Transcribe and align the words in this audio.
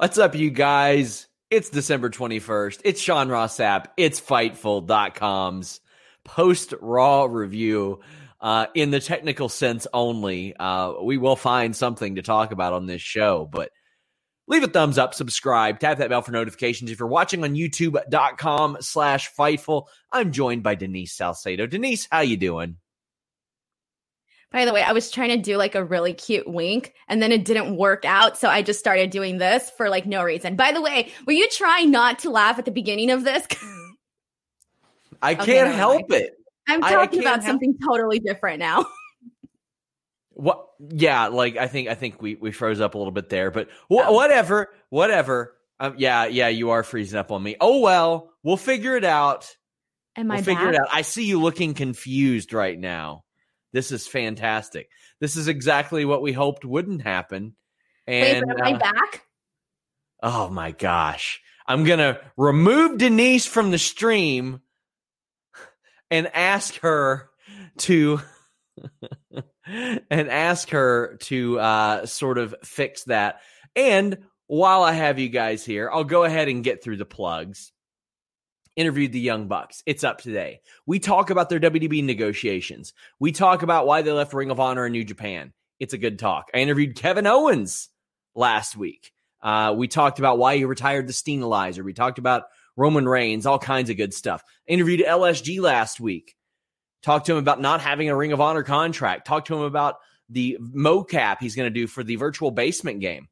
What's 0.00 0.16
up, 0.16 0.36
you 0.36 0.50
guys? 0.50 1.26
It's 1.50 1.70
December 1.70 2.08
21st. 2.08 2.82
It's 2.84 3.00
Sean 3.00 3.28
Ross 3.28 3.56
Sapp. 3.56 3.86
It's 3.96 4.20
Fightful.com's 4.20 5.80
post 6.24 6.72
Raw 6.80 7.24
review. 7.24 7.98
Uh, 8.40 8.66
in 8.76 8.92
the 8.92 9.00
technical 9.00 9.48
sense 9.48 9.88
only, 9.92 10.54
uh, 10.54 10.92
we 11.02 11.18
will 11.18 11.34
find 11.34 11.74
something 11.74 12.14
to 12.14 12.22
talk 12.22 12.52
about 12.52 12.74
on 12.74 12.86
this 12.86 13.02
show, 13.02 13.48
but 13.50 13.72
leave 14.46 14.62
a 14.62 14.68
thumbs 14.68 14.98
up, 14.98 15.14
subscribe, 15.14 15.80
tap 15.80 15.98
that 15.98 16.10
bell 16.10 16.22
for 16.22 16.30
notifications. 16.30 16.92
If 16.92 17.00
you're 17.00 17.08
watching 17.08 17.42
on 17.42 17.56
youtube.com 17.56 18.76
slash 18.78 19.34
Fightful, 19.34 19.86
I'm 20.12 20.30
joined 20.30 20.62
by 20.62 20.76
Denise 20.76 21.16
Salcedo. 21.16 21.66
Denise, 21.66 22.06
how 22.08 22.20
you 22.20 22.36
doing? 22.36 22.76
By 24.50 24.64
the 24.64 24.72
way, 24.72 24.82
I 24.82 24.92
was 24.92 25.10
trying 25.10 25.28
to 25.28 25.36
do 25.36 25.58
like 25.58 25.74
a 25.74 25.84
really 25.84 26.14
cute 26.14 26.48
wink 26.48 26.94
and 27.06 27.20
then 27.20 27.32
it 27.32 27.44
didn't 27.44 27.76
work 27.76 28.04
out. 28.06 28.38
So 28.38 28.48
I 28.48 28.62
just 28.62 28.78
started 28.78 29.10
doing 29.10 29.36
this 29.36 29.70
for 29.76 29.90
like 29.90 30.06
no 30.06 30.22
reason. 30.22 30.56
By 30.56 30.72
the 30.72 30.80
way, 30.80 31.12
were 31.26 31.34
you 31.34 31.48
trying 31.50 31.90
not 31.90 32.20
to 32.20 32.30
laugh 32.30 32.58
at 32.58 32.64
the 32.64 32.70
beginning 32.70 33.10
of 33.10 33.24
this? 33.24 33.46
I 35.22 35.34
can't 35.34 35.74
help 35.74 36.10
it. 36.12 36.34
I'm 36.66 36.80
talking 36.80 37.20
about 37.20 37.42
something 37.42 37.76
totally 37.86 38.20
different 38.20 38.58
now. 38.58 38.86
what? 40.30 40.64
Yeah, 40.90 41.26
like 41.26 41.56
I 41.56 41.66
think 41.66 41.88
I 41.88 41.94
think 41.94 42.22
we 42.22 42.36
we 42.36 42.52
froze 42.52 42.80
up 42.80 42.94
a 42.94 42.98
little 42.98 43.10
bit 43.12 43.28
there, 43.28 43.50
but 43.50 43.68
wh- 43.90 44.06
oh. 44.06 44.12
whatever, 44.12 44.68
whatever. 44.90 45.56
Um, 45.80 45.94
yeah, 45.98 46.26
yeah, 46.26 46.48
you 46.48 46.70
are 46.70 46.82
freezing 46.82 47.18
up 47.18 47.32
on 47.32 47.42
me. 47.42 47.56
Oh 47.60 47.80
well, 47.80 48.32
we'll 48.42 48.56
figure 48.56 48.96
it 48.96 49.04
out. 49.04 49.56
Am 50.16 50.28
we'll 50.28 50.38
I 50.38 50.42
figure 50.42 50.66
back? 50.66 50.74
it 50.74 50.80
out? 50.80 50.88
I 50.92 51.02
see 51.02 51.24
you 51.24 51.40
looking 51.40 51.74
confused 51.74 52.52
right 52.52 52.78
now. 52.78 53.24
This 53.72 53.92
is 53.92 54.06
fantastic. 54.06 54.88
This 55.20 55.36
is 55.36 55.48
exactly 55.48 56.04
what 56.04 56.22
we 56.22 56.32
hoped 56.32 56.64
wouldn't 56.64 57.02
happen. 57.02 57.54
And 58.06 58.46
Wait, 58.46 58.58
am 58.58 58.64
I 58.64 58.72
uh, 58.72 58.78
back? 58.78 59.22
Oh 60.22 60.48
my 60.48 60.72
gosh. 60.72 61.40
I'm 61.66 61.84
going 61.84 61.98
to 61.98 62.20
remove 62.36 62.98
Denise 62.98 63.46
from 63.46 63.70
the 63.70 63.78
stream 63.78 64.60
and 66.10 66.28
ask 66.34 66.78
her 66.80 67.28
to 67.78 68.20
and 69.66 70.28
ask 70.30 70.70
her 70.70 71.18
to 71.20 71.60
uh, 71.60 72.06
sort 72.06 72.38
of 72.38 72.54
fix 72.64 73.04
that. 73.04 73.40
And 73.76 74.18
while 74.46 74.82
I 74.82 74.92
have 74.92 75.18
you 75.18 75.28
guys 75.28 75.64
here, 75.64 75.90
I'll 75.92 76.04
go 76.04 76.24
ahead 76.24 76.48
and 76.48 76.64
get 76.64 76.82
through 76.82 76.96
the 76.96 77.04
plugs. 77.04 77.70
Interviewed 78.78 79.10
the 79.10 79.18
Young 79.18 79.48
Bucks. 79.48 79.82
It's 79.86 80.04
up 80.04 80.20
today. 80.20 80.60
We 80.86 81.00
talk 81.00 81.30
about 81.30 81.48
their 81.48 81.58
WDB 81.58 82.04
negotiations. 82.04 82.92
We 83.18 83.32
talk 83.32 83.64
about 83.64 83.88
why 83.88 84.02
they 84.02 84.12
left 84.12 84.32
Ring 84.32 84.52
of 84.52 84.60
Honor 84.60 84.84
and 84.84 84.92
New 84.92 85.02
Japan. 85.02 85.52
It's 85.80 85.94
a 85.94 85.98
good 85.98 86.16
talk. 86.16 86.52
I 86.54 86.58
interviewed 86.58 86.94
Kevin 86.94 87.26
Owens 87.26 87.88
last 88.36 88.76
week. 88.76 89.10
Uh, 89.42 89.74
we 89.76 89.88
talked 89.88 90.20
about 90.20 90.38
why 90.38 90.56
he 90.56 90.64
retired 90.64 91.08
the 91.08 91.12
Steenalizer. 91.12 91.82
We 91.82 91.92
talked 91.92 92.20
about 92.20 92.44
Roman 92.76 93.08
Reigns, 93.08 93.46
all 93.46 93.58
kinds 93.58 93.90
of 93.90 93.96
good 93.96 94.14
stuff. 94.14 94.44
interviewed 94.68 95.00
LSG 95.00 95.60
last 95.60 95.98
week. 95.98 96.36
Talked 97.02 97.26
to 97.26 97.32
him 97.32 97.38
about 97.38 97.60
not 97.60 97.80
having 97.80 98.08
a 98.08 98.16
Ring 98.16 98.30
of 98.30 98.40
Honor 98.40 98.62
contract. 98.62 99.26
Talked 99.26 99.48
to 99.48 99.56
him 99.56 99.62
about 99.62 99.96
the 100.28 100.56
mocap 100.60 101.38
he's 101.40 101.56
going 101.56 101.66
to 101.66 101.80
do 101.80 101.88
for 101.88 102.04
the 102.04 102.14
virtual 102.14 102.52
basement 102.52 103.00
game. 103.00 103.26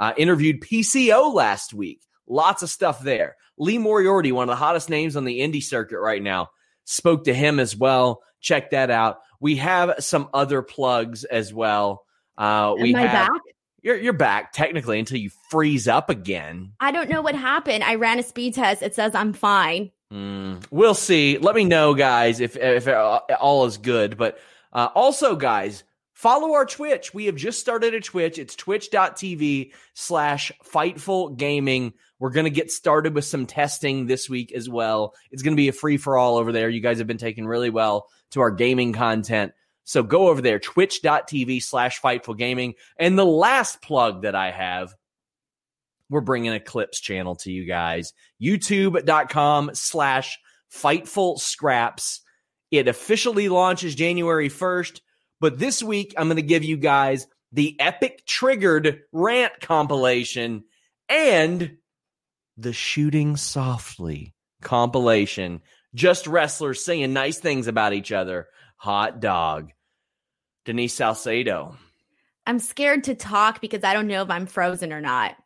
Uh, 0.00 0.12
interviewed 0.16 0.60
PCO 0.60 1.32
last 1.32 1.72
week. 1.72 2.00
Lots 2.26 2.64
of 2.64 2.68
stuff 2.68 3.00
there. 3.00 3.36
Lee 3.58 3.78
Moriarty, 3.78 4.32
one 4.32 4.48
of 4.48 4.52
the 4.52 4.56
hottest 4.56 4.90
names 4.90 5.16
on 5.16 5.24
the 5.24 5.40
indie 5.40 5.62
circuit 5.62 6.00
right 6.00 6.22
now, 6.22 6.50
spoke 6.84 7.24
to 7.24 7.34
him 7.34 7.58
as 7.60 7.76
well. 7.76 8.22
Check 8.40 8.70
that 8.70 8.90
out. 8.90 9.20
We 9.40 9.56
have 9.56 9.94
some 10.00 10.28
other 10.32 10.62
plugs 10.62 11.24
as 11.24 11.52
well. 11.52 12.04
Uh, 12.36 12.74
we 12.80 12.94
Am 12.94 12.96
I 12.96 13.06
have, 13.06 13.28
back? 13.28 13.40
You're, 13.82 13.96
you're 13.96 14.12
back 14.12 14.52
technically 14.52 14.98
until 14.98 15.18
you 15.18 15.30
freeze 15.50 15.88
up 15.88 16.10
again. 16.10 16.72
I 16.80 16.90
don't 16.90 17.08
know 17.08 17.22
what 17.22 17.34
happened. 17.34 17.84
I 17.84 17.94
ran 17.94 18.18
a 18.18 18.22
speed 18.22 18.54
test. 18.54 18.82
It 18.82 18.94
says 18.94 19.14
I'm 19.14 19.32
fine. 19.32 19.90
Mm, 20.12 20.64
we'll 20.70 20.94
see. 20.94 21.38
Let 21.38 21.54
me 21.54 21.64
know, 21.64 21.94
guys, 21.94 22.40
if 22.40 22.56
if 22.56 22.88
all 23.40 23.66
is 23.66 23.78
good. 23.78 24.16
But 24.16 24.38
uh, 24.72 24.88
also, 24.94 25.36
guys, 25.36 25.84
follow 26.14 26.54
our 26.54 26.64
Twitch. 26.64 27.12
We 27.12 27.26
have 27.26 27.36
just 27.36 27.60
started 27.60 27.94
a 27.94 28.00
Twitch. 28.00 28.38
It's 28.38 28.56
twitch.tv 28.56 29.72
slash 29.94 30.50
Fightful 30.64 31.36
Gaming. 31.36 31.92
We're 32.18 32.30
going 32.30 32.44
to 32.44 32.50
get 32.50 32.70
started 32.70 33.14
with 33.14 33.24
some 33.24 33.46
testing 33.46 34.06
this 34.06 34.28
week 34.28 34.52
as 34.52 34.68
well. 34.68 35.14
It's 35.30 35.42
going 35.42 35.54
to 35.54 35.60
be 35.60 35.68
a 35.68 35.72
free 35.72 35.96
for 35.96 36.16
all 36.16 36.36
over 36.36 36.52
there. 36.52 36.68
You 36.68 36.80
guys 36.80 36.98
have 36.98 37.06
been 37.06 37.18
taking 37.18 37.46
really 37.46 37.70
well 37.70 38.08
to 38.30 38.40
our 38.40 38.50
gaming 38.50 38.92
content. 38.92 39.52
So 39.84 40.02
go 40.02 40.28
over 40.28 40.42
there, 40.42 40.58
twitch.tv 40.58 41.62
slash 41.62 42.00
Fightful 42.00 42.36
Gaming. 42.36 42.74
And 42.98 43.18
the 43.18 43.24
last 43.24 43.80
plug 43.80 44.22
that 44.22 44.34
I 44.34 44.50
have 44.50 44.94
we're 46.10 46.20
bringing 46.20 46.52
a 46.52 46.60
clips 46.60 47.00
channel 47.00 47.36
to 47.36 47.52
you 47.52 47.64
guys 47.64 48.12
youtube.com 48.40 49.70
slash 49.74 50.38
fightful 50.72 51.38
scraps 51.38 52.20
it 52.70 52.88
officially 52.88 53.48
launches 53.48 53.94
january 53.94 54.48
1st 54.48 55.00
but 55.40 55.58
this 55.58 55.82
week 55.82 56.14
i'm 56.16 56.28
going 56.28 56.36
to 56.36 56.42
give 56.42 56.64
you 56.64 56.76
guys 56.76 57.26
the 57.52 57.76
epic 57.80 58.24
triggered 58.26 59.00
rant 59.12 59.60
compilation 59.60 60.64
and 61.08 61.76
the 62.58 62.72
shooting 62.72 63.36
softly 63.36 64.34
compilation 64.60 65.62
just 65.94 66.26
wrestlers 66.26 66.84
saying 66.84 67.12
nice 67.12 67.38
things 67.38 67.68
about 67.68 67.92
each 67.92 68.12
other 68.12 68.48
hot 68.76 69.20
dog 69.20 69.70
denise 70.64 70.92
salcedo 70.92 71.76
I'm 72.48 72.60
scared 72.60 73.04
to 73.04 73.14
talk 73.14 73.60
because 73.60 73.84
I 73.84 73.92
don't 73.92 74.06
know 74.06 74.22
if 74.22 74.30
I'm 74.30 74.46
frozen 74.46 74.90
or 74.90 75.02
not. 75.02 75.36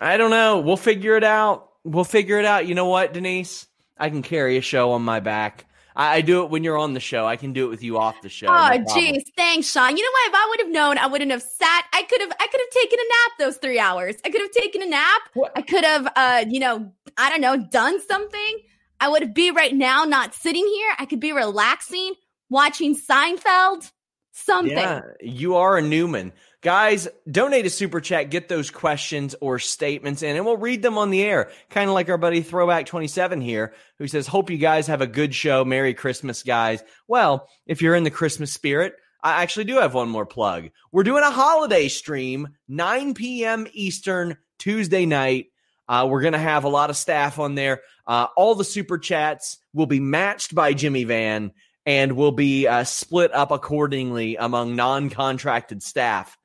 I 0.00 0.16
don't 0.16 0.32
know. 0.32 0.58
We'll 0.58 0.76
figure 0.76 1.16
it 1.16 1.22
out. 1.22 1.68
We'll 1.84 2.02
figure 2.02 2.40
it 2.40 2.44
out. 2.44 2.66
You 2.66 2.74
know 2.74 2.88
what, 2.88 3.12
Denise? 3.12 3.68
I 3.96 4.10
can 4.10 4.22
carry 4.22 4.56
a 4.56 4.60
show 4.60 4.90
on 4.90 5.02
my 5.02 5.20
back. 5.20 5.66
I, 5.98 6.16
I 6.16 6.20
do 6.22 6.44
it 6.44 6.50
when 6.50 6.64
you're 6.64 6.78
on 6.78 6.94
the 6.94 7.00
show. 7.00 7.26
I 7.26 7.36
can 7.36 7.52
do 7.52 7.66
it 7.66 7.68
with 7.68 7.82
you 7.82 7.98
off 7.98 8.22
the 8.22 8.28
show. 8.28 8.46
Oh, 8.46 8.68
no 8.70 8.84
jeez, 8.84 9.22
thanks, 9.36 9.70
Sean. 9.70 9.96
You 9.96 10.02
know 10.02 10.10
what? 10.12 10.28
If 10.28 10.34
I 10.34 10.46
would 10.50 10.60
have 10.60 10.72
known, 10.72 10.98
I 10.98 11.06
wouldn't 11.08 11.32
have 11.32 11.42
sat. 11.42 11.84
I 11.92 12.02
could 12.04 12.20
have. 12.20 12.30
I 12.30 12.46
could 12.46 12.60
have 12.60 12.82
taken 12.82 12.98
a 12.98 13.08
nap 13.08 13.38
those 13.38 13.56
three 13.58 13.78
hours. 13.78 14.14
I 14.24 14.30
could 14.30 14.40
have 14.40 14.52
taken 14.52 14.82
a 14.82 14.86
nap. 14.86 15.22
What? 15.34 15.52
I 15.56 15.62
could 15.62 15.84
have, 15.84 16.12
uh, 16.16 16.44
you 16.48 16.60
know, 16.60 16.92
I 17.18 17.28
don't 17.28 17.40
know, 17.40 17.56
done 17.56 18.00
something. 18.06 18.58
I 19.00 19.08
would 19.08 19.34
be 19.34 19.50
right 19.50 19.74
now, 19.74 20.04
not 20.04 20.34
sitting 20.34 20.66
here. 20.66 20.92
I 20.98 21.04
could 21.04 21.20
be 21.20 21.32
relaxing, 21.32 22.14
watching 22.48 22.96
Seinfeld. 22.96 23.90
Something. 24.32 24.78
Yeah, 24.78 25.00
you 25.20 25.56
are 25.56 25.76
a 25.76 25.82
Newman. 25.82 26.32
Guys, 26.60 27.06
donate 27.30 27.66
a 27.66 27.70
super 27.70 28.00
chat, 28.00 28.30
get 28.30 28.48
those 28.48 28.68
questions 28.68 29.36
or 29.40 29.60
statements 29.60 30.24
in, 30.24 30.34
and 30.34 30.44
we'll 30.44 30.56
read 30.56 30.82
them 30.82 30.98
on 30.98 31.10
the 31.10 31.22
air. 31.22 31.52
Kind 31.70 31.88
of 31.88 31.94
like 31.94 32.08
our 32.08 32.18
buddy 32.18 32.42
Throwback27 32.42 33.40
here, 33.40 33.74
who 33.98 34.08
says, 34.08 34.26
Hope 34.26 34.50
you 34.50 34.58
guys 34.58 34.88
have 34.88 35.00
a 35.00 35.06
good 35.06 35.32
show. 35.32 35.64
Merry 35.64 35.94
Christmas, 35.94 36.42
guys. 36.42 36.82
Well, 37.06 37.48
if 37.66 37.80
you're 37.80 37.94
in 37.94 38.02
the 38.02 38.10
Christmas 38.10 38.52
spirit, 38.52 38.96
I 39.22 39.42
actually 39.42 39.66
do 39.66 39.76
have 39.76 39.94
one 39.94 40.08
more 40.08 40.26
plug. 40.26 40.70
We're 40.90 41.04
doing 41.04 41.22
a 41.22 41.30
holiday 41.30 41.86
stream, 41.86 42.48
9 42.66 43.14
p.m. 43.14 43.68
Eastern, 43.72 44.36
Tuesday 44.58 45.06
night. 45.06 45.46
Uh, 45.88 46.08
we're 46.10 46.22
going 46.22 46.32
to 46.32 46.40
have 46.40 46.64
a 46.64 46.68
lot 46.68 46.90
of 46.90 46.96
staff 46.96 47.38
on 47.38 47.54
there. 47.54 47.82
Uh, 48.04 48.26
all 48.36 48.56
the 48.56 48.64
super 48.64 48.98
chats 48.98 49.58
will 49.72 49.86
be 49.86 50.00
matched 50.00 50.56
by 50.56 50.72
Jimmy 50.72 51.04
Van 51.04 51.52
and 51.86 52.16
will 52.16 52.32
be 52.32 52.66
uh, 52.66 52.82
split 52.82 53.32
up 53.32 53.52
accordingly 53.52 54.34
among 54.34 54.74
non 54.74 55.08
contracted 55.08 55.84
staff. 55.84 56.36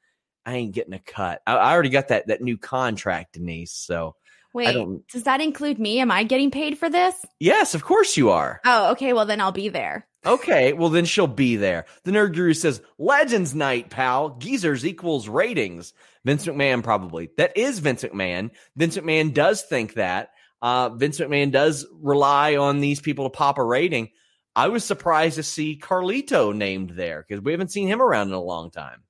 I 0.45 0.55
ain't 0.55 0.73
getting 0.73 0.93
a 0.93 0.99
cut. 0.99 1.41
I, 1.47 1.55
I 1.55 1.73
already 1.73 1.89
got 1.89 2.09
that 2.09 2.27
that 2.27 2.41
new 2.41 2.57
contract, 2.57 3.33
Denise. 3.33 3.71
So 3.71 4.15
wait, 4.53 4.75
does 5.11 5.23
that 5.23 5.41
include 5.41 5.79
me? 5.79 5.99
Am 5.99 6.11
I 6.11 6.23
getting 6.23 6.51
paid 6.51 6.77
for 6.77 6.89
this? 6.89 7.15
Yes, 7.39 7.75
of 7.75 7.83
course 7.83 8.17
you 8.17 8.29
are. 8.29 8.61
Oh, 8.65 8.91
okay. 8.91 9.13
Well, 9.13 9.25
then 9.25 9.41
I'll 9.41 9.51
be 9.51 9.69
there. 9.69 10.07
Okay, 10.25 10.71
well 10.71 10.89
then 10.89 11.03
she'll 11.03 11.27
be 11.27 11.57
there. 11.57 11.85
The 12.03 12.11
Nerd 12.11 12.33
Guru 12.33 12.53
says, 12.53 12.81
"Legends 12.97 13.53
Night, 13.53 13.89
pal. 13.89 14.37
Geezers 14.37 14.85
equals 14.85 15.27
ratings." 15.27 15.93
Vince 16.23 16.45
McMahon 16.45 16.81
probably. 16.83 17.29
That 17.37 17.57
is 17.57 17.79
Vince 17.79 18.03
McMahon. 18.03 18.51
Vince 18.77 18.97
McMahon 18.97 19.33
does 19.33 19.63
think 19.63 19.95
that. 19.95 20.29
Uh, 20.61 20.89
Vince 20.89 21.19
McMahon 21.19 21.51
does 21.51 21.85
rely 22.01 22.55
on 22.55 22.79
these 22.79 23.01
people 23.01 23.25
to 23.25 23.29
pop 23.29 23.57
a 23.57 23.63
rating. 23.63 24.11
I 24.55 24.69
was 24.69 24.85
surprised 24.85 25.35
to 25.35 25.43
see 25.43 25.77
Carlito 25.81 26.55
named 26.55 26.91
there 26.91 27.25
because 27.27 27.43
we 27.43 27.51
haven't 27.51 27.71
seen 27.71 27.89
him 27.89 28.01
around 28.01 28.29
in 28.29 28.33
a 28.33 28.41
long 28.41 28.71
time. 28.71 29.01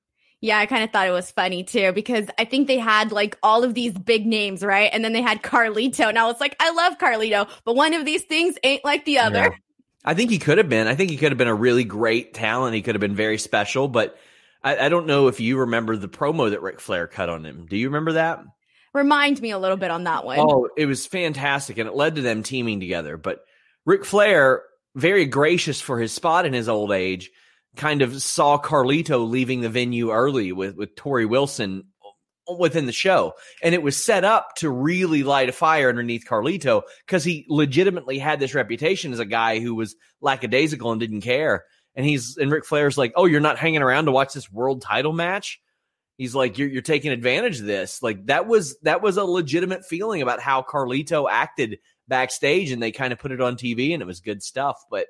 Yeah, 0.44 0.58
I 0.58 0.66
kind 0.66 0.84
of 0.84 0.90
thought 0.90 1.08
it 1.08 1.12
was 1.12 1.30
funny 1.30 1.64
too 1.64 1.92
because 1.92 2.26
I 2.38 2.44
think 2.44 2.68
they 2.68 2.76
had 2.76 3.12
like 3.12 3.38
all 3.42 3.64
of 3.64 3.72
these 3.72 3.92
big 3.92 4.26
names, 4.26 4.62
right? 4.62 4.90
And 4.92 5.02
then 5.02 5.14
they 5.14 5.22
had 5.22 5.42
Carlito. 5.42 6.06
And 6.06 6.18
I 6.18 6.26
was 6.26 6.38
like, 6.38 6.54
I 6.60 6.70
love 6.70 6.98
Carlito, 6.98 7.48
but 7.64 7.74
one 7.74 7.94
of 7.94 8.04
these 8.04 8.24
things 8.24 8.58
ain't 8.62 8.84
like 8.84 9.06
the 9.06 9.20
other. 9.20 9.38
Yeah. 9.38 9.54
I 10.04 10.12
think 10.12 10.30
he 10.30 10.38
could 10.38 10.58
have 10.58 10.68
been. 10.68 10.86
I 10.86 10.96
think 10.96 11.08
he 11.08 11.16
could 11.16 11.32
have 11.32 11.38
been 11.38 11.48
a 11.48 11.54
really 11.54 11.82
great 11.82 12.34
talent. 12.34 12.74
He 12.74 12.82
could 12.82 12.94
have 12.94 13.00
been 13.00 13.16
very 13.16 13.38
special, 13.38 13.88
but 13.88 14.18
I, 14.62 14.76
I 14.76 14.88
don't 14.90 15.06
know 15.06 15.28
if 15.28 15.40
you 15.40 15.60
remember 15.60 15.96
the 15.96 16.10
promo 16.10 16.50
that 16.50 16.60
Ric 16.60 16.78
Flair 16.78 17.06
cut 17.06 17.30
on 17.30 17.46
him. 17.46 17.64
Do 17.64 17.78
you 17.78 17.88
remember 17.88 18.12
that? 18.12 18.44
Remind 18.92 19.40
me 19.40 19.50
a 19.50 19.58
little 19.58 19.78
bit 19.78 19.90
on 19.90 20.04
that 20.04 20.26
one. 20.26 20.40
Oh, 20.40 20.68
it 20.76 20.84
was 20.84 21.06
fantastic, 21.06 21.78
and 21.78 21.88
it 21.88 21.94
led 21.94 22.16
to 22.16 22.20
them 22.20 22.42
teaming 22.42 22.80
together. 22.80 23.16
But 23.16 23.46
Ric 23.86 24.04
Flair, 24.04 24.64
very 24.94 25.24
gracious 25.24 25.80
for 25.80 25.98
his 25.98 26.12
spot 26.12 26.44
in 26.44 26.52
his 26.52 26.68
old 26.68 26.92
age, 26.92 27.30
kind 27.76 28.02
of 28.02 28.22
saw 28.22 28.58
Carlito 28.58 29.28
leaving 29.28 29.60
the 29.60 29.68
venue 29.68 30.10
early 30.10 30.52
with 30.52 30.76
with 30.76 30.94
Torrie 30.94 31.28
Wilson 31.28 31.84
within 32.58 32.86
the 32.86 32.92
show. 32.92 33.34
And 33.62 33.74
it 33.74 33.82
was 33.82 34.02
set 34.02 34.24
up 34.24 34.54
to 34.56 34.70
really 34.70 35.22
light 35.22 35.48
a 35.48 35.52
fire 35.52 35.88
underneath 35.88 36.26
Carlito 36.28 36.82
because 37.06 37.24
he 37.24 37.46
legitimately 37.48 38.18
had 38.18 38.40
this 38.40 38.54
reputation 38.54 39.12
as 39.12 39.18
a 39.18 39.24
guy 39.24 39.60
who 39.60 39.74
was 39.74 39.96
lackadaisical 40.20 40.90
and 40.90 41.00
didn't 41.00 41.22
care. 41.22 41.64
And 41.94 42.04
he's 42.04 42.36
and 42.36 42.50
Ric 42.50 42.66
Flair's 42.66 42.98
like, 42.98 43.12
Oh, 43.16 43.26
you're 43.26 43.40
not 43.40 43.58
hanging 43.58 43.82
around 43.82 44.06
to 44.06 44.12
watch 44.12 44.34
this 44.34 44.50
world 44.50 44.82
title 44.82 45.12
match? 45.12 45.60
He's 46.16 46.34
like, 46.34 46.58
You're 46.58 46.68
you're 46.68 46.82
taking 46.82 47.12
advantage 47.12 47.60
of 47.60 47.66
this. 47.66 48.02
Like 48.02 48.26
that 48.26 48.46
was 48.46 48.76
that 48.82 49.02
was 49.02 49.16
a 49.16 49.24
legitimate 49.24 49.84
feeling 49.84 50.22
about 50.22 50.40
how 50.40 50.62
Carlito 50.62 51.28
acted 51.30 51.78
backstage, 52.08 52.70
and 52.70 52.82
they 52.82 52.92
kind 52.92 53.12
of 53.12 53.18
put 53.18 53.32
it 53.32 53.40
on 53.40 53.56
TV 53.56 53.92
and 53.92 54.02
it 54.02 54.06
was 54.06 54.20
good 54.20 54.42
stuff. 54.42 54.76
But 54.90 55.06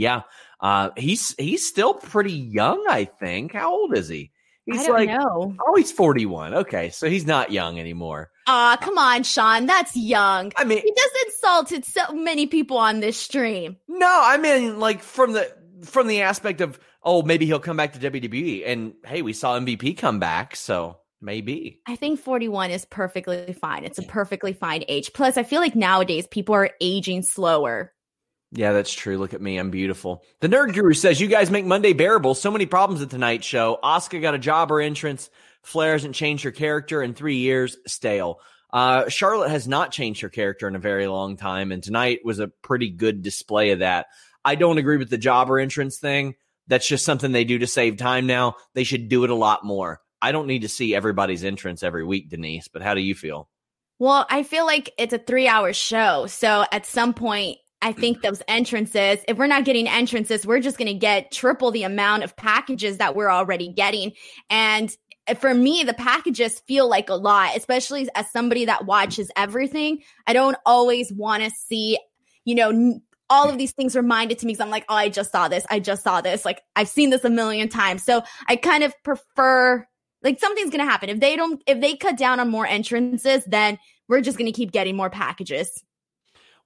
yeah, 0.00 0.22
uh, 0.60 0.90
he's 0.96 1.34
he's 1.38 1.68
still 1.68 1.92
pretty 1.92 2.32
young, 2.32 2.84
I 2.88 3.04
think. 3.04 3.52
How 3.52 3.70
old 3.70 3.96
is 3.96 4.08
he? 4.08 4.32
He's 4.64 4.88
like, 4.88 5.08
know. 5.08 5.54
oh, 5.66 5.76
he's 5.76 5.90
41. 5.90 6.54
Okay, 6.54 6.90
so 6.90 7.08
he's 7.08 7.26
not 7.26 7.50
young 7.50 7.78
anymore. 7.78 8.30
Aw, 8.46 8.76
come 8.80 8.98
on, 8.98 9.24
Sean. 9.24 9.66
That's 9.66 9.96
young. 9.96 10.52
I 10.56 10.64
mean, 10.64 10.78
he 10.78 10.94
just 10.96 11.14
insulted 11.26 11.84
so 11.84 12.12
many 12.14 12.46
people 12.46 12.78
on 12.78 13.00
this 13.00 13.16
stream. 13.16 13.76
No, 13.88 14.20
I 14.24 14.38
mean, 14.38 14.78
like 14.78 15.02
from 15.02 15.32
the 15.32 15.54
from 15.84 16.06
the 16.06 16.22
aspect 16.22 16.60
of, 16.60 16.78
oh, 17.02 17.22
maybe 17.22 17.46
he'll 17.46 17.58
come 17.58 17.76
back 17.76 17.92
to 17.92 18.10
WWE, 18.10 18.62
and 18.66 18.94
hey, 19.04 19.20
we 19.20 19.34
saw 19.34 19.58
MVP 19.58 19.98
come 19.98 20.18
back, 20.18 20.56
so 20.56 20.98
maybe. 21.20 21.80
I 21.86 21.96
think 21.96 22.20
41 22.20 22.70
is 22.70 22.86
perfectly 22.86 23.52
fine. 23.52 23.84
It's 23.84 23.98
a 23.98 24.02
perfectly 24.02 24.54
fine 24.54 24.84
age. 24.88 25.12
Plus, 25.12 25.36
I 25.36 25.42
feel 25.42 25.60
like 25.60 25.76
nowadays 25.76 26.26
people 26.26 26.54
are 26.54 26.70
aging 26.80 27.22
slower. 27.22 27.92
Yeah, 28.52 28.72
that's 28.72 28.92
true. 28.92 29.16
Look 29.16 29.32
at 29.32 29.40
me. 29.40 29.58
I'm 29.58 29.70
beautiful. 29.70 30.24
The 30.40 30.48
Nerd 30.48 30.74
Guru 30.74 30.92
says, 30.92 31.20
You 31.20 31.28
guys 31.28 31.50
make 31.50 31.64
Monday 31.64 31.92
bearable. 31.92 32.34
So 32.34 32.50
many 32.50 32.66
problems 32.66 33.00
at 33.00 33.10
Tonight 33.10 33.44
Show. 33.44 33.78
Asuka 33.82 34.20
got 34.20 34.34
a 34.34 34.38
jobber 34.38 34.80
entrance. 34.80 35.30
Flair 35.62 35.92
hasn't 35.92 36.14
changed 36.14 36.44
her 36.44 36.50
character 36.50 37.02
in 37.02 37.14
three 37.14 37.36
years. 37.36 37.76
Stale. 37.86 38.40
Uh, 38.72 39.08
Charlotte 39.08 39.50
has 39.50 39.68
not 39.68 39.92
changed 39.92 40.22
her 40.22 40.28
character 40.28 40.66
in 40.66 40.74
a 40.74 40.80
very 40.80 41.06
long 41.06 41.36
time. 41.36 41.70
And 41.70 41.82
tonight 41.82 42.20
was 42.24 42.40
a 42.40 42.48
pretty 42.48 42.90
good 42.90 43.22
display 43.22 43.70
of 43.70 43.80
that. 43.80 44.06
I 44.44 44.54
don't 44.54 44.78
agree 44.78 44.96
with 44.96 45.10
the 45.10 45.18
jobber 45.18 45.58
entrance 45.58 45.98
thing. 45.98 46.34
That's 46.66 46.86
just 46.88 47.04
something 47.04 47.32
they 47.32 47.44
do 47.44 47.58
to 47.58 47.66
save 47.66 47.98
time 47.98 48.26
now. 48.26 48.54
They 48.74 48.84
should 48.84 49.08
do 49.08 49.24
it 49.24 49.30
a 49.30 49.34
lot 49.34 49.64
more. 49.64 50.00
I 50.22 50.32
don't 50.32 50.46
need 50.46 50.62
to 50.62 50.68
see 50.68 50.94
everybody's 50.94 51.44
entrance 51.44 51.82
every 51.82 52.04
week, 52.04 52.30
Denise, 52.30 52.68
but 52.68 52.82
how 52.82 52.94
do 52.94 53.00
you 53.00 53.14
feel? 53.14 53.48
Well, 53.98 54.26
I 54.30 54.42
feel 54.44 54.66
like 54.66 54.92
it's 54.98 55.12
a 55.12 55.18
three 55.18 55.46
hour 55.48 55.72
show. 55.72 56.26
So 56.26 56.64
at 56.72 56.86
some 56.86 57.12
point, 57.12 57.58
I 57.82 57.92
think 57.92 58.22
those 58.22 58.42
entrances, 58.46 59.20
if 59.26 59.38
we're 59.38 59.46
not 59.46 59.64
getting 59.64 59.88
entrances, 59.88 60.46
we're 60.46 60.60
just 60.60 60.76
going 60.76 60.88
to 60.88 60.94
get 60.94 61.32
triple 61.32 61.70
the 61.70 61.84
amount 61.84 62.24
of 62.24 62.36
packages 62.36 62.98
that 62.98 63.16
we're 63.16 63.30
already 63.30 63.68
getting. 63.68 64.12
And 64.50 64.94
for 65.38 65.54
me, 65.54 65.84
the 65.84 65.94
packages 65.94 66.60
feel 66.60 66.88
like 66.88 67.08
a 67.08 67.14
lot, 67.14 67.56
especially 67.56 68.08
as 68.14 68.30
somebody 68.30 68.66
that 68.66 68.84
watches 68.84 69.30
everything. 69.36 70.02
I 70.26 70.32
don't 70.32 70.56
always 70.66 71.12
want 71.12 71.42
to 71.42 71.50
see, 71.50 71.98
you 72.44 72.54
know, 72.54 73.00
all 73.30 73.48
of 73.48 73.56
these 73.58 73.72
things 73.72 73.94
reminded 73.94 74.38
to 74.40 74.46
me 74.46 74.52
because 74.52 74.64
I'm 74.64 74.70
like, 74.70 74.84
oh, 74.88 74.94
I 74.94 75.08
just 75.08 75.30
saw 75.30 75.48
this. 75.48 75.64
I 75.70 75.78
just 75.78 76.02
saw 76.02 76.20
this. 76.20 76.44
Like, 76.44 76.62
I've 76.74 76.88
seen 76.88 77.10
this 77.10 77.24
a 77.24 77.30
million 77.30 77.68
times. 77.68 78.02
So 78.02 78.22
I 78.48 78.56
kind 78.56 78.82
of 78.82 78.92
prefer, 79.04 79.86
like, 80.22 80.40
something's 80.40 80.70
going 80.70 80.84
to 80.84 80.90
happen. 80.90 81.08
If 81.08 81.20
they 81.20 81.36
don't, 81.36 81.62
if 81.66 81.80
they 81.80 81.96
cut 81.96 82.18
down 82.18 82.40
on 82.40 82.50
more 82.50 82.66
entrances, 82.66 83.44
then 83.46 83.78
we're 84.08 84.20
just 84.20 84.36
going 84.36 84.52
to 84.52 84.56
keep 84.56 84.72
getting 84.72 84.96
more 84.96 85.10
packages. 85.10 85.84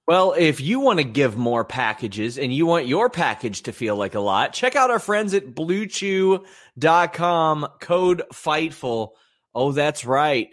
Well, 0.07 0.35
if 0.37 0.61
you 0.61 0.81
want 0.81 0.99
to 0.99 1.03
give 1.03 1.35
more 1.35 1.65
packages 1.65 2.37
and 2.37 2.53
you 2.53 2.67
want 2.67 2.85
your 2.85 3.09
package 3.09 3.63
to 3.63 3.71
feel 3.71 3.95
like 3.95 4.13
a 4.13 4.19
lot, 4.19 4.53
check 4.53 4.75
out 4.75 4.91
our 4.91 4.99
friends 4.99 5.33
at 5.33 5.55
bluechew.com 5.55 7.67
code 7.79 8.21
FIGHTFUL. 8.31 9.09
Oh, 9.55 9.71
that's 9.71 10.05
right. 10.05 10.49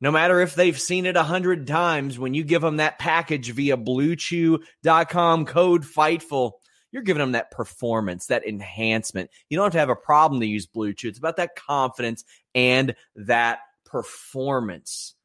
No 0.00 0.10
matter 0.10 0.40
if 0.40 0.54
they've 0.54 0.80
seen 0.80 1.04
it 1.04 1.16
a 1.16 1.22
hundred 1.22 1.66
times, 1.66 2.18
when 2.18 2.32
you 2.32 2.44
give 2.44 2.62
them 2.62 2.78
that 2.78 2.98
package 2.98 3.50
via 3.50 3.76
bluechew.com 3.76 5.44
code 5.44 5.84
FIGHTFUL, 5.84 6.52
you're 6.90 7.02
giving 7.02 7.20
them 7.20 7.32
that 7.32 7.50
performance, 7.50 8.24
that 8.26 8.46
enhancement. 8.46 9.30
You 9.50 9.58
don't 9.58 9.64
have 9.64 9.72
to 9.72 9.80
have 9.80 9.90
a 9.90 9.96
problem 9.96 10.40
to 10.40 10.46
use 10.46 10.66
Blue 10.66 10.94
Chew. 10.94 11.08
It's 11.08 11.18
about 11.18 11.36
that 11.36 11.56
confidence 11.56 12.24
and 12.54 12.94
that 13.16 13.58
performance. 13.84 15.15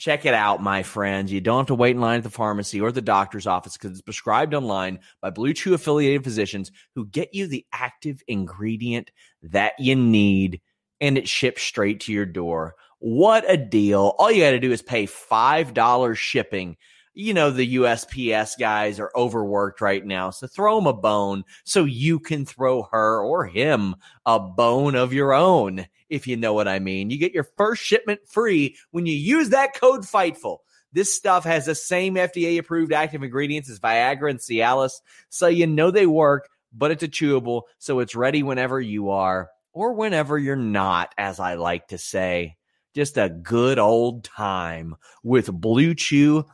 Check 0.00 0.24
it 0.24 0.32
out, 0.32 0.62
my 0.62 0.82
friends. 0.82 1.30
You 1.30 1.42
don't 1.42 1.58
have 1.58 1.66
to 1.66 1.74
wait 1.74 1.94
in 1.94 2.00
line 2.00 2.16
at 2.16 2.22
the 2.22 2.30
pharmacy 2.30 2.80
or 2.80 2.90
the 2.90 3.02
doctor's 3.02 3.46
office 3.46 3.76
because 3.76 3.90
it's 3.90 4.00
prescribed 4.00 4.54
online 4.54 4.98
by 5.20 5.28
Blue 5.28 5.52
Chew 5.52 5.74
affiliated 5.74 6.24
physicians 6.24 6.72
who 6.94 7.04
get 7.04 7.34
you 7.34 7.46
the 7.46 7.66
active 7.70 8.22
ingredient 8.26 9.10
that 9.42 9.74
you 9.78 9.94
need 9.94 10.62
and 11.02 11.18
it 11.18 11.28
ships 11.28 11.60
straight 11.60 12.00
to 12.00 12.12
your 12.14 12.24
door. 12.24 12.76
What 13.00 13.44
a 13.46 13.58
deal. 13.58 14.14
All 14.18 14.32
you 14.32 14.42
got 14.42 14.52
to 14.52 14.58
do 14.58 14.72
is 14.72 14.80
pay 14.80 15.04
$5 15.06 16.16
shipping. 16.16 16.78
You 17.12 17.34
know, 17.34 17.50
the 17.50 17.74
USPS 17.74 18.58
guys 18.58 18.98
are 19.00 19.12
overworked 19.14 19.82
right 19.82 20.02
now. 20.02 20.30
So 20.30 20.46
throw 20.46 20.76
them 20.76 20.86
a 20.86 20.94
bone 20.94 21.44
so 21.64 21.84
you 21.84 22.20
can 22.20 22.46
throw 22.46 22.84
her 22.84 23.20
or 23.20 23.44
him 23.44 23.96
a 24.24 24.40
bone 24.40 24.94
of 24.94 25.12
your 25.12 25.34
own 25.34 25.84
if 26.10 26.26
you 26.26 26.36
know 26.36 26.52
what 26.52 26.68
I 26.68 26.78
mean. 26.78 27.10
You 27.10 27.18
get 27.18 27.32
your 27.32 27.48
first 27.56 27.82
shipment 27.82 28.20
free 28.26 28.76
when 28.90 29.06
you 29.06 29.14
use 29.14 29.50
that 29.50 29.74
code 29.74 30.02
FIGHTFUL. 30.02 30.58
This 30.92 31.14
stuff 31.14 31.44
has 31.44 31.66
the 31.66 31.74
same 31.74 32.16
FDA 32.16 32.58
approved 32.58 32.92
active 32.92 33.22
ingredients 33.22 33.70
as 33.70 33.78
Viagra 33.78 34.28
and 34.28 34.40
Cialis, 34.40 35.00
so 35.28 35.46
you 35.46 35.66
know 35.68 35.90
they 35.92 36.06
work, 36.06 36.48
but 36.72 36.90
it's 36.90 37.04
a 37.04 37.08
chewable, 37.08 37.62
so 37.78 38.00
it's 38.00 38.16
ready 38.16 38.42
whenever 38.42 38.80
you 38.80 39.10
are 39.10 39.50
or 39.72 39.92
whenever 39.92 40.36
you're 40.36 40.56
not, 40.56 41.14
as 41.16 41.38
I 41.38 41.54
like 41.54 41.88
to 41.88 41.98
say. 41.98 42.56
Just 42.92 43.16
a 43.18 43.28
good 43.28 43.78
old 43.78 44.24
time 44.24 44.96
with 45.22 45.46
bluechew.com 45.46 46.44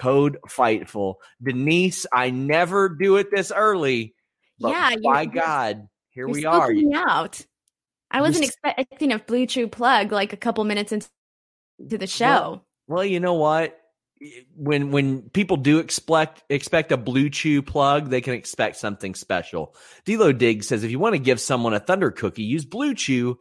code 0.00 0.38
FIGHTFUL. 0.48 1.14
Denise, 1.42 2.06
I 2.12 2.30
never 2.30 2.88
do 2.88 3.16
it 3.16 3.26
this 3.30 3.52
early. 3.54 4.14
yeah, 4.56 4.96
by 5.04 5.26
God, 5.26 5.88
here 6.10 6.26
we 6.26 6.46
are. 6.46 6.72
Out. 6.94 7.44
I 8.10 8.20
wasn't 8.20 8.44
expecting 8.44 9.12
a 9.12 9.18
Blue 9.18 9.46
Chew 9.46 9.68
plug 9.68 10.12
like 10.12 10.32
a 10.32 10.36
couple 10.36 10.64
minutes 10.64 10.92
into 10.92 11.08
the 11.78 12.06
show. 12.06 12.24
Well, 12.24 12.66
well, 12.86 13.04
you 13.04 13.20
know 13.20 13.34
what? 13.34 13.78
when 14.56 14.90
when 14.90 15.22
people 15.30 15.56
do 15.56 15.78
expect 15.78 16.42
expect 16.48 16.92
a 16.92 16.96
blue 16.96 17.30
chew 17.30 17.62
plug, 17.62 18.10
they 18.10 18.20
can 18.20 18.34
expect 18.34 18.76
something 18.76 19.14
special. 19.14 19.74
D'Lo 20.04 20.32
Dig 20.32 20.64
says 20.64 20.84
if 20.84 20.90
you 20.90 20.98
want 20.98 21.14
to 21.14 21.20
give 21.20 21.40
someone 21.40 21.74
a 21.74 21.80
thunder 21.80 22.10
cookie, 22.10 22.42
use 22.42 22.64
blue 22.64 22.94
chew 22.94 23.38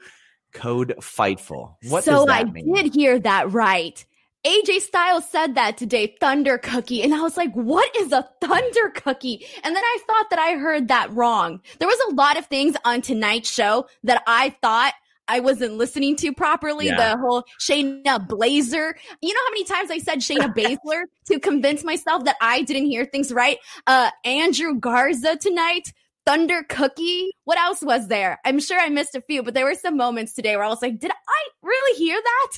code 0.54 0.96
Fightful. 1.00 1.76
What 1.90 2.04
so 2.04 2.12
does 2.12 2.26
that 2.28 2.46
I 2.48 2.52
mean? 2.52 2.74
did 2.74 2.94
hear 2.94 3.20
that 3.20 3.52
right. 3.52 4.04
AJ 4.48 4.80
Styles 4.80 5.30
said 5.30 5.56
that 5.56 5.76
today, 5.76 6.16
Thunder 6.22 6.58
Cookie. 6.58 7.04
And 7.04 7.14
I 7.14 7.20
was 7.20 7.36
like, 7.36 7.52
what 7.52 7.94
is 7.98 8.14
a 8.14 8.26
Thunder 8.40 8.92
Cookie? 8.96 9.46
And 9.62 9.76
then 9.76 9.84
I 9.84 9.98
thought 10.08 10.30
that 10.30 10.40
I 10.40 10.54
heard 10.54 10.88
that 10.88 11.12
wrong. 11.12 11.60
There 11.80 11.88
was 11.88 12.00
a 12.10 12.16
lot 12.16 12.38
of 12.38 12.46
things 12.46 12.78
on 12.86 13.02
tonight's 13.02 13.52
show 13.52 13.88
that 14.06 14.24
I 14.26 14.56
thought 14.62 14.94
I 15.28 15.42
wasn't 15.42 15.74
listening 15.74 16.16
to 16.18 16.32
properly. 16.32 16.86
Yeah. 16.86 16.96
The 16.96 17.18
whole 17.20 17.44
Shayna 17.60 18.26
Blazer. 18.26 18.96
You 19.22 19.34
know 19.34 19.40
how 19.48 19.52
many 19.52 19.66
times 19.66 19.92
I 19.92 19.98
said 19.98 20.20
Shayna 20.20 20.56
Baszler 20.56 21.04
to 21.26 21.42
convince 21.42 21.84
myself 21.84 22.24
that 22.24 22.38
I 22.40 22.62
didn't 22.62 22.86
hear 22.86 23.04
things 23.04 23.34
right? 23.34 23.58
Uh, 23.86 24.12
Andrew 24.24 24.76
Garza 24.80 25.36
tonight. 25.36 25.92
Thunder 26.26 26.64
Cookie. 26.68 27.32
What 27.46 27.58
else 27.58 27.82
was 27.82 28.08
there? 28.10 28.40
I'm 28.46 28.60
sure 28.60 28.80
I 28.80 28.90
missed 28.90 29.16
a 29.16 29.22
few, 29.22 29.44
but 29.44 29.54
there 29.54 29.64
were 29.64 29.76
some 29.76 29.96
moments 29.96 30.34
today 30.34 30.58
where 30.58 30.66
I 30.66 30.70
was 30.70 30.82
like, 30.82 31.00
did 31.00 31.12
I 31.12 31.48
really 31.64 31.98
hear 31.98 32.22
that? 32.22 32.52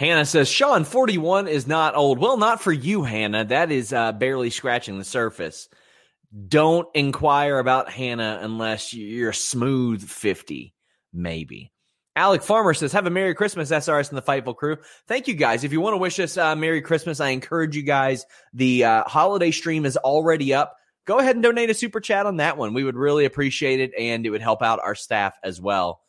Hannah 0.00 0.24
says 0.24 0.48
Sean 0.48 0.84
41 0.84 1.46
is 1.46 1.66
not 1.66 1.94
old. 1.94 2.18
Well, 2.18 2.38
not 2.38 2.62
for 2.62 2.72
you, 2.72 3.02
Hannah. 3.02 3.44
That 3.44 3.70
is 3.70 3.92
uh, 3.92 4.12
barely 4.12 4.48
scratching 4.48 4.96
the 4.96 5.04
surface. 5.04 5.68
Don't 6.48 6.88
inquire 6.94 7.58
about 7.58 7.90
Hannah 7.90 8.38
unless 8.40 8.94
you're 8.94 9.28
a 9.28 9.34
smooth 9.34 10.02
50, 10.02 10.72
maybe. 11.12 11.70
Alec 12.16 12.42
Farmer 12.42 12.72
says, 12.72 12.92
Have 12.92 13.04
a 13.04 13.10
Merry 13.10 13.34
Christmas, 13.34 13.70
SRS 13.70 14.08
and 14.08 14.16
the 14.16 14.22
Fightful 14.22 14.56
crew. 14.56 14.78
Thank 15.06 15.28
you 15.28 15.34
guys. 15.34 15.64
If 15.64 15.72
you 15.72 15.82
want 15.82 15.92
to 15.92 15.98
wish 15.98 16.18
us 16.18 16.38
uh, 16.38 16.56
Merry 16.56 16.80
Christmas, 16.80 17.20
I 17.20 17.28
encourage 17.28 17.76
you 17.76 17.82
guys. 17.82 18.24
The 18.54 18.84
uh, 18.84 19.04
holiday 19.04 19.50
stream 19.50 19.84
is 19.84 19.98
already 19.98 20.54
up. 20.54 20.76
Go 21.04 21.18
ahead 21.18 21.36
and 21.36 21.42
donate 21.42 21.68
a 21.68 21.74
super 21.74 22.00
chat 22.00 22.24
on 22.24 22.38
that 22.38 22.56
one. 22.56 22.72
We 22.72 22.84
would 22.84 22.96
really 22.96 23.26
appreciate 23.26 23.80
it, 23.80 23.92
and 23.98 24.24
it 24.24 24.30
would 24.30 24.40
help 24.40 24.62
out 24.62 24.80
our 24.82 24.94
staff 24.94 25.36
as 25.44 25.60
well. 25.60 26.00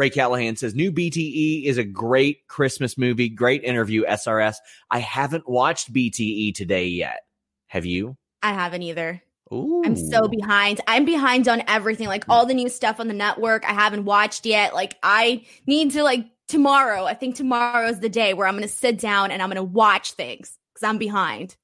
Ray 0.00 0.08
Callahan 0.08 0.56
says, 0.56 0.74
New 0.74 0.90
BTE 0.90 1.64
is 1.64 1.76
a 1.76 1.84
great 1.84 2.46
Christmas 2.48 2.96
movie, 2.96 3.28
great 3.28 3.62
interview, 3.64 4.02
SRS. 4.06 4.54
I 4.90 4.98
haven't 4.98 5.46
watched 5.46 5.92
BTE 5.92 6.54
today 6.54 6.86
yet. 6.86 7.20
Have 7.66 7.84
you? 7.84 8.16
I 8.42 8.54
haven't 8.54 8.82
either. 8.82 9.22
Ooh. 9.52 9.82
I'm 9.84 9.96
so 9.96 10.26
behind. 10.26 10.80
I'm 10.86 11.04
behind 11.04 11.48
on 11.48 11.62
everything. 11.68 12.06
Like 12.06 12.24
all 12.30 12.46
the 12.46 12.54
new 12.54 12.70
stuff 12.70 12.98
on 12.98 13.08
the 13.08 13.14
network, 13.14 13.68
I 13.68 13.74
haven't 13.74 14.06
watched 14.06 14.46
yet. 14.46 14.72
Like 14.72 14.96
I 15.02 15.44
need 15.66 15.90
to 15.90 16.02
like 16.02 16.24
tomorrow. 16.48 17.04
I 17.04 17.12
think 17.12 17.34
tomorrow 17.34 17.86
is 17.86 18.00
the 18.00 18.08
day 18.08 18.32
where 18.32 18.46
I'm 18.46 18.54
going 18.54 18.66
to 18.66 18.74
sit 18.74 18.98
down 18.98 19.30
and 19.30 19.42
I'm 19.42 19.50
going 19.50 19.56
to 19.56 19.62
watch 19.62 20.12
things 20.12 20.56
because 20.72 20.88
I'm 20.88 20.96
behind. 20.96 21.56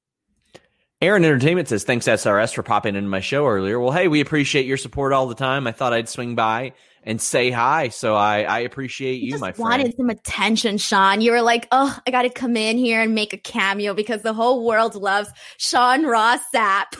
Aaron 1.01 1.25
Entertainment 1.25 1.69
says, 1.69 1.83
Thanks, 1.83 2.07
SRS, 2.07 2.53
for 2.53 2.61
popping 2.61 2.95
into 2.95 3.09
my 3.09 3.19
show 3.19 3.47
earlier. 3.47 3.79
Well, 3.79 3.91
hey, 3.91 4.07
we 4.07 4.21
appreciate 4.21 4.67
your 4.67 4.77
support 4.77 5.11
all 5.11 5.25
the 5.25 5.33
time. 5.33 5.65
I 5.65 5.71
thought 5.71 5.93
I'd 5.93 6.07
swing 6.07 6.35
by 6.35 6.73
and 7.07 7.21
say 7.21 7.49
hi. 7.49 7.87
So 7.87 8.15
I, 8.15 8.41
I 8.41 8.59
appreciate 8.59 9.21
you, 9.21 9.31
just 9.31 9.41
my 9.41 9.53
friend. 9.53 9.69
wanted 9.69 9.95
some 9.95 10.09
attention, 10.09 10.77
Sean. 10.77 11.21
You 11.21 11.31
were 11.31 11.41
like, 11.41 11.65
oh, 11.71 11.97
I 12.05 12.11
got 12.11 12.23
to 12.23 12.29
come 12.29 12.57
in 12.57 12.77
here 12.77 13.01
and 13.01 13.15
make 13.15 13.31
a 13.31 13.37
cameo 13.37 13.93
because 13.93 14.23
the 14.23 14.33
whole 14.33 14.65
world 14.65 14.93
loves 14.93 15.29
Sean 15.55 16.05
Ross 16.05 16.41
Sapp. 16.53 16.99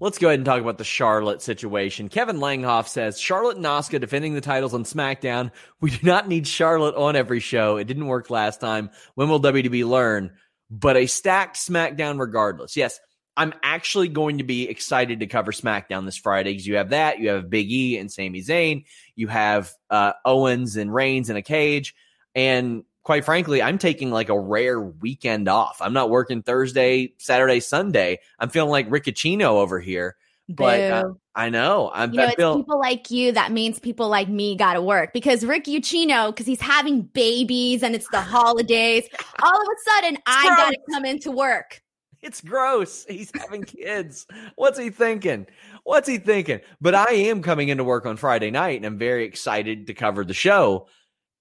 Let's 0.00 0.18
go 0.18 0.26
ahead 0.26 0.40
and 0.40 0.44
talk 0.44 0.60
about 0.60 0.76
the 0.76 0.84
Charlotte 0.84 1.40
situation. 1.40 2.08
Kevin 2.08 2.38
Langhoff 2.38 2.88
says 2.88 3.18
Charlotte 3.18 3.56
and 3.56 3.64
Asuka 3.64 4.00
defending 4.00 4.34
the 4.34 4.40
titles 4.40 4.74
on 4.74 4.82
SmackDown. 4.82 5.52
We 5.80 5.90
do 5.90 5.98
not 6.02 6.26
need 6.26 6.46
Charlotte 6.48 6.96
on 6.96 7.14
every 7.14 7.40
show. 7.40 7.76
It 7.76 7.84
didn't 7.84 8.08
work 8.08 8.28
last 8.28 8.60
time. 8.60 8.90
When 9.14 9.28
will 9.28 9.40
WWE 9.40 9.88
learn? 9.88 10.32
But 10.68 10.96
a 10.96 11.06
stacked 11.06 11.56
SmackDown 11.56 12.18
regardless. 12.18 12.76
Yes, 12.76 12.98
I'm 13.36 13.52
actually 13.62 14.08
going 14.08 14.38
to 14.38 14.44
be 14.44 14.68
excited 14.68 15.20
to 15.20 15.26
cover 15.26 15.52
SmackDown 15.52 16.04
this 16.04 16.16
Friday 16.16 16.52
because 16.52 16.66
you 16.66 16.76
have 16.76 16.90
that. 16.90 17.18
You 17.18 17.28
have 17.30 17.50
Big 17.50 17.70
E 17.70 17.98
and 17.98 18.10
Sami 18.10 18.42
Zayn. 18.42 18.84
You 19.14 19.28
have 19.28 19.72
uh, 19.90 20.12
Owens 20.24 20.76
and 20.76 20.92
Reigns 20.92 21.28
in 21.28 21.36
a 21.36 21.42
cage. 21.42 21.94
And 22.34 22.84
quite 23.02 23.24
frankly, 23.24 23.62
I'm 23.62 23.78
taking 23.78 24.10
like 24.10 24.30
a 24.30 24.38
rare 24.38 24.80
weekend 24.80 25.48
off. 25.48 25.80
I'm 25.80 25.92
not 25.92 26.10
working 26.10 26.42
Thursday, 26.42 27.12
Saturday, 27.18 27.60
Sunday. 27.60 28.20
I'm 28.38 28.48
feeling 28.48 28.70
like 28.70 28.86
Rick 28.90 29.04
Ucchino 29.04 29.50
over 29.50 29.80
here. 29.80 30.16
But 30.48 30.80
uh, 30.80 31.02
Boo. 31.02 31.20
I 31.34 31.50
know. 31.50 31.90
I'm 31.92 32.12
You 32.12 32.20
know, 32.20 32.26
it's 32.26 32.36
people 32.36 32.78
like 32.78 33.10
you 33.10 33.32
that 33.32 33.52
means 33.52 33.78
people 33.78 34.08
like 34.08 34.28
me 34.28 34.56
got 34.56 34.74
to 34.74 34.82
work 34.82 35.12
because 35.12 35.44
Rick 35.44 35.64
Ucchino, 35.64 36.28
because 36.28 36.46
he's 36.46 36.60
having 36.60 37.02
babies 37.02 37.82
and 37.82 37.94
it's 37.94 38.08
the 38.10 38.20
holidays, 38.20 39.08
all 39.42 39.60
of 39.60 39.68
a 39.68 39.90
sudden 39.90 40.18
I 40.26 40.46
got 40.46 40.70
to 40.70 40.78
come 40.90 41.04
into 41.04 41.30
work. 41.30 41.82
It's 42.22 42.40
gross. 42.40 43.04
He's 43.08 43.30
having 43.38 43.64
kids. 43.64 44.26
What's 44.56 44.78
he 44.78 44.90
thinking? 44.90 45.46
What's 45.84 46.08
he 46.08 46.18
thinking? 46.18 46.60
But 46.80 46.94
I 46.94 47.12
am 47.12 47.42
coming 47.42 47.68
into 47.68 47.84
work 47.84 48.06
on 48.06 48.16
Friday 48.16 48.50
night 48.50 48.76
and 48.76 48.86
I'm 48.86 48.98
very 48.98 49.24
excited 49.24 49.86
to 49.86 49.94
cover 49.94 50.24
the 50.24 50.34
show. 50.34 50.88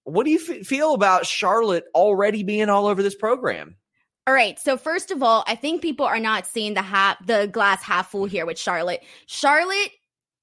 What 0.04 0.26
do 0.26 0.32
you 0.32 0.40
f- 0.40 0.66
feel 0.66 0.94
about 0.94 1.26
Charlotte 1.26 1.86
already 1.96 2.44
being 2.44 2.70
all 2.70 2.88
over 2.88 3.02
this 3.02 3.16
program? 3.16 3.76
All 4.28 4.34
right. 4.34 4.60
So 4.60 4.78
first 4.78 5.12
of 5.12 5.22
all, 5.22 5.44
I 5.48 5.56
think 5.56 5.82
people 5.82 6.06
are 6.06 6.20
not 6.20 6.48
seeing 6.48 6.74
the 6.74 6.82
half 6.82 7.24
the 7.26 7.48
glass 7.52 7.84
half 7.84 8.12
full 8.12 8.26
here 8.26 8.46
with 8.46 8.58
Charlotte. 8.58 9.04
Charlotte. 9.28 9.92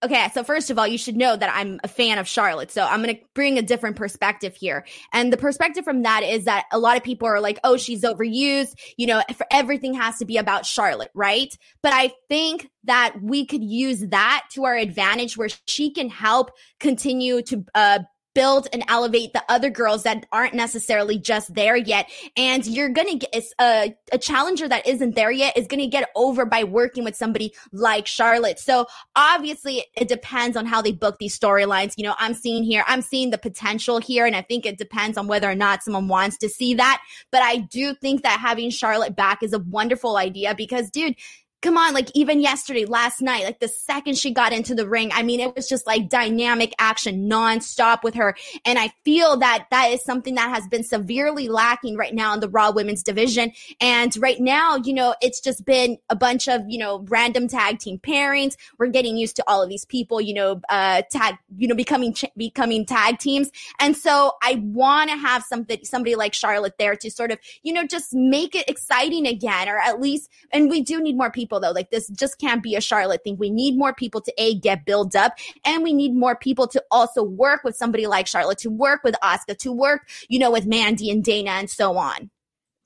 Okay, 0.05 0.29
so 0.35 0.43
first 0.43 0.69
of 0.71 0.79
all, 0.81 0.87
you 0.87 0.99
should 0.99 1.17
know 1.17 1.37
that 1.37 1.55
I'm 1.55 1.79
a 1.85 1.89
fan 1.89 2.19
of 2.19 2.27
Charlotte. 2.27 2.73
So 2.73 2.85
I'm 2.85 3.03
going 3.03 3.15
to 3.15 3.23
bring 3.35 3.57
a 3.57 3.63
different 3.63 3.95
perspective 3.95 4.57
here. 4.57 4.85
And 5.13 5.33
the 5.33 5.37
perspective 5.37 5.85
from 5.85 6.03
that 6.03 6.25
is 6.25 6.45
that 6.47 6.65
a 6.73 6.79
lot 6.79 6.97
of 6.97 7.05
people 7.05 7.29
are 7.29 7.41
like, 7.41 7.61
"Oh, 7.63 7.77
she's 7.77 8.03
overused." 8.03 8.75
You 8.97 9.07
know, 9.07 9.23
everything 9.53 9.95
has 9.95 10.19
to 10.19 10.25
be 10.25 10.39
about 10.39 10.67
Charlotte, 10.67 11.11
right? 11.15 11.57
But 11.83 11.93
I 11.93 12.13
think 12.29 12.69
that 12.85 13.15
we 13.23 13.47
could 13.47 13.63
use 13.63 14.01
that 14.09 14.45
to 14.55 14.65
our 14.65 14.75
advantage 14.75 15.37
where 15.37 15.49
she 15.67 15.93
can 15.93 16.11
help 16.11 16.51
continue 16.81 17.43
to 17.43 17.65
uh 17.75 18.01
build 18.35 18.69
and 18.73 18.85
elevate 18.89 19.33
the 19.33 19.43
other 19.49 19.71
girls 19.71 20.05
that 20.05 20.27
aren't 20.33 20.55
necessarily 20.55 21.19
just 21.19 21.55
there 21.55 21.77
yet. 21.77 22.11
And 22.37 22.67
you're 22.67 22.89
going 22.89 23.19
to 23.19 23.27
get 23.27 23.45
a, 23.61 23.95
a 24.13 24.19
challenger 24.19 24.69
that 24.69 24.87
isn't 24.87 25.15
there 25.15 25.31
yet 25.31 25.57
is 25.57 25.67
going 25.67 25.81
to 25.81 25.87
get 25.87 26.09
over 26.15 26.45
by 26.45 26.65
working 26.65 27.05
with 27.05 27.17
somebody 27.17 27.55
like 27.73 28.07
Charlotte. 28.07 28.59
So 28.59 28.87
obviously 29.15 29.85
it 29.97 30.09
depends 30.09 30.57
on 30.57 30.67
how 30.67 30.83
they 30.83 30.93
book 30.93 31.19
these 31.19 31.39
storylines. 31.39 31.95
You 31.97 32.05
know, 32.05 32.15
I'm 32.19 32.35
seeing 32.35 32.65
here, 32.65 32.85
I'm 32.87 33.03
seeing 33.03 33.31
the 33.31 33.39
potential 33.39 33.99
here. 33.99 34.27
And 34.27 34.37
I 34.37 34.43
think 34.43 34.67
it 34.67 34.79
depends 34.79 35.19
on 35.19 35.27
whether 35.27 35.51
or 35.51 35.55
not 35.55 35.83
someone 35.83 36.09
wants 36.09 36.39
to 36.39 36.49
see 36.49 36.75
that. 36.75 37.03
But 37.31 37.43
I 37.43 37.59
do 37.59 37.95
think 37.95 38.23
that 38.23 38.41
having 38.41 38.71
Charlotte 38.71 39.17
back 39.17 39.43
is 39.43 39.53
a 39.53 39.59
wonderful 39.59 40.17
idea 40.17 40.55
because 40.55 40.91
dude, 40.91 41.17
come 41.63 41.79
on, 41.79 41.95
like 41.95 42.11
even 42.15 42.41
yesterday, 42.41 42.85
last 42.85 43.23
night, 43.23 43.45
like 43.45 43.61
the 43.61 43.69
second 43.69 44.19
she 44.19 44.33
got 44.33 44.53
into 44.53 44.75
the 44.75 44.87
ring, 44.87 45.11
I 45.15 45.23
mean, 45.23 45.39
it 45.39 45.55
was 45.55 45.69
just 45.69 45.87
like 45.87 46.09
dynamic 46.09 46.75
action 46.79 47.31
nonstop 47.31 48.03
with 48.03 48.15
her. 48.15 48.37
And 48.67 48.79
I 48.79 48.93
feel 49.05 49.37
that 49.39 49.69
that 49.71 49.93
is 49.93 50.03
something 50.03 50.35
that 50.35 50.51
has 50.51 50.67
been 50.67 50.83
severely 50.83 51.49
lacking 51.49 51.97
right 51.97 52.13
now 52.13 52.35
in 52.35 52.41
the 52.41 52.49
Raw 52.49 52.73
women's 52.73 53.03
division. 53.05 53.53
And 53.81 54.15
right 54.19 54.41
now, 54.41 54.77
you 54.77 54.93
know, 54.93 55.15
it's 55.23 55.41
just 55.41 55.65
been 55.65 55.99
a 56.11 56.17
bunch 56.17 56.49
of, 56.49 56.63
you 56.69 56.79
know, 56.79 57.07
random 57.09 57.47
tag 57.47 57.79
team 57.79 57.99
pairings. 57.99 58.57
We're 58.79 58.89
getting 58.89 59.17
used 59.17 59.37
to 59.37 59.45
all 59.47 59.63
of 59.63 59.69
these 59.69 59.85
people, 59.85 60.21
you 60.21 60.35
know, 60.35 60.61
uh, 60.69 61.03
tag, 61.11 61.37
you 61.57 61.69
know, 61.69 61.77
becoming, 61.77 62.13
ch- 62.13 62.25
becoming 62.37 62.85
tag 62.85 63.19
teams. 63.19 63.51
And 63.79 63.97
so 63.97 64.33
I 64.43 64.57
want 64.65 65.11
to 65.11 65.17
have 65.17 65.45
something, 65.45 65.79
somebody 65.85 66.17
like 66.17 66.35
Charlotte 66.35 66.75
there 66.79 66.97
to 66.97 67.11
sort 67.11 67.31
of, 67.31 67.39
you 67.63 67.73
know, 67.73 67.87
just 67.87 68.13
make 68.13 68.57
it 68.57 68.69
exciting 68.69 69.29
again, 69.29 69.69
or 69.69 69.79
at 69.79 70.01
least, 70.01 70.29
and 70.51 70.69
we 70.69 70.83
do 70.83 71.01
need 71.01 71.17
more 71.17 71.31
people 71.31 71.52
though. 71.61 71.71
Like 71.71 71.91
this 71.91 72.09
just 72.09 72.39
can't 72.39 72.63
be 72.63 72.75
a 72.75 72.81
Charlotte 72.81 73.23
thing. 73.25 73.37
We 73.37 73.51
need 73.51 73.77
more 73.77 73.95
people 73.95 74.21
to 74.23 74.33
a 74.39 74.59
get 74.59 74.85
built 74.85 75.15
up, 75.15 75.35
and 75.65 75.83
we 75.83 75.93
need 75.93 76.15
more 76.15 76.37
people 76.37 76.67
to 76.69 76.83
also 76.91 77.23
work 77.23 77.65
with 77.65 77.77
somebody 77.77 78.07
like 78.07 78.27
Charlotte, 78.27 78.59
to 78.59 78.71
work 78.71 79.03
with 79.05 79.15
Asuka, 79.23 79.57
to 79.59 79.73
work, 79.73 80.09
you 80.29 80.39
know, 80.39 80.51
with 80.51 80.67
Mandy 80.67 81.11
and 81.11 81.25
Dana 81.25 81.51
and 81.51 81.71
so 81.71 81.97
on. 81.97 82.31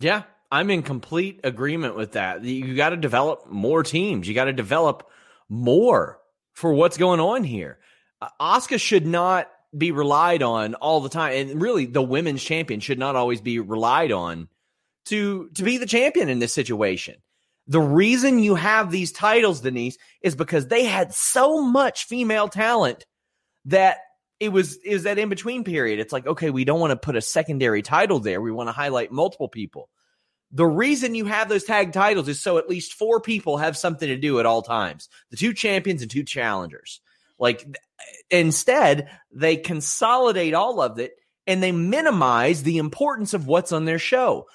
Yeah, 0.01 0.23
I'm 0.51 0.71
in 0.71 0.83
complete 0.83 1.41
agreement 1.45 1.97
with 1.97 2.13
that. 2.13 2.45
You 2.45 2.75
got 2.75 2.91
to 2.91 2.97
develop 2.97 3.51
more 3.51 3.83
teams. 3.83 4.29
You 4.29 4.35
got 4.35 4.45
to 4.45 4.53
develop 4.53 5.09
more 5.49 6.19
for 6.53 6.73
what's 6.73 6.97
going 6.97 7.21
on 7.21 7.45
here. 7.45 7.79
Uh, 8.21 8.29
Asuka 8.41 8.81
should 8.81 9.07
not 9.07 9.51
be 9.77 9.93
relied 9.93 10.43
on 10.43 10.75
all 10.75 11.01
the 11.01 11.09
time, 11.09 11.33
and 11.35 11.61
really, 11.61 11.87
the 11.87 12.03
women's 12.03 12.43
champion 12.43 12.81
should 12.81 12.99
not 12.99 13.17
always 13.17 13.41
be 13.41 13.59
relied 13.59 14.13
on 14.13 14.49
to 15.07 15.49
to 15.55 15.63
be 15.63 15.79
the 15.79 15.87
champion 15.87 16.29
in 16.29 16.39
this 16.39 16.53
situation. 16.53 17.17
The 17.69 17.81
reason 17.81 18.39
you 18.39 18.55
have 18.55 18.91
these 18.91 19.13
titles, 19.13 19.61
Denise, 19.61 19.99
is 20.23 20.37
because 20.37 20.69
they 20.69 20.85
had 20.85 21.13
so 21.13 21.63
much 21.63 22.05
female 22.05 22.49
talent 22.49 23.05
that 23.65 23.99
it 24.39 24.51
was 24.51 24.77
is 24.85 25.05
that 25.05 25.19
in 25.19 25.29
between 25.29 25.65
period. 25.65 25.99
It's 25.99 26.13
like, 26.13 26.27
okay, 26.27 26.51
we 26.51 26.65
don't 26.65 26.81
want 26.81 26.91
to 26.91 26.97
put 26.97 27.17
a 27.17 27.21
secondary 27.21 27.83
title 27.83 28.21
there. 28.21 28.41
We 28.41 28.53
want 28.53 28.69
to 28.69 28.73
highlight 28.73 29.11
multiple 29.11 29.49
people. 29.49 29.89
The 30.53 30.67
reason 30.67 31.15
you 31.15 31.25
have 31.25 31.49
those 31.49 31.65
tag 31.65 31.93
titles 31.93 32.29
is 32.29 32.41
so 32.41 32.59
at 32.59 32.69
least 32.69 32.95
four 32.95 33.21
people 33.21 33.57
have 33.57 33.77
something 33.77 34.07
to 34.07 34.17
do 34.17 34.39
at 34.39 34.47
all 34.47 34.63
times. 34.63 35.09
The 35.31 35.37
two 35.37 35.55
champions 35.55 36.03
and 36.03 36.11
two 36.11 36.23
challengers. 36.23 37.01
Like 37.39 37.67
instead, 38.31 39.11
they 39.33 39.57
consolidate 39.57 40.55
all 40.55 40.81
of 40.81 40.99
it 40.99 41.13
and 41.47 41.63
they 41.63 41.73
minimize 41.73 42.63
the 42.63 42.79
importance 42.79 43.35
of 43.35 43.47
what's 43.47 43.73
on 43.73 43.85
their 43.85 43.99
show. 43.99 44.47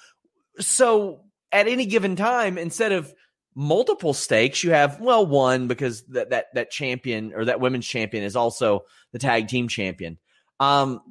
So 0.59 1.21
at 1.51 1.67
any 1.67 1.85
given 1.85 2.15
time, 2.15 2.57
instead 2.57 2.91
of 2.91 3.13
multiple 3.55 4.13
stakes, 4.13 4.63
you 4.63 4.71
have 4.71 4.99
well 4.99 5.25
one 5.25 5.67
because 5.67 6.03
that 6.07 6.29
that 6.29 6.47
that 6.53 6.71
champion 6.71 7.33
or 7.33 7.45
that 7.45 7.59
women's 7.59 7.87
champion 7.87 8.23
is 8.23 8.35
also 8.35 8.85
the 9.11 9.19
tag 9.19 9.47
team 9.47 9.67
champion. 9.67 10.17
Um, 10.59 11.01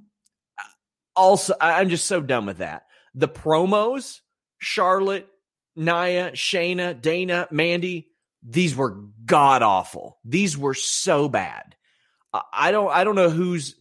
also, 1.16 1.54
I'm 1.60 1.88
just 1.88 2.06
so 2.06 2.20
done 2.20 2.46
with 2.46 2.58
that. 2.58 2.86
The 3.14 3.28
promos, 3.28 4.20
Charlotte, 4.58 5.28
Nia, 5.76 6.32
Shayna, 6.32 7.00
Dana, 7.00 7.48
Mandy, 7.50 8.08
these 8.42 8.74
were 8.74 9.02
god 9.26 9.62
awful. 9.62 10.18
These 10.24 10.56
were 10.56 10.74
so 10.74 11.28
bad. 11.28 11.76
I 12.52 12.70
don't 12.70 12.90
I 12.90 13.04
don't 13.04 13.16
know 13.16 13.30
who's 13.30 13.76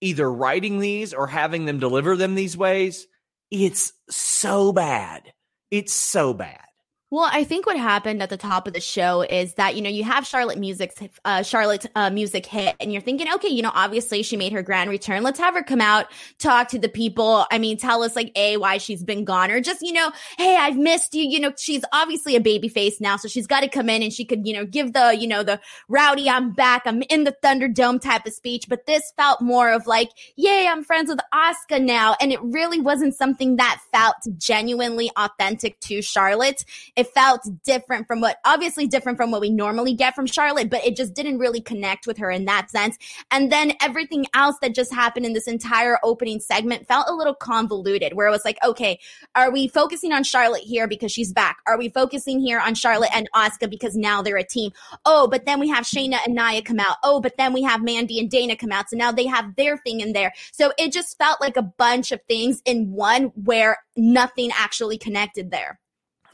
either 0.00 0.30
writing 0.30 0.80
these 0.80 1.14
or 1.14 1.26
having 1.26 1.64
them 1.64 1.78
deliver 1.78 2.16
them 2.16 2.34
these 2.34 2.56
ways. 2.56 3.06
It's 3.50 3.92
so 4.10 4.72
bad. 4.72 5.32
It's 5.72 5.92
so 5.92 6.34
bad. 6.34 6.71
Well, 7.12 7.28
I 7.30 7.44
think 7.44 7.66
what 7.66 7.76
happened 7.76 8.22
at 8.22 8.30
the 8.30 8.38
top 8.38 8.66
of 8.66 8.72
the 8.72 8.80
show 8.80 9.20
is 9.20 9.52
that 9.56 9.76
you 9.76 9.82
know 9.82 9.90
you 9.90 10.02
have 10.02 10.26
Charlotte 10.26 10.56
Music's 10.56 10.94
uh, 11.26 11.42
Charlotte 11.42 11.84
uh, 11.94 12.08
music 12.08 12.46
hit, 12.46 12.74
and 12.80 12.90
you're 12.90 13.02
thinking, 13.02 13.26
okay, 13.34 13.48
you 13.48 13.60
know, 13.60 13.70
obviously 13.74 14.22
she 14.22 14.38
made 14.38 14.50
her 14.52 14.62
grand 14.62 14.88
return. 14.88 15.22
Let's 15.22 15.38
have 15.38 15.52
her 15.52 15.62
come 15.62 15.82
out, 15.82 16.06
talk 16.38 16.68
to 16.68 16.78
the 16.78 16.88
people. 16.88 17.44
I 17.50 17.58
mean, 17.58 17.76
tell 17.76 18.02
us 18.02 18.16
like 18.16 18.32
a 18.34 18.56
why 18.56 18.78
she's 18.78 19.04
been 19.04 19.26
gone, 19.26 19.50
or 19.50 19.60
just 19.60 19.82
you 19.82 19.92
know, 19.92 20.10
hey, 20.38 20.56
I've 20.56 20.78
missed 20.78 21.12
you. 21.12 21.24
You 21.24 21.40
know, 21.40 21.52
she's 21.58 21.84
obviously 21.92 22.34
a 22.34 22.40
baby 22.40 22.68
face 22.68 22.98
now, 22.98 23.18
so 23.18 23.28
she's 23.28 23.46
got 23.46 23.60
to 23.60 23.68
come 23.68 23.90
in 23.90 24.02
and 24.02 24.10
she 24.10 24.24
could 24.24 24.46
you 24.46 24.54
know 24.54 24.64
give 24.64 24.94
the 24.94 25.14
you 25.14 25.26
know 25.26 25.42
the 25.42 25.60
rowdy, 25.88 26.30
I'm 26.30 26.54
back, 26.54 26.84
I'm 26.86 27.02
in 27.10 27.24
the 27.24 27.36
Thunderdome 27.44 28.00
type 28.00 28.24
of 28.24 28.32
speech. 28.32 28.70
But 28.70 28.86
this 28.86 29.12
felt 29.18 29.42
more 29.42 29.70
of 29.70 29.86
like, 29.86 30.08
yay, 30.36 30.66
I'm 30.66 30.82
friends 30.82 31.10
with 31.10 31.20
Asuka 31.34 31.78
now, 31.78 32.16
and 32.22 32.32
it 32.32 32.40
really 32.42 32.80
wasn't 32.80 33.14
something 33.14 33.56
that 33.56 33.82
felt 33.92 34.16
genuinely 34.38 35.10
authentic 35.14 35.78
to 35.80 36.00
Charlotte. 36.00 36.64
It 37.02 37.08
felt 37.08 37.40
different 37.64 38.06
from 38.06 38.20
what 38.20 38.36
obviously 38.44 38.86
different 38.86 39.18
from 39.18 39.32
what 39.32 39.40
we 39.40 39.50
normally 39.50 39.92
get 39.92 40.14
from 40.14 40.24
Charlotte, 40.24 40.70
but 40.70 40.84
it 40.84 40.94
just 40.94 41.14
didn't 41.14 41.38
really 41.38 41.60
connect 41.60 42.06
with 42.06 42.16
her 42.18 42.30
in 42.30 42.44
that 42.44 42.70
sense. 42.70 42.96
And 43.32 43.50
then 43.50 43.72
everything 43.80 44.26
else 44.34 44.54
that 44.62 44.72
just 44.72 44.94
happened 44.94 45.26
in 45.26 45.32
this 45.32 45.48
entire 45.48 45.98
opening 46.04 46.38
segment 46.38 46.86
felt 46.86 47.08
a 47.08 47.12
little 47.12 47.34
convoluted, 47.34 48.14
where 48.14 48.28
it 48.28 48.30
was 48.30 48.44
like, 48.44 48.56
okay, 48.62 49.00
are 49.34 49.50
we 49.50 49.66
focusing 49.66 50.12
on 50.12 50.22
Charlotte 50.22 50.62
here 50.62 50.86
because 50.86 51.10
she's 51.10 51.32
back? 51.32 51.58
Are 51.66 51.76
we 51.76 51.88
focusing 51.88 52.38
here 52.38 52.60
on 52.60 52.76
Charlotte 52.76 53.10
and 53.12 53.28
Asuka 53.34 53.68
because 53.68 53.96
now 53.96 54.22
they're 54.22 54.36
a 54.36 54.44
team? 54.44 54.70
Oh, 55.04 55.26
but 55.26 55.44
then 55.44 55.58
we 55.58 55.68
have 55.70 55.82
Shayna 55.82 56.18
and 56.24 56.36
Nia 56.36 56.62
come 56.62 56.78
out. 56.78 56.98
Oh, 57.02 57.20
but 57.20 57.36
then 57.36 57.52
we 57.52 57.62
have 57.62 57.82
Mandy 57.82 58.20
and 58.20 58.30
Dana 58.30 58.54
come 58.54 58.70
out. 58.70 58.90
So 58.90 58.96
now 58.96 59.10
they 59.10 59.26
have 59.26 59.56
their 59.56 59.76
thing 59.76 60.02
in 60.02 60.12
there. 60.12 60.32
So 60.52 60.72
it 60.78 60.92
just 60.92 61.18
felt 61.18 61.40
like 61.40 61.56
a 61.56 61.62
bunch 61.62 62.12
of 62.12 62.20
things 62.28 62.62
in 62.64 62.92
one 62.92 63.32
where 63.34 63.78
nothing 63.96 64.52
actually 64.56 64.98
connected 64.98 65.50
there. 65.50 65.80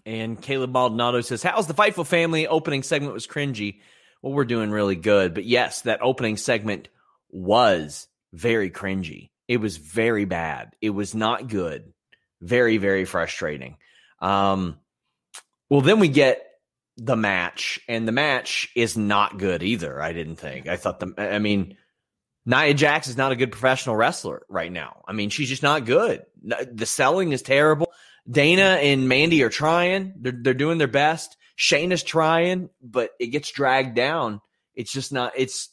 And 0.08 0.40
Caleb 0.40 0.72
Maldonado 0.72 1.20
says, 1.20 1.42
How's 1.42 1.66
the 1.66 1.74
Fightful 1.74 2.06
family 2.06 2.46
opening 2.46 2.82
segment 2.82 3.12
was 3.12 3.26
cringy? 3.26 3.80
Well, 4.22 4.32
we're 4.32 4.46
doing 4.46 4.70
really 4.70 4.96
good. 4.96 5.34
But 5.34 5.44
yes, 5.44 5.82
that 5.82 6.00
opening 6.00 6.38
segment 6.38 6.88
was 7.28 8.08
very 8.32 8.70
cringy. 8.70 9.28
It 9.48 9.58
was 9.58 9.76
very 9.76 10.24
bad. 10.24 10.74
It 10.80 10.90
was 10.90 11.14
not 11.14 11.48
good. 11.48 11.92
Very, 12.40 12.78
very 12.78 13.04
frustrating. 13.04 13.76
Um, 14.18 14.78
well, 15.68 15.82
then 15.82 16.00
we 16.00 16.08
get 16.08 16.42
the 16.96 17.16
match, 17.16 17.78
and 17.86 18.08
the 18.08 18.12
match 18.12 18.70
is 18.74 18.96
not 18.96 19.36
good 19.36 19.62
either. 19.62 20.00
I 20.00 20.14
didn't 20.14 20.36
think. 20.36 20.68
I 20.68 20.76
thought 20.76 21.00
the, 21.00 21.12
I 21.18 21.38
mean, 21.38 21.76
Nia 22.46 22.72
Jax 22.72 23.08
is 23.08 23.18
not 23.18 23.32
a 23.32 23.36
good 23.36 23.52
professional 23.52 23.94
wrestler 23.94 24.46
right 24.48 24.72
now. 24.72 25.02
I 25.06 25.12
mean, 25.12 25.28
she's 25.28 25.50
just 25.50 25.62
not 25.62 25.84
good. 25.84 26.24
The 26.42 26.86
selling 26.86 27.32
is 27.32 27.42
terrible. 27.42 27.92
Dana 28.30 28.78
and 28.82 29.08
Mandy 29.08 29.42
are 29.42 29.48
trying. 29.48 30.14
They're 30.20 30.32
they're 30.32 30.54
doing 30.54 30.78
their 30.78 30.88
best. 30.88 31.36
Shane 31.56 31.92
is 31.92 32.02
trying, 32.02 32.70
but 32.82 33.10
it 33.18 33.28
gets 33.28 33.50
dragged 33.50 33.94
down. 33.94 34.40
It's 34.74 34.92
just 34.92 35.12
not. 35.12 35.32
It's 35.36 35.70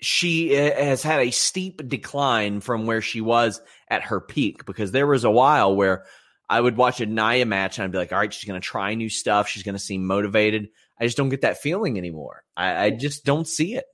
she 0.00 0.54
eh, 0.54 0.84
has 0.84 1.02
had 1.02 1.20
a 1.20 1.30
steep 1.30 1.86
decline 1.88 2.60
from 2.60 2.86
where 2.86 3.02
she 3.02 3.20
was 3.20 3.60
at 3.88 4.04
her 4.04 4.20
peak 4.20 4.64
because 4.64 4.92
there 4.92 5.06
was 5.06 5.24
a 5.24 5.30
while 5.30 5.74
where 5.74 6.04
I 6.48 6.60
would 6.60 6.76
watch 6.76 7.00
a 7.00 7.06
Nia 7.06 7.44
match 7.44 7.78
and 7.78 7.84
I'd 7.84 7.92
be 7.92 7.98
like, 7.98 8.12
all 8.12 8.18
right, 8.18 8.32
she's 8.32 8.48
going 8.48 8.60
to 8.60 8.66
try 8.66 8.94
new 8.94 9.10
stuff. 9.10 9.48
She's 9.48 9.64
going 9.64 9.74
to 9.74 9.80
seem 9.80 10.06
motivated. 10.06 10.68
I 11.00 11.04
just 11.04 11.16
don't 11.16 11.28
get 11.28 11.42
that 11.42 11.58
feeling 11.58 11.98
anymore. 11.98 12.42
I, 12.56 12.84
I 12.86 12.90
just 12.90 13.24
don't 13.24 13.46
see 13.46 13.74
it. 13.74 13.84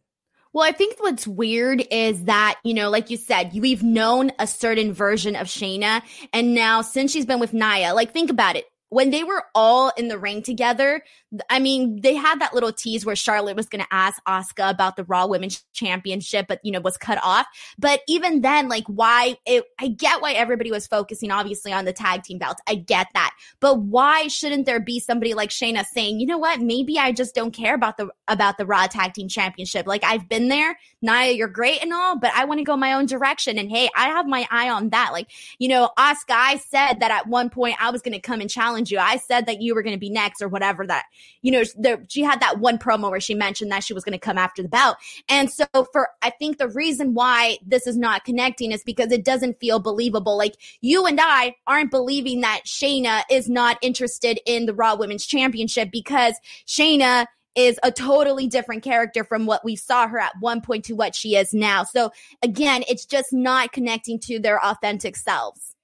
Well, 0.55 0.67
I 0.67 0.71
think 0.71 0.97
what's 1.01 1.27
weird 1.27 1.85
is 1.91 2.25
that, 2.25 2.61
you 2.63 2.75
know, 2.75 2.89
like 2.89 3.11
you 3.11 3.17
said, 3.17 3.53
we've 3.55 3.83
known 3.83 4.31
a 4.39 4.47
certain 4.47 4.93
version 4.93 5.35
of 5.35 5.49
Shayna. 5.49 6.01
And 6.33 6.55
now 6.55 6.81
since 6.81 7.11
she's 7.11 7.27
been 7.27 7.41
with 7.41 7.53
Nia, 7.53 7.93
like 7.93 8.13
think 8.13 8.31
about 8.31 8.55
it 8.55 8.65
when 8.89 9.11
they 9.11 9.25
were 9.25 9.43
all 9.57 9.91
in 9.97 10.07
the 10.07 10.17
ring 10.17 10.43
together, 10.43 11.03
I 11.51 11.59
mean, 11.59 12.01
they 12.01 12.15
had 12.15 12.41
that 12.41 12.55
little 12.55 12.73
tease 12.73 13.05
where 13.05 13.17
Charlotte 13.17 13.57
was 13.57 13.69
going 13.69 13.83
to 13.83 13.95
ask 13.95 14.23
Asuka 14.25 14.71
about 14.71 14.97
the 14.97 15.05
Raw 15.05 15.27
Women's 15.27 15.65
Championship, 15.73 16.47
but 16.49 16.61
you 16.63 16.73
know, 16.73 16.81
was 16.81 16.97
cut 16.97 17.19
off. 17.23 17.47
But 17.79 18.01
even 18.09 18.43
then, 18.43 18.69
like, 18.69 18.85
why? 18.87 19.37
It, 19.47 19.65
I 19.81 19.89
get 19.89 20.21
why 20.23 20.33
everybody 20.33 20.71
was 20.71 20.87
focusing, 20.87 21.31
obviously, 21.31 21.73
on 21.73 21.85
the 21.85 21.93
tag 21.93 22.23
team 22.23 22.39
belts. 22.39 22.63
I 22.69 22.77
get 22.77 23.09
that, 23.15 23.35
but 23.61 23.81
why 23.81 24.29
shouldn't 24.29 24.67
there 24.67 24.81
be 24.81 25.01
somebody 25.01 25.35
like 25.35 25.51
Shayna 25.51 25.85
saying, 25.85 26.21
you 26.21 26.27
know 26.27 26.39
what? 26.39 26.61
Maybe 26.61 26.99
I 26.99 27.13
just 27.13 27.35
don't 27.35 27.53
care 27.53 27.75
about 27.75 27.97
the 27.97 28.09
about 28.29 28.59
the 28.59 28.67
Raw 28.67 28.87
Tag 28.87 29.15
Team 29.15 29.29
Championship. 29.29 29.87
Like, 29.87 30.05
I've 30.05 30.29
been 30.29 30.49
there, 30.49 30.79
Nia, 31.03 31.33
you're 31.33 31.49
great 31.49 31.83
and 31.83 31.93
all, 31.93 32.19
but 32.19 32.33
I 32.35 32.45
want 32.45 32.59
to 32.59 32.65
go 32.65 32.77
my 32.77 32.95
own 32.95 33.07
direction. 33.07 33.59
And 33.59 33.71
hey, 33.71 33.89
I 33.97 34.09
have 34.09 34.27
my 34.27 34.47
eye 34.51 34.71
on 34.71 34.91
that. 34.91 35.13
Like, 35.13 35.31
you 35.59 35.69
know, 35.69 35.91
Asuka, 35.99 36.31
I 36.31 36.57
said 36.57 37.01
that 37.01 37.11
at 37.11 37.27
one 37.27 37.51
point 37.51 37.77
I 37.81 37.91
was 37.91 38.03
going 38.03 38.15
to 38.15 38.21
come 38.21 38.41
and 38.41 38.51
challenge 38.51 38.91
you. 38.91 38.99
I 38.99 39.17
said 39.17 39.47
that 39.47 39.61
you 39.61 39.75
were 39.75 39.83
going 39.83 39.95
to 39.95 40.01
be 40.01 40.11
next 40.11 40.43
or 40.43 40.49
whatever 40.49 40.87
that, 40.87 41.05
you 41.43 41.51
know, 41.53 41.63
there, 41.77 42.03
she 42.09 42.23
had 42.23 42.41
that 42.41 42.59
one 42.59 42.79
promo 42.79 43.11
where 43.11 43.21
she 43.21 43.35
mentioned 43.35 43.71
that 43.71 43.85
she 43.85 43.93
was 43.93 44.05
going 44.05 44.13
to 44.13 44.19
come 44.19 44.39
after 44.39 44.63
the 44.63 44.69
belt. 44.69 44.97
And 45.29 45.51
so 45.51 45.67
for, 45.93 46.09
I 46.23 46.31
think 46.31 46.59
the 46.59 46.69
reason 46.69 47.15
why 47.15 47.59
this 47.67 47.87
is 47.87 47.97
not 47.97 48.25
connecting 48.25 48.73
is 48.73 48.83
because 48.83 49.13
it 49.13 49.25
doesn't 49.25 49.61
feel 49.61 49.79
believable. 49.79 50.37
Like 50.39 50.55
you 50.81 51.07
and 51.07 51.21
I 51.23 51.57
aren't 51.67 51.91
believing 51.91 52.41
that 52.41 52.63
Shayna 52.65 53.23
is 53.31 53.49
not 53.49 53.79
interested 53.83 54.41
in 54.47 54.67
the 54.67 54.75
Raw 54.75 54.97
Women's 54.97 55.27
Championship 55.27 55.91
because 55.91 56.35
Shayna 56.67 57.27
is 57.55 57.79
a 57.83 57.93
totally 57.93 58.49
different 58.49 58.83
character 58.83 59.23
from 59.23 59.47
what 59.47 59.65
we 59.65 59.77
saw 59.77 60.09
her 60.09 60.19
at 60.19 60.33
one 60.41 60.61
point 60.61 60.85
to 60.87 60.95
what 60.95 61.15
she 61.15 61.37
is 61.37 61.55
now. 61.55 61.85
So 61.85 62.11
again, 62.43 62.83
it's 62.89 63.05
just 63.05 63.33
not 63.33 63.73
connecting 63.73 64.19
to 64.21 64.41
their 64.41 64.65
authentic 64.65 65.15
selves. 65.17 65.77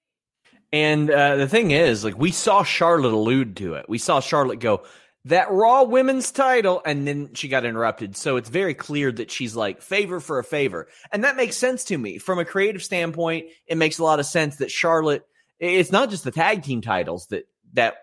And 0.73 1.11
uh, 1.11 1.37
the 1.37 1.49
thing 1.49 1.73
is, 1.73 2.05
like, 2.05 2.17
we 2.17 2.31
saw 2.31 2.63
Charlotte 2.63 3.13
allude 3.13 3.57
to 3.57 3.75
it. 3.75 3.87
We 3.89 3.99
saw 3.99 4.21
Charlotte 4.21 4.61
go, 4.61 4.83
that 5.27 5.51
Raw 5.51 5.85
women's 5.85 6.31
title, 6.31 6.81
and 6.85 7.07
then 7.07 7.35
she 7.35 7.49
got 7.49 7.65
interrupted. 7.65 8.17
So 8.17 8.37
it's 8.37 8.49
very 8.49 8.75
clear 8.75 9.13
that 9.13 9.31
she's 9.31 9.55
like, 9.55 9.83
favor 9.83 10.19
for 10.19 10.39
a 10.39 10.45
favor. 10.45 10.89
And 11.13 11.25
that 11.25 11.37
makes 11.37 11.57
sense 11.57 11.85
to 11.85 11.99
me. 11.99 12.19
From 12.19 12.39
a 12.39 12.45
creative 12.45 12.83
standpoint, 12.83 13.47
it 13.67 13.77
makes 13.77 13.99
a 13.99 14.05
lot 14.05 14.21
of 14.21 14.27
sense 14.27 14.57
that 14.57 14.71
Charlotte, 14.71 15.25
it's 15.59 15.93
not 15.93 16.11
just 16.11 16.25
the 16.25 16.31
tag 16.31 16.63
team 16.63 16.81
titles 16.81 17.27
that, 17.27 17.45
that 17.75 17.97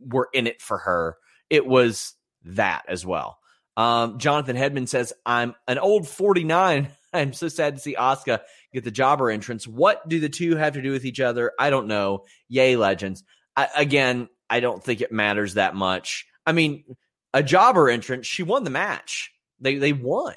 were 0.00 0.28
in 0.34 0.46
it 0.46 0.60
for 0.60 0.78
her, 0.78 1.16
it 1.48 1.66
was 1.66 2.14
that 2.44 2.84
as 2.88 3.06
well. 3.06 3.38
Um, 3.76 4.18
Jonathan 4.18 4.56
Hedman 4.56 4.88
says, 4.88 5.12
I'm 5.24 5.54
an 5.66 5.78
old 5.78 6.06
49. 6.06 6.88
I'm 7.12 7.32
so 7.32 7.48
sad 7.48 7.76
to 7.76 7.80
see 7.80 7.96
Asuka 7.96 8.40
get 8.72 8.84
the 8.84 8.90
jobber 8.90 9.30
entrance. 9.30 9.66
What 9.66 10.06
do 10.08 10.20
the 10.20 10.28
two 10.28 10.56
have 10.56 10.74
to 10.74 10.82
do 10.82 10.92
with 10.92 11.04
each 11.04 11.18
other? 11.18 11.52
I 11.58 11.70
don't 11.70 11.88
know. 11.88 12.24
Yay, 12.48 12.76
legends. 12.76 13.24
I, 13.56 13.68
again, 13.76 14.28
I 14.48 14.60
don't 14.60 14.82
think 14.82 15.00
it 15.00 15.10
matters 15.10 15.54
that 15.54 15.74
much. 15.74 16.26
I 16.46 16.52
mean, 16.52 16.84
a 17.32 17.42
jobber 17.42 17.88
entrance, 17.88 18.26
she 18.26 18.42
won 18.42 18.64
the 18.64 18.70
match. 18.70 19.32
They 19.60 19.76
they 19.76 19.92
won. 19.92 20.34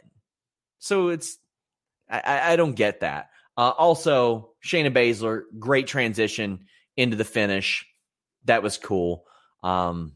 So 0.79 1.09
it's 1.09 1.37
I, 2.09 2.53
I 2.53 2.55
don't 2.55 2.75
get 2.75 2.99
that. 3.01 3.29
Uh, 3.57 3.69
also, 3.69 4.51
Shayna 4.65 4.93
Baszler, 4.93 5.43
great 5.59 5.87
transition 5.87 6.65
into 6.97 7.15
the 7.15 7.23
finish. 7.23 7.85
That 8.45 8.63
was 8.63 8.77
cool. 8.77 9.25
Um, 9.63 10.13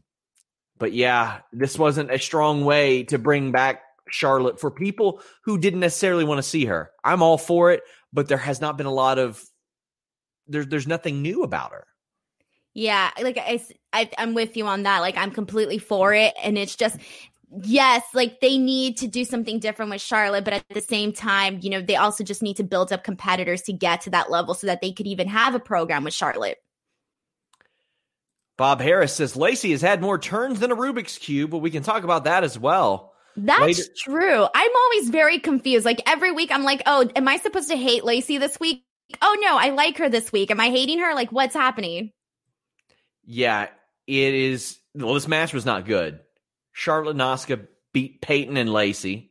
but 0.78 0.92
yeah, 0.92 1.40
this 1.52 1.78
wasn't 1.78 2.10
a 2.10 2.18
strong 2.18 2.64
way 2.64 3.04
to 3.04 3.18
bring 3.18 3.52
back 3.52 3.82
Charlotte 4.10 4.60
for 4.60 4.70
people 4.70 5.20
who 5.44 5.58
didn't 5.58 5.80
necessarily 5.80 6.24
want 6.24 6.38
to 6.38 6.48
see 6.48 6.66
her. 6.66 6.90
I'm 7.04 7.22
all 7.22 7.38
for 7.38 7.72
it, 7.72 7.82
but 8.12 8.28
there 8.28 8.38
has 8.38 8.60
not 8.60 8.76
been 8.76 8.86
a 8.86 8.92
lot 8.92 9.18
of 9.18 9.42
there's 10.46 10.66
there's 10.66 10.86
nothing 10.86 11.22
new 11.22 11.42
about 11.42 11.72
her. 11.72 11.86
Yeah, 12.78 13.10
like 13.20 13.36
I, 13.38 13.60
I 13.92 14.08
I'm 14.18 14.34
with 14.34 14.56
you 14.56 14.64
on 14.68 14.84
that. 14.84 15.00
Like 15.00 15.16
I'm 15.16 15.32
completely 15.32 15.78
for 15.78 16.14
it, 16.14 16.32
and 16.40 16.56
it's 16.56 16.76
just 16.76 16.96
yes, 17.64 18.04
like 18.14 18.38
they 18.38 18.56
need 18.56 18.98
to 18.98 19.08
do 19.08 19.24
something 19.24 19.58
different 19.58 19.90
with 19.90 20.00
Charlotte, 20.00 20.44
but 20.44 20.54
at 20.54 20.64
the 20.68 20.80
same 20.80 21.12
time, 21.12 21.58
you 21.60 21.70
know, 21.70 21.82
they 21.82 21.96
also 21.96 22.22
just 22.22 22.40
need 22.40 22.56
to 22.58 22.62
build 22.62 22.92
up 22.92 23.02
competitors 23.02 23.62
to 23.62 23.72
get 23.72 24.02
to 24.02 24.10
that 24.10 24.30
level 24.30 24.54
so 24.54 24.68
that 24.68 24.80
they 24.80 24.92
could 24.92 25.08
even 25.08 25.26
have 25.26 25.56
a 25.56 25.58
program 25.58 26.04
with 26.04 26.14
Charlotte. 26.14 26.58
Bob 28.56 28.80
Harris 28.80 29.12
says 29.12 29.34
Lacey 29.34 29.72
has 29.72 29.82
had 29.82 30.00
more 30.00 30.16
turns 30.16 30.60
than 30.60 30.70
a 30.70 30.76
Rubik's 30.76 31.18
Cube, 31.18 31.50
but 31.50 31.58
we 31.58 31.72
can 31.72 31.82
talk 31.82 32.04
about 32.04 32.24
that 32.24 32.44
as 32.44 32.56
well. 32.56 33.12
That's 33.36 33.60
Later. 33.60 33.82
true. 33.96 34.46
I'm 34.54 34.76
always 34.76 35.10
very 35.10 35.40
confused. 35.40 35.84
Like 35.84 36.00
every 36.06 36.30
week, 36.30 36.52
I'm 36.52 36.62
like, 36.62 36.82
oh, 36.86 37.10
am 37.16 37.26
I 37.26 37.38
supposed 37.38 37.70
to 37.70 37.76
hate 37.76 38.04
Lacey 38.04 38.38
this 38.38 38.60
week? 38.60 38.84
Oh 39.20 39.36
no, 39.40 39.56
I 39.56 39.70
like 39.70 39.98
her 39.98 40.08
this 40.08 40.30
week. 40.30 40.52
Am 40.52 40.60
I 40.60 40.70
hating 40.70 41.00
her? 41.00 41.12
Like, 41.16 41.32
what's 41.32 41.54
happening? 41.54 42.12
Yeah, 43.30 43.68
it 44.06 44.34
is 44.34 44.78
well, 44.94 45.12
this 45.12 45.28
match 45.28 45.52
was 45.52 45.66
not 45.66 45.84
good. 45.84 46.20
Charlotte 46.72 47.16
Asuka 47.18 47.66
beat 47.92 48.22
Peyton 48.22 48.56
and 48.56 48.72
Lacey. 48.72 49.30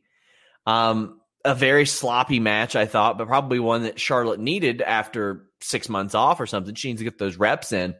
Um, 0.67 1.19
a 1.43 1.55
very 1.55 1.87
sloppy 1.87 2.39
match, 2.39 2.75
I 2.75 2.85
thought, 2.85 3.17
but 3.17 3.27
probably 3.27 3.59
one 3.59 3.83
that 3.83 3.99
Charlotte 3.99 4.39
needed 4.39 4.83
after 4.83 5.47
six 5.61 5.89
months 5.89 6.13
off 6.13 6.39
or 6.39 6.45
something. 6.45 6.75
She 6.75 6.89
needs 6.89 6.99
to 6.99 7.05
get 7.05 7.17
those 7.17 7.37
reps 7.37 7.71
in. 7.71 7.95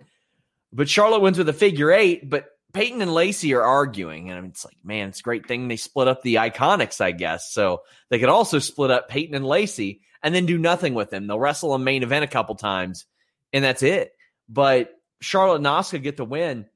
But 0.71 0.87
Charlotte 0.87 1.21
wins 1.21 1.39
with 1.39 1.49
a 1.49 1.53
figure 1.53 1.91
eight, 1.91 2.29
but 2.29 2.45
Peyton 2.73 3.01
and 3.01 3.13
Lacey 3.13 3.55
are 3.55 3.63
arguing. 3.63 4.29
And 4.29 4.37
I 4.37 4.41
mean, 4.41 4.51
it's 4.51 4.65
like, 4.65 4.77
man, 4.83 5.09
it's 5.09 5.21
a 5.21 5.23
great 5.23 5.47
thing 5.47 5.67
they 5.67 5.77
split 5.77 6.07
up 6.07 6.21
the 6.21 6.35
IIconics, 6.35 7.01
I 7.01 7.11
guess. 7.11 7.51
So 7.51 7.81
they 8.09 8.19
could 8.19 8.29
also 8.29 8.59
split 8.59 8.91
up 8.91 9.09
Peyton 9.09 9.33
and 9.33 9.45
Lacey 9.45 10.01
and 10.21 10.35
then 10.35 10.45
do 10.45 10.59
nothing 10.59 10.93
with 10.93 11.09
them. 11.09 11.25
They'll 11.25 11.39
wrestle 11.39 11.73
a 11.73 11.79
main 11.79 12.03
event 12.03 12.25
a 12.25 12.27
couple 12.27 12.53
times 12.53 13.05
and 13.51 13.63
that's 13.63 13.81
it. 13.81 14.11
But 14.49 14.91
Charlotte 15.21 15.65
and 15.65 16.03
get 16.03 16.17
the 16.17 16.25
win. 16.25 16.67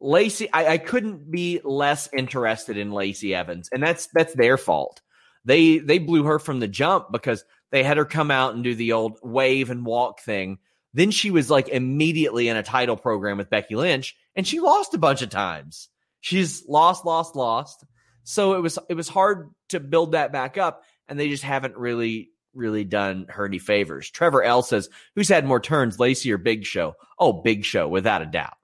Lacey, 0.00 0.52
I, 0.52 0.66
I 0.66 0.78
couldn't 0.78 1.30
be 1.30 1.60
less 1.62 2.08
interested 2.12 2.76
in 2.76 2.90
Lacey 2.90 3.34
Evans, 3.34 3.68
and 3.72 3.82
that's 3.82 4.08
that's 4.08 4.34
their 4.34 4.58
fault. 4.58 5.00
They 5.44 5.78
they 5.78 5.98
blew 5.98 6.24
her 6.24 6.38
from 6.38 6.58
the 6.58 6.68
jump 6.68 7.12
because 7.12 7.44
they 7.70 7.84
had 7.84 7.96
her 7.96 8.04
come 8.04 8.30
out 8.30 8.54
and 8.54 8.64
do 8.64 8.74
the 8.74 8.92
old 8.92 9.18
wave 9.22 9.70
and 9.70 9.86
walk 9.86 10.20
thing. 10.20 10.58
Then 10.92 11.10
she 11.10 11.30
was 11.30 11.50
like 11.50 11.68
immediately 11.68 12.48
in 12.48 12.56
a 12.56 12.62
title 12.62 12.96
program 12.96 13.38
with 13.38 13.48
Becky 13.48 13.76
Lynch, 13.76 14.16
and 14.34 14.46
she 14.46 14.60
lost 14.60 14.92
a 14.92 14.98
bunch 14.98 15.22
of 15.22 15.30
times. 15.30 15.88
She's 16.20 16.66
lost, 16.68 17.04
lost, 17.04 17.36
lost. 17.36 17.84
So 18.24 18.54
it 18.54 18.60
was 18.60 18.78
it 18.88 18.94
was 18.94 19.08
hard 19.08 19.50
to 19.68 19.78
build 19.78 20.12
that 20.12 20.32
back 20.32 20.58
up, 20.58 20.82
and 21.08 21.18
they 21.18 21.28
just 21.28 21.44
haven't 21.44 21.76
really 21.76 22.31
really 22.54 22.84
done 22.84 23.26
her 23.28 23.46
any 23.46 23.58
favors. 23.58 24.10
Trevor 24.10 24.42
L 24.42 24.62
says, 24.62 24.88
"Who's 25.14 25.28
had 25.28 25.46
more 25.46 25.60
turns, 25.60 25.98
Lacey 25.98 26.32
or 26.32 26.38
Big 26.38 26.64
Show?" 26.64 26.94
Oh, 27.18 27.32
Big 27.32 27.64
Show, 27.64 27.88
without 27.88 28.22
a 28.22 28.26
doubt. 28.26 28.54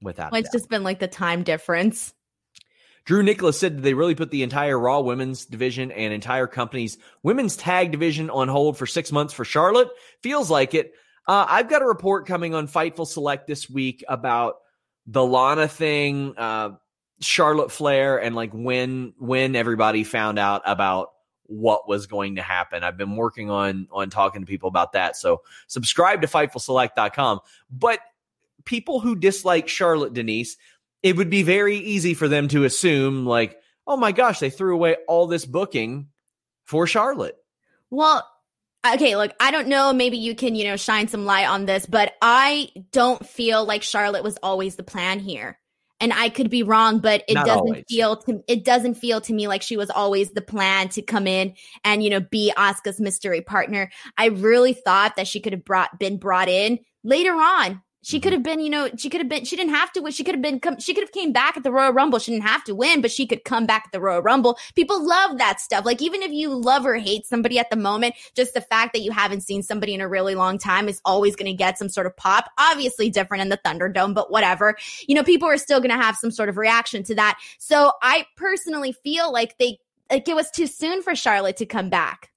Without, 0.00 0.32
well, 0.32 0.40
it's 0.40 0.48
doubt. 0.48 0.58
just 0.58 0.68
been 0.68 0.82
like 0.82 0.98
the 0.98 1.08
time 1.08 1.42
difference. 1.42 2.12
Drew 3.04 3.22
Nicholas 3.22 3.58
said, 3.58 3.76
"Did 3.76 3.84
they 3.84 3.94
really 3.94 4.14
put 4.14 4.30
the 4.30 4.42
entire 4.42 4.78
Raw 4.78 5.00
Women's 5.00 5.44
division 5.44 5.90
and 5.90 6.12
entire 6.12 6.46
company's 6.46 6.98
women's 7.22 7.56
tag 7.56 7.90
division 7.90 8.30
on 8.30 8.48
hold 8.48 8.78
for 8.78 8.86
six 8.86 9.10
months 9.10 9.34
for 9.34 9.44
Charlotte?" 9.44 9.88
Feels 10.22 10.50
like 10.50 10.74
it. 10.74 10.92
Uh, 11.26 11.46
I've 11.48 11.68
got 11.68 11.82
a 11.82 11.86
report 11.86 12.26
coming 12.26 12.54
on 12.54 12.68
Fightful 12.68 13.06
Select 13.06 13.46
this 13.46 13.68
week 13.70 14.04
about 14.08 14.56
the 15.06 15.24
Lana 15.24 15.68
thing, 15.68 16.34
uh, 16.36 16.70
Charlotte 17.20 17.72
Flair, 17.72 18.20
and 18.20 18.34
like 18.34 18.52
when 18.52 19.14
when 19.18 19.56
everybody 19.56 20.04
found 20.04 20.38
out 20.38 20.62
about 20.64 21.10
what 21.46 21.88
was 21.88 22.06
going 22.06 22.36
to 22.36 22.42
happen. 22.42 22.82
I've 22.82 22.96
been 22.96 23.16
working 23.16 23.50
on 23.50 23.88
on 23.90 24.10
talking 24.10 24.42
to 24.42 24.46
people 24.46 24.68
about 24.68 24.92
that. 24.92 25.16
So 25.16 25.42
subscribe 25.66 26.22
to 26.22 26.28
FightfulSelect.com. 26.28 27.40
But 27.70 28.00
people 28.64 29.00
who 29.00 29.16
dislike 29.16 29.68
Charlotte 29.68 30.14
Denise, 30.14 30.56
it 31.02 31.16
would 31.16 31.30
be 31.30 31.42
very 31.42 31.76
easy 31.76 32.14
for 32.14 32.28
them 32.28 32.48
to 32.48 32.64
assume 32.64 33.26
like, 33.26 33.58
oh 33.86 33.96
my 33.96 34.12
gosh, 34.12 34.38
they 34.38 34.50
threw 34.50 34.74
away 34.74 34.96
all 35.08 35.26
this 35.26 35.44
booking 35.44 36.08
for 36.64 36.86
Charlotte. 36.86 37.36
Well, 37.90 38.26
okay, 38.86 39.16
look, 39.16 39.32
I 39.40 39.50
don't 39.50 39.68
know. 39.68 39.92
Maybe 39.92 40.16
you 40.16 40.34
can, 40.34 40.54
you 40.54 40.64
know, 40.64 40.76
shine 40.76 41.08
some 41.08 41.24
light 41.24 41.46
on 41.46 41.66
this, 41.66 41.86
but 41.86 42.14
I 42.22 42.70
don't 42.92 43.26
feel 43.26 43.64
like 43.64 43.82
Charlotte 43.82 44.24
was 44.24 44.38
always 44.42 44.76
the 44.76 44.82
plan 44.82 45.18
here. 45.18 45.58
And 46.02 46.12
I 46.12 46.28
could 46.28 46.50
be 46.50 46.64
wrong, 46.64 46.98
but 46.98 47.22
it 47.28 47.34
Not 47.34 47.46
doesn't 47.46 47.60
always. 47.60 47.84
feel 47.88 48.16
to 48.16 48.42
it 48.48 48.64
doesn't 48.64 48.94
feel 48.94 49.20
to 49.20 49.32
me 49.32 49.46
like 49.46 49.62
she 49.62 49.76
was 49.76 49.88
always 49.88 50.32
the 50.32 50.42
plan 50.42 50.88
to 50.90 51.00
come 51.00 51.28
in 51.28 51.54
and 51.84 52.02
you 52.02 52.10
know 52.10 52.20
be 52.20 52.52
Asuka's 52.56 53.00
mystery 53.00 53.40
partner. 53.40 53.88
I 54.18 54.26
really 54.26 54.72
thought 54.72 55.14
that 55.16 55.28
she 55.28 55.40
could 55.40 55.52
have 55.52 55.64
brought 55.64 55.98
been 56.00 56.18
brought 56.18 56.48
in 56.48 56.80
later 57.04 57.32
on. 57.34 57.80
She 58.02 58.16
Mm-hmm. 58.16 58.22
could 58.22 58.32
have 58.32 58.42
been, 58.42 58.60
you 58.60 58.70
know, 58.70 58.90
she 58.96 59.08
could 59.08 59.20
have 59.20 59.28
been. 59.28 59.44
She 59.44 59.56
didn't 59.56 59.74
have 59.74 59.92
to 59.92 60.02
win. 60.02 60.12
She 60.12 60.24
could 60.24 60.34
have 60.34 60.42
been. 60.42 60.60
Come, 60.60 60.78
she 60.80 60.92
could 60.92 61.02
have 61.02 61.12
came 61.12 61.32
back 61.32 61.56
at 61.56 61.62
the 61.62 61.72
Royal 61.72 61.92
Rumble. 61.92 62.18
She 62.18 62.32
didn't 62.32 62.46
have 62.46 62.64
to 62.64 62.74
win, 62.74 63.00
but 63.00 63.10
she 63.10 63.26
could 63.26 63.44
come 63.44 63.64
back 63.64 63.84
at 63.86 63.92
the 63.92 64.00
Royal 64.00 64.22
Rumble. 64.22 64.58
People 64.74 65.06
love 65.06 65.38
that 65.38 65.60
stuff. 65.60 65.84
Like 65.84 66.02
even 66.02 66.22
if 66.22 66.32
you 66.32 66.52
love 66.52 66.84
or 66.84 66.96
hate 66.96 67.26
somebody 67.26 67.58
at 67.58 67.70
the 67.70 67.76
moment, 67.76 68.14
just 68.34 68.54
the 68.54 68.60
fact 68.60 68.92
that 68.92 69.00
you 69.00 69.12
haven't 69.12 69.42
seen 69.42 69.62
somebody 69.62 69.94
in 69.94 70.00
a 70.00 70.08
really 70.08 70.34
long 70.34 70.58
time 70.58 70.88
is 70.88 71.00
always 71.04 71.36
going 71.36 71.50
to 71.50 71.56
get 71.56 71.78
some 71.78 71.88
sort 71.88 72.06
of 72.06 72.16
pop. 72.16 72.50
Obviously 72.58 73.08
different 73.08 73.42
in 73.42 73.48
the 73.48 73.58
Thunderdome, 73.58 74.14
but 74.14 74.30
whatever. 74.30 74.76
You 75.06 75.14
know, 75.14 75.22
people 75.22 75.48
are 75.48 75.56
still 75.56 75.80
going 75.80 75.90
to 75.90 76.02
have 76.02 76.16
some 76.16 76.30
sort 76.32 76.48
of 76.48 76.56
reaction 76.56 77.04
to 77.04 77.14
that. 77.14 77.38
So 77.58 77.92
I 78.02 78.26
personally 78.36 78.92
feel 78.92 79.32
like 79.32 79.58
they 79.58 79.78
like 80.10 80.28
it 80.28 80.34
was 80.34 80.50
too 80.50 80.66
soon 80.66 81.02
for 81.02 81.14
Charlotte 81.14 81.56
to 81.58 81.66
come 81.66 81.88
back. 81.88 82.31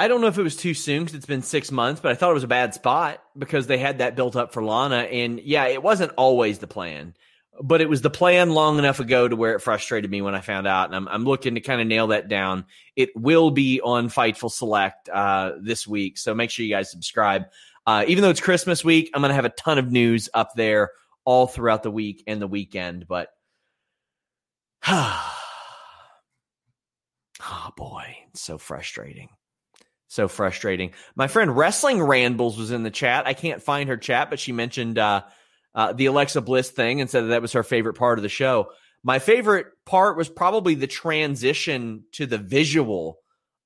I 0.00 0.06
don't 0.06 0.20
know 0.20 0.28
if 0.28 0.38
it 0.38 0.44
was 0.44 0.54
too 0.54 0.74
soon 0.74 1.02
because 1.02 1.16
it's 1.16 1.26
been 1.26 1.42
six 1.42 1.72
months, 1.72 2.00
but 2.00 2.12
I 2.12 2.14
thought 2.14 2.30
it 2.30 2.34
was 2.34 2.44
a 2.44 2.48
bad 2.48 2.72
spot 2.72 3.20
because 3.36 3.66
they 3.66 3.78
had 3.78 3.98
that 3.98 4.14
built 4.14 4.36
up 4.36 4.52
for 4.52 4.62
Lana. 4.62 4.98
And 4.98 5.40
yeah, 5.40 5.66
it 5.66 5.82
wasn't 5.82 6.12
always 6.16 6.60
the 6.60 6.68
plan, 6.68 7.14
but 7.60 7.80
it 7.80 7.88
was 7.88 8.00
the 8.00 8.08
plan 8.08 8.50
long 8.50 8.78
enough 8.78 9.00
ago 9.00 9.26
to 9.26 9.34
where 9.34 9.56
it 9.56 9.60
frustrated 9.60 10.08
me 10.08 10.22
when 10.22 10.36
I 10.36 10.40
found 10.40 10.68
out. 10.68 10.86
And 10.86 10.94
I'm, 10.94 11.08
I'm 11.08 11.24
looking 11.24 11.56
to 11.56 11.60
kind 11.60 11.80
of 11.80 11.88
nail 11.88 12.06
that 12.08 12.28
down. 12.28 12.64
It 12.94 13.10
will 13.16 13.50
be 13.50 13.80
on 13.80 14.08
Fightful 14.08 14.52
Select 14.52 15.08
uh, 15.08 15.54
this 15.60 15.84
week. 15.84 16.16
So 16.16 16.32
make 16.32 16.50
sure 16.50 16.64
you 16.64 16.72
guys 16.72 16.92
subscribe. 16.92 17.46
Uh, 17.84 18.04
even 18.06 18.22
though 18.22 18.30
it's 18.30 18.40
Christmas 18.40 18.84
week, 18.84 19.10
I'm 19.14 19.20
going 19.20 19.30
to 19.30 19.34
have 19.34 19.46
a 19.46 19.50
ton 19.50 19.78
of 19.78 19.90
news 19.90 20.28
up 20.32 20.52
there 20.54 20.92
all 21.24 21.48
throughout 21.48 21.82
the 21.82 21.90
week 21.90 22.22
and 22.28 22.40
the 22.40 22.46
weekend. 22.46 23.08
But, 23.08 23.30
oh 24.86 25.34
boy, 27.76 28.16
it's 28.28 28.42
so 28.42 28.58
frustrating. 28.58 29.30
So 30.08 30.26
frustrating. 30.26 30.92
My 31.14 31.28
friend 31.28 31.54
Wrestling 31.54 32.02
Rambles 32.02 32.58
was 32.58 32.70
in 32.70 32.82
the 32.82 32.90
chat. 32.90 33.26
I 33.26 33.34
can't 33.34 33.62
find 33.62 33.90
her 33.90 33.98
chat, 33.98 34.30
but 34.30 34.40
she 34.40 34.52
mentioned 34.52 34.98
uh, 34.98 35.22
uh, 35.74 35.92
the 35.92 36.06
Alexa 36.06 36.40
Bliss 36.40 36.70
thing 36.70 37.00
and 37.00 37.10
said 37.10 37.24
that, 37.24 37.28
that 37.28 37.42
was 37.42 37.52
her 37.52 37.62
favorite 37.62 37.94
part 37.94 38.18
of 38.18 38.22
the 38.22 38.30
show. 38.30 38.70
My 39.04 39.18
favorite 39.18 39.66
part 39.84 40.16
was 40.16 40.28
probably 40.28 40.74
the 40.74 40.86
transition 40.86 42.04
to 42.12 42.26
the 42.26 42.38
visual 42.38 43.18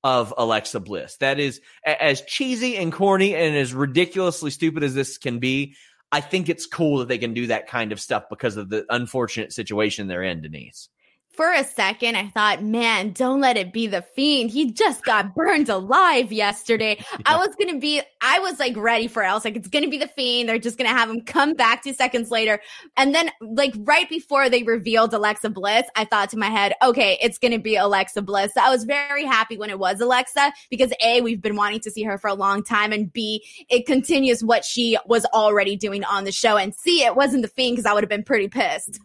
of 0.03 0.33
Alexa 0.37 0.81
Bliss. 0.81 1.15
That 1.17 1.39
is 1.39 1.61
as 1.85 2.21
cheesy 2.21 2.75
and 2.75 2.91
corny 2.91 3.35
and 3.35 3.55
as 3.55 3.73
ridiculously 3.73 4.51
stupid 4.51 4.83
as 4.83 4.93
this 4.93 5.17
can 5.17 5.39
be. 5.39 5.75
I 6.11 6.21
think 6.21 6.49
it's 6.49 6.67
cool 6.67 6.99
that 6.99 7.07
they 7.07 7.17
can 7.17 7.33
do 7.33 7.47
that 7.47 7.67
kind 7.67 7.91
of 7.91 7.99
stuff 7.99 8.25
because 8.29 8.57
of 8.57 8.69
the 8.69 8.85
unfortunate 8.89 9.53
situation 9.53 10.07
they're 10.07 10.23
in, 10.23 10.41
Denise. 10.41 10.89
For 11.33 11.51
a 11.51 11.63
second, 11.63 12.15
I 12.15 12.27
thought, 12.27 12.61
man, 12.61 13.11
don't 13.11 13.41
let 13.41 13.57
it 13.57 13.73
be 13.73 13.87
the 13.87 14.03
fiend. 14.03 14.51
He 14.51 14.69
just 14.69 15.03
got 15.03 15.33
burned 15.33 15.67
alive 15.67 16.31
yesterday. 16.31 17.03
I 17.25 17.37
was 17.37 17.55
gonna 17.59 17.79
be, 17.79 18.03
I 18.21 18.37
was 18.37 18.59
like 18.59 18.77
ready 18.77 19.07
for 19.07 19.23
it. 19.23 19.27
I 19.27 19.33
was 19.33 19.43
like, 19.43 19.55
it's 19.55 19.67
gonna 19.67 19.89
be 19.89 19.97
the 19.97 20.07
fiend. 20.07 20.47
They're 20.47 20.59
just 20.59 20.77
gonna 20.77 20.91
have 20.91 21.09
him 21.09 21.21
come 21.21 21.55
back 21.55 21.81
two 21.83 21.93
seconds 21.93 22.29
later. 22.29 22.61
And 22.97 23.15
then, 23.15 23.31
like, 23.41 23.73
right 23.79 24.07
before 24.07 24.47
they 24.47 24.61
revealed 24.61 25.11
Alexa 25.11 25.49
Bliss, 25.49 25.87
I 25.95 26.05
thought 26.05 26.29
to 26.29 26.37
my 26.37 26.51
head, 26.51 26.73
okay, 26.83 27.17
it's 27.19 27.39
gonna 27.39 27.57
be 27.57 27.77
Alexa 27.77 28.21
Bliss. 28.21 28.53
So 28.53 28.61
I 28.61 28.69
was 28.69 28.83
very 28.83 29.25
happy 29.25 29.57
when 29.57 29.71
it 29.71 29.79
was 29.79 30.01
Alexa 30.01 30.53
because 30.69 30.93
A, 31.03 31.21
we've 31.21 31.41
been 31.41 31.55
wanting 31.55 31.79
to 31.79 31.89
see 31.89 32.03
her 32.03 32.19
for 32.19 32.27
a 32.27 32.35
long 32.35 32.63
time, 32.63 32.91
and 32.91 33.11
B, 33.11 33.43
it 33.69 33.87
continues 33.87 34.43
what 34.43 34.63
she 34.63 34.99
was 35.07 35.25
already 35.33 35.75
doing 35.77 36.03
on 36.03 36.25
the 36.25 36.31
show. 36.31 36.57
And 36.57 36.75
C, 36.75 37.03
it 37.03 37.15
wasn't 37.15 37.41
the 37.41 37.47
fiend 37.47 37.77
because 37.77 37.87
I 37.87 37.93
would 37.95 38.03
have 38.03 38.09
been 38.09 38.23
pretty 38.23 38.49
pissed. 38.49 38.99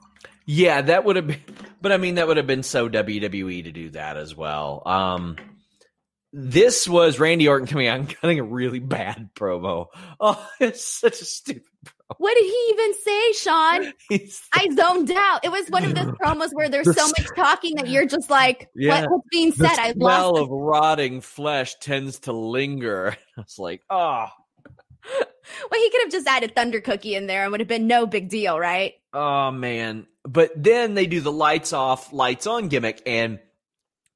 Yeah, 0.50 0.80
that 0.80 1.04
would 1.04 1.16
have 1.16 1.26
been, 1.26 1.40
but 1.82 1.92
I 1.92 1.98
mean, 1.98 2.14
that 2.14 2.26
would 2.26 2.38
have 2.38 2.46
been 2.46 2.62
so 2.62 2.88
WWE 2.88 3.64
to 3.64 3.70
do 3.70 3.90
that 3.90 4.16
as 4.16 4.34
well. 4.34 4.82
Um, 4.86 5.36
this 6.32 6.88
was 6.88 7.18
Randy 7.20 7.48
Orton 7.48 7.66
coming 7.68 7.86
out 7.86 7.98
and 7.98 8.08
cutting 8.20 8.38
a 8.40 8.44
really 8.44 8.78
bad 8.80 9.28
promo. 9.34 9.86
Oh, 10.20 10.48
it's 10.58 10.82
such 10.82 11.20
a 11.20 11.24
stupid. 11.26 11.62
promo. 11.84 12.14
What 12.16 12.34
did 12.34 12.44
he 12.44 12.68
even 12.70 12.94
say, 12.94 13.32
Sean? 13.32 13.92
I 14.54 14.68
zoned 14.74 15.10
out. 15.10 15.44
It 15.44 15.50
was 15.50 15.68
one 15.68 15.84
of 15.84 15.94
those 15.94 16.06
promos 16.16 16.54
where 16.54 16.70
there's 16.70 16.96
so 16.96 17.06
much 17.06 17.28
talking 17.36 17.76
that 17.76 17.88
you're 17.88 18.06
just 18.06 18.30
like, 18.30 18.70
Yeah. 18.74 19.02
what, 19.02 19.10
what's 19.10 19.28
being 19.30 19.52
said? 19.52 19.78
I 19.78 19.92
smell 19.92 20.38
of 20.38 20.48
rotting 20.48 21.20
flesh 21.20 21.74
tends 21.78 22.20
to 22.20 22.32
linger. 22.32 23.14
I 23.36 23.40
was 23.42 23.58
like, 23.58 23.82
oh, 23.90 24.28
well, 25.70 25.80
he 25.80 25.90
could 25.90 26.02
have 26.02 26.12
just 26.12 26.26
added 26.26 26.54
Thunder 26.54 26.80
Cookie 26.80 27.14
in 27.14 27.26
there 27.26 27.42
and 27.42 27.52
would 27.52 27.60
have 27.60 27.68
been 27.68 27.86
no 27.86 28.06
big 28.06 28.28
deal, 28.28 28.58
right? 28.58 28.94
oh 29.12 29.50
man. 29.50 30.06
But 30.24 30.50
then 30.56 30.94
they 30.94 31.06
do 31.06 31.20
the 31.20 31.32
lights 31.32 31.72
off, 31.72 32.12
lights 32.12 32.46
on 32.46 32.68
gimmick, 32.68 33.02
and 33.06 33.38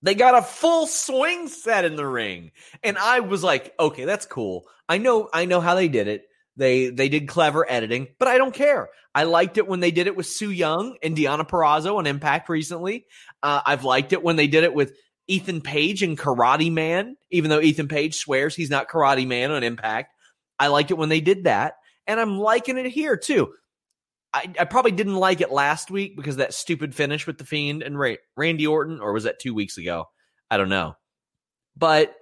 they 0.03 0.15
got 0.15 0.37
a 0.37 0.43
full 0.43 0.87
swing 0.87 1.49
set 1.49 1.85
in 1.85 1.97
the 1.97 2.07
ring. 2.07 2.51
And 2.83 2.99
I 2.99 3.21
was 3.21 3.43
like, 3.43 3.73
okay, 3.79 4.05
that's 4.05 4.27
cool. 4.27 4.67
I 4.89 4.99
know, 4.99 5.29
I 5.33 5.47
know 5.47 5.61
how 5.61 5.75
they 5.75 5.89
did 5.89 6.09
it. 6.09 6.25
They 6.57 6.91
they 6.91 7.09
did 7.09 7.29
clever 7.29 7.69
editing, 7.71 8.09
but 8.19 8.29
I 8.29 8.37
don't 8.37 8.53
care. 8.53 8.91
I 9.15 9.25
liked 9.25 9.57
it 9.57 9.67
when 9.67 9.81
they 9.81 9.91
did 9.91 10.07
it 10.07 10.17
with 10.17 10.27
Su 10.27 10.51
Yung 10.51 10.97
and 11.03 11.17
Deonna 11.17 11.49
Purrazzo 11.49 11.97
on 11.97 12.07
Impact 12.07 12.49
recently. 12.51 13.07
Uh, 13.43 13.63
I've 13.65 13.85
liked 13.85 14.13
it 14.13 14.23
when 14.23 14.37
they 14.37 14.49
did 14.49 14.65
it 14.65 14.75
with 14.75 14.93
Ethan 15.29 15.63
Page 15.63 16.03
and 16.03 16.19
Karate 16.19 16.71
Man, 16.71 17.17
even 17.31 17.49
though 17.49 17.61
Ethan 17.61 17.89
Page 17.89 18.17
swears 18.17 18.55
he's 18.55 18.71
not 18.71 18.89
Karate 18.89 19.27
Man 19.27 19.51
on 19.51 19.63
Impact. 19.63 20.12
I 20.63 20.69
like 20.69 20.93
it 20.93 20.97
when 20.97 21.09
they 21.09 21.21
did 21.21 21.45
that, 21.45 21.75
and 22.07 22.21
I'm 22.21 22.39
liking 22.39 22.79
it 22.79 22.87
here 22.87 23.17
too. 23.17 23.53
I, 24.33 24.49
I 24.61 24.65
probably 24.65 24.93
didn't 24.93 25.17
like 25.17 25.41
it 25.41 25.51
last 25.51 25.91
week 25.91 26.17
because 26.17 26.37
that 26.37 26.55
stupid 26.55 26.95
finish 26.95 27.27
with 27.27 27.37
the 27.37 27.45
Fiend 27.45 27.83
and 27.83 27.99
Ra- 27.99 28.15
Randy 28.37 28.69
Orton, 28.69 29.01
or 29.01 29.13
was 29.13 29.25
that 29.25 29.41
two 29.41 29.55
weeks 29.55 29.77
ago? 29.77 30.05
I 30.53 30.59
don't 30.59 30.69
know, 30.69 30.95
but 31.77 32.15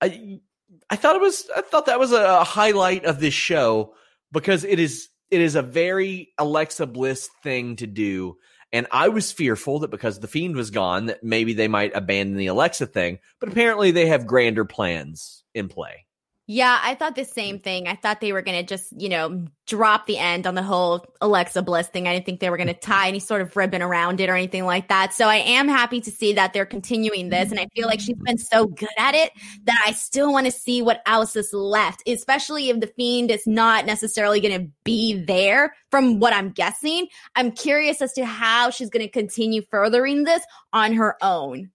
I 0.00 0.40
I 0.88 0.96
thought 0.96 1.16
it 1.16 1.20
was 1.20 1.46
I 1.54 1.60
thought 1.60 1.84
that 1.86 2.00
was 2.00 2.12
a 2.12 2.42
highlight 2.42 3.04
of 3.04 3.20
this 3.20 3.34
show 3.34 3.92
because 4.32 4.64
it 4.64 4.78
is 4.78 5.08
it 5.30 5.42
is 5.42 5.54
a 5.54 5.62
very 5.62 6.32
Alexa 6.38 6.86
Bliss 6.86 7.28
thing 7.42 7.76
to 7.76 7.86
do. 7.86 8.38
And 8.72 8.86
I 8.90 9.08
was 9.10 9.30
fearful 9.30 9.80
that 9.80 9.90
because 9.90 10.20
the 10.20 10.26
Fiend 10.26 10.56
was 10.56 10.70
gone, 10.70 11.06
that 11.06 11.22
maybe 11.22 11.52
they 11.52 11.68
might 11.68 11.94
abandon 11.94 12.38
the 12.38 12.46
Alexa 12.46 12.86
thing. 12.86 13.18
But 13.40 13.50
apparently, 13.50 13.90
they 13.90 14.06
have 14.06 14.26
grander 14.26 14.64
plans 14.64 15.44
in 15.54 15.68
play. 15.68 16.03
Yeah, 16.46 16.78
I 16.82 16.94
thought 16.94 17.14
the 17.14 17.24
same 17.24 17.58
thing. 17.58 17.88
I 17.88 17.94
thought 17.94 18.20
they 18.20 18.34
were 18.34 18.42
going 18.42 18.58
to 18.58 18.66
just, 18.66 18.92
you 19.00 19.08
know, 19.08 19.46
drop 19.66 20.04
the 20.04 20.18
end 20.18 20.46
on 20.46 20.54
the 20.54 20.62
whole 20.62 21.06
Alexa 21.22 21.62
Bliss 21.62 21.88
thing. 21.88 22.06
I 22.06 22.12
didn't 22.12 22.26
think 22.26 22.40
they 22.40 22.50
were 22.50 22.58
going 22.58 22.66
to 22.66 22.74
tie 22.74 23.08
any 23.08 23.18
sort 23.18 23.40
of 23.40 23.56
ribbon 23.56 23.80
around 23.80 24.20
it 24.20 24.28
or 24.28 24.34
anything 24.34 24.66
like 24.66 24.88
that. 24.88 25.14
So 25.14 25.26
I 25.26 25.36
am 25.36 25.68
happy 25.68 26.02
to 26.02 26.10
see 26.10 26.34
that 26.34 26.52
they're 26.52 26.66
continuing 26.66 27.30
this. 27.30 27.50
And 27.50 27.58
I 27.58 27.66
feel 27.74 27.86
like 27.86 27.98
she's 27.98 28.18
been 28.18 28.36
so 28.36 28.66
good 28.66 28.90
at 28.98 29.14
it 29.14 29.32
that 29.64 29.82
I 29.86 29.92
still 29.92 30.32
want 30.32 30.44
to 30.44 30.52
see 30.52 30.82
what 30.82 31.00
else 31.06 31.34
is 31.34 31.50
left, 31.54 32.02
especially 32.06 32.68
if 32.68 32.78
the 32.78 32.88
Fiend 32.88 33.30
is 33.30 33.46
not 33.46 33.86
necessarily 33.86 34.40
going 34.40 34.60
to 34.60 34.70
be 34.84 35.14
there 35.14 35.74
from 35.90 36.20
what 36.20 36.34
I'm 36.34 36.50
guessing. 36.50 37.06
I'm 37.36 37.52
curious 37.52 38.02
as 38.02 38.12
to 38.14 38.26
how 38.26 38.68
she's 38.68 38.90
going 38.90 39.06
to 39.06 39.10
continue 39.10 39.62
furthering 39.70 40.24
this 40.24 40.42
on 40.74 40.92
her 40.92 41.16
own. 41.22 41.70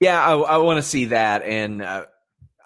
Yeah, 0.00 0.20
I, 0.20 0.34
I 0.34 0.56
want 0.56 0.78
to 0.78 0.82
see 0.82 1.04
that. 1.06 1.44
And, 1.44 1.80
uh, 1.80 2.06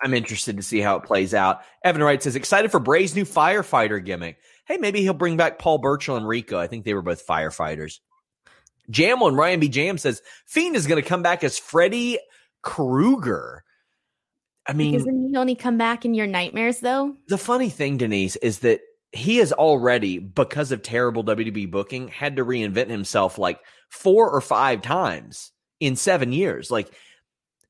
I'm 0.03 0.15
interested 0.15 0.57
to 0.57 0.63
see 0.63 0.81
how 0.81 0.97
it 0.97 1.05
plays 1.05 1.35
out. 1.35 1.63
Evan 1.83 2.03
Wright 2.03 2.23
says, 2.23 2.37
excited 2.37 2.71
for 2.71 2.81
Bray's 2.81 3.15
new 3.15 3.25
firefighter 3.25 4.05
gimmick. 4.05 4.39
Hey, 4.67 4.77
maybe 4.77 5.01
he'll 5.01 5.15
bring 5.15 5.37
back 5.37 5.59
Paul 5.59 5.79
Burchill 5.79 6.17
and 6.17 6.29
Rico. 6.29 6.59
I 6.59 6.67
think 6.67 6.85
they 6.85 6.95
were 6.95 7.03
both 7.03 7.27
firefighters. 7.27 7.99
Jamel 8.91 9.29
and 9.29 9.37
Ryan 9.37 9.61
B. 9.61 9.69
Jam 9.69 9.99
says, 9.99 10.23
Fiend 10.47 10.77
is 10.77 10.87
going 10.87 11.03
to 11.03 11.09
come 11.09 11.23
back 11.23 11.45
as 11.45 11.59
Freddy 11.59 12.19
Krueger. 12.63 13.65
I 14.67 14.73
mean, 14.75 14.93
doesn't 14.93 15.29
he 15.29 15.37
only 15.37 15.55
come 15.55 15.79
back 15.79 16.05
in 16.05 16.15
your 16.15 16.27
nightmares, 16.27 16.81
though? 16.81 17.17
The 17.29 17.39
funny 17.39 17.71
thing, 17.71 17.97
Denise, 17.97 18.37
is 18.37 18.61
that 18.61 18.81
he 19.13 19.39
has 19.39 19.53
already, 19.53 20.19
because 20.19 20.73
of 20.73 20.83
terrible 20.83 21.25
WWE 21.25 21.71
booking, 21.71 22.09
had 22.09 22.37
to 22.37 22.45
reinvent 22.45 22.91
himself 22.91 23.39
like 23.39 23.61
four 23.89 24.31
or 24.31 24.43
five 24.43 24.83
times 24.83 25.53
in 25.81 25.97
seven 25.97 26.33
years. 26.33 26.71
Like 26.71 26.93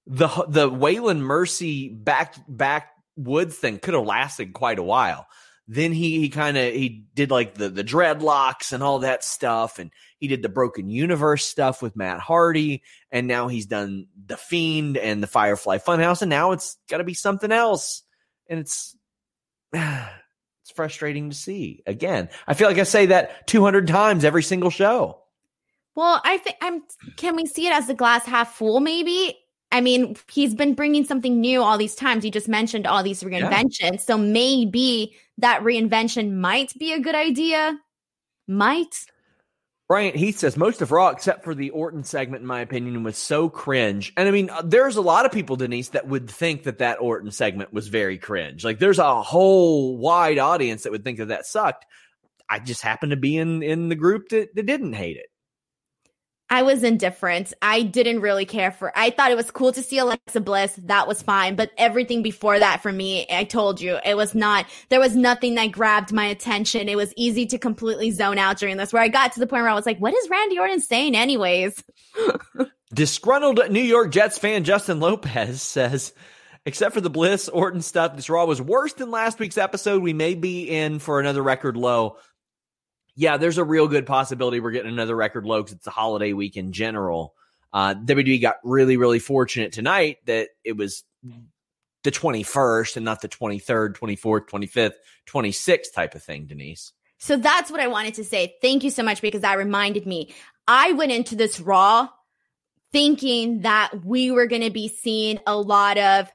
the 0.09 0.29
the 0.49 0.71
Waylon 0.71 1.19
Mercy 1.19 1.91
back 1.91 2.35
backwoods 2.49 3.57
thing 3.57 3.79
could 3.79 3.95
have 3.95 4.07
lasted 4.07 4.55
quite 4.55 4.79
a 4.79 4.83
while. 4.83 5.27
Then 5.69 5.93
he 5.93 6.19
he 6.19 6.31
kind 6.31 6.57
of 6.57 6.73
he 6.73 7.05
did 7.15 7.31
like 7.31 7.55
the 7.55 7.69
the 7.69 7.85
dreadlocks 7.85 8.73
and 8.73 8.83
all 8.83 9.01
that 9.01 9.23
stuff, 9.23 9.79
and 9.79 9.91
he 10.19 10.27
did 10.27 10.41
the 10.41 10.49
Broken 10.49 10.89
Universe 10.89 11.45
stuff 11.45 11.83
with 11.83 11.95
Matt 11.95 12.21
Hardy, 12.21 12.83
and 13.13 13.27
now 13.27 13.49
he's 13.49 13.67
done 13.67 14.07
the 14.27 14.39
Fiend 14.39 14.97
and 14.97 15.23
the 15.23 15.27
Firefly 15.27 15.77
Funhouse, 15.77 16.23
and 16.23 16.31
now 16.31 16.53
it's 16.53 16.79
got 16.89 16.99
to 16.99 17.05
be 17.05 17.15
something 17.15 17.53
else, 17.53 18.03
and 18.49 18.59
it's 18.59 18.97
it's 19.75 20.71
frustrating 20.75 21.29
to 21.29 21.37
see. 21.37 21.83
Again, 21.87 22.31
I 22.47 22.55
feel 22.55 22.67
like 22.67 22.79
I 22.79 22.85
say 22.85 23.07
that 23.07 23.47
two 23.47 23.63
hundred 23.63 23.89
times 23.89 24.25
every 24.25 24.43
single 24.43 24.71
show. 24.71 25.21
Well, 25.95 26.19
I 26.25 26.39
think 26.39 26.57
I'm. 26.63 26.83
Can 27.19 27.37
we 27.37 27.45
see 27.45 27.67
it 27.67 27.75
as 27.75 27.89
the 27.89 27.95
glass 27.95 28.25
half 28.25 28.55
full? 28.55 28.81
Maybe 28.81 29.37
I 29.71 29.81
mean, 29.81 30.17
he's 30.31 30.55
been 30.55 30.75
bringing 30.75 31.05
something 31.05 31.41
new 31.41 31.63
all 31.63 31.77
these 31.77 31.95
times. 31.95 32.25
You 32.25 32.31
just 32.31 32.49
mentioned 32.49 32.87
all 32.87 33.03
these 33.03 33.23
reinventions. 33.23 33.79
Yeah. 33.81 33.97
So 33.97 34.17
maybe 34.17 35.15
that 35.37 35.63
reinvention 35.63 36.37
might 36.37 36.73
be 36.79 36.93
a 36.93 37.01
good 37.01 37.15
idea. 37.15 37.79
Might. 38.47 39.05
Bryant 39.89 40.17
Heath 40.17 40.39
says 40.39 40.57
most 40.57 40.83
of 40.83 40.91
Raw, 40.91 41.09
except 41.09 41.45
for 41.45 41.55
the 41.55 41.71
Orton 41.71 42.05
segment, 42.05 42.43
in 42.43 42.47
my 42.47 42.61
opinion, 42.61 43.03
was 43.05 43.17
so 43.17 43.49
cringe. 43.49 44.13
And 44.17 44.29
I 44.29 44.33
mean, 44.33 44.51
uh, 44.51 44.63
there's 44.63 44.97
a 44.97 45.03
lot 45.03 45.25
of 45.25 45.33
people, 45.33 45.57
Denise, 45.57 45.91
that 45.91 46.07
would 46.07 46.31
think 46.31 46.65
that 46.65 46.79
that 46.79 47.01
Orton 47.01 47.31
segment 47.31 47.73
was 47.73 47.89
very 47.89 48.19
cringe. 48.19 48.65
Like, 48.65 48.79
there's 48.79 48.99
a 48.99 49.23
whole 49.23 49.97
wide 49.97 50.39
audience 50.39 50.83
that 50.83 50.93
would 50.93 51.05
think 51.05 51.19
that 51.19 51.29
that 51.29 51.47
sucked. 51.47 51.87
I 52.51 52.59
just 52.59 52.83
happened 52.83 53.11
to 53.11 53.17
be 53.17 53.37
in 53.37 53.63
in 53.63 53.89
the 53.89 53.95
group 53.95 54.31
that, 54.31 54.55
that 54.55 54.67
didn't 54.67 54.95
hate 54.95 55.17
it. 55.17 55.28
I 56.51 56.63
was 56.63 56.83
indifferent. 56.83 57.53
I 57.61 57.83
didn't 57.83 58.21
really 58.21 58.47
care 58.47 58.71
for. 58.71 58.91
I 58.97 59.11
thought 59.11 59.31
it 59.31 59.37
was 59.37 59.51
cool 59.51 59.73
to 59.73 59.83
see 59.83 59.99
Alexa 59.99 60.41
Bliss. 60.41 60.79
That 60.85 61.07
was 61.07 61.21
fine, 61.21 61.57
but 61.57 61.71
everything 61.77 62.23
before 62.23 62.59
that 62.59 62.83
for 62.83 62.91
me, 62.91 63.27
I 63.31 63.45
told 63.45 63.81
you, 63.81 63.99
it 64.05 64.17
was 64.17 64.35
not. 64.35 64.67
There 64.89 65.01
was 65.01 65.15
nothing 65.15 65.57
that 65.57 65.73
grabbed 65.73 66.13
my 66.13 66.25
attention. 66.25 66.89
It 66.89 66.97
was 66.97 67.13
easy 67.17 67.45
to 67.47 67.59
completely 67.59 68.11
zone 68.11 68.39
out 68.39 68.59
during 68.59 68.79
this. 68.79 68.93
Where 68.93 69.03
I 69.03 69.09
got 69.09 69.33
to 69.33 69.41
the 69.41 69.47
point 69.47 69.63
where 69.63 69.71
I 69.71 69.75
was 69.75 69.87
like, 69.87 69.99
"What 69.99 70.15
is 70.15 70.31
Randy 70.31 70.59
Orton 70.59 70.81
saying, 70.81 71.15
anyways?" 71.15 71.83
Disgruntled 72.95 73.71
New 73.71 73.81
York 73.83 74.11
Jets 74.11 74.39
fan 74.39 74.65
Justin 74.65 75.01
Lopez 75.01 75.61
says, 75.61 76.15
"Except 76.65 76.95
for 76.95 77.03
the 77.03 77.11
Bliss 77.11 77.51
Orton 77.51 77.83
stuff, 77.83 78.17
this 78.17 78.31
Raw 78.31 78.47
was 78.47 78.63
worse 78.63 78.95
than 78.95 79.11
last 79.11 79.39
week's 79.39 79.59
episode. 79.59 80.03
We 80.03 80.15
may 80.15 80.35
be 80.35 80.63
in 80.71 80.99
for 80.99 81.21
another 81.21 81.43
record 81.43 81.77
low." 81.77 82.17
Yeah, 83.19 83.37
there's 83.37 83.59
a 83.59 83.65
real 83.65 83.89
good 83.89 84.07
possibility 84.07 84.61
we're 84.61 84.71
getting 84.71 84.93
another 84.93 85.17
record 85.17 85.45
low 85.45 85.61
because 85.61 85.75
it's 85.75 85.87
a 85.89 85.91
holiday 85.91 86.33
week 86.35 86.57
in 86.57 86.71
general. 86.71 87.35
Uh, 87.73 87.97
WWE 87.97 88.41
got 88.41 88.59
really, 88.63 88.97
really 88.97 89.19
fortunate 89.19 89.73
tonight 89.73 90.19
that 90.27 90.51
it 90.63 90.77
was 90.77 91.03
the 92.05 92.13
21st 92.13 92.95
and 92.95 93.05
not 93.05 93.21
the 93.21 93.29
23rd, 93.29 93.97
24th, 93.99 94.49
25th, 94.49 94.93
26th 95.27 95.93
type 95.93 96.15
of 96.15 96.23
thing, 96.23 96.47
Denise. 96.47 96.93
So 97.19 97.37
that's 97.37 97.73
what 97.73 97.81
I 97.81 97.89
wanted 97.89 98.15
to 98.15 98.25
say. 98.25 98.55
Thank 98.63 98.85
you 98.85 98.91
so 98.91 99.03
much 99.03 99.21
because 99.21 99.41
that 99.41 99.59
reminded 99.59 100.07
me. 100.07 100.33
I 100.69 100.93
went 100.93 101.11
into 101.11 101.35
this 101.35 101.59
Raw 101.59 102.09
thinking 102.93 103.63
that 103.63 104.05
we 104.05 104.31
were 104.31 104.47
going 104.47 104.63
to 104.63 104.71
be 104.71 104.87
seeing 104.87 105.41
a 105.45 105.57
lot 105.57 105.99
of 105.99 106.31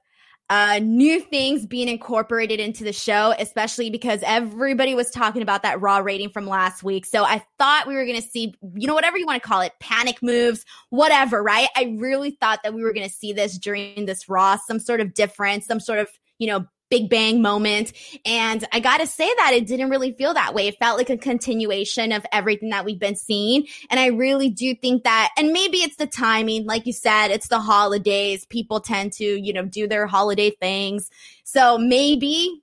uh, 0.49 0.79
new 0.83 1.19
things 1.19 1.65
being 1.65 1.87
incorporated 1.87 2.59
into 2.59 2.83
the 2.83 2.93
show, 2.93 3.33
especially 3.39 3.89
because 3.89 4.19
everybody 4.23 4.93
was 4.93 5.09
talking 5.09 5.41
about 5.41 5.63
that 5.63 5.81
raw 5.81 5.97
rating 5.97 6.29
from 6.29 6.45
last 6.45 6.83
week. 6.83 7.05
So 7.05 7.23
I 7.23 7.43
thought 7.57 7.87
we 7.87 7.95
were 7.95 8.05
going 8.05 8.21
to 8.21 8.27
see, 8.27 8.53
you 8.75 8.87
know, 8.87 8.93
whatever 8.93 9.17
you 9.17 9.25
want 9.25 9.41
to 9.41 9.47
call 9.47 9.61
it, 9.61 9.73
panic 9.79 10.21
moves, 10.21 10.65
whatever, 10.89 11.41
right? 11.41 11.69
I 11.75 11.95
really 11.97 12.37
thought 12.41 12.59
that 12.63 12.73
we 12.73 12.83
were 12.83 12.93
going 12.93 13.07
to 13.07 13.13
see 13.13 13.33
this 13.33 13.57
during 13.57 14.05
this 14.05 14.27
raw, 14.27 14.57
some 14.57 14.79
sort 14.79 14.99
of 14.99 15.13
difference, 15.13 15.65
some 15.65 15.79
sort 15.79 15.99
of, 15.99 16.09
you 16.39 16.47
know, 16.47 16.65
big 16.89 17.09
bang 17.09 17.41
moment. 17.41 17.93
And 18.25 18.65
I 18.71 18.79
got 18.79 18.99
to 18.99 19.07
say 19.07 19.29
that 19.37 19.53
it 19.53 19.65
didn't 19.67 19.89
really 19.89 20.11
feel 20.13 20.33
that 20.33 20.53
way. 20.53 20.67
It 20.67 20.77
felt 20.79 20.97
like 20.97 21.09
a 21.09 21.17
continuation 21.17 22.11
of 22.11 22.25
everything 22.31 22.69
that 22.69 22.85
we've 22.85 22.99
been 22.99 23.15
seeing. 23.15 23.67
And 23.89 23.99
I 23.99 24.07
really 24.07 24.49
do 24.49 24.75
think 24.75 25.03
that, 25.03 25.31
and 25.37 25.51
maybe 25.51 25.77
it's 25.77 25.95
the 25.95 26.07
timing. 26.07 26.65
Like 26.65 26.85
you 26.85 26.93
said, 26.93 27.29
it's 27.29 27.47
the 27.47 27.59
holidays. 27.59 28.45
People 28.45 28.79
tend 28.79 29.13
to, 29.13 29.25
you 29.25 29.53
know, 29.53 29.65
do 29.65 29.87
their 29.87 30.05
holiday 30.07 30.51
things. 30.51 31.09
So 31.43 31.77
maybe 31.77 32.61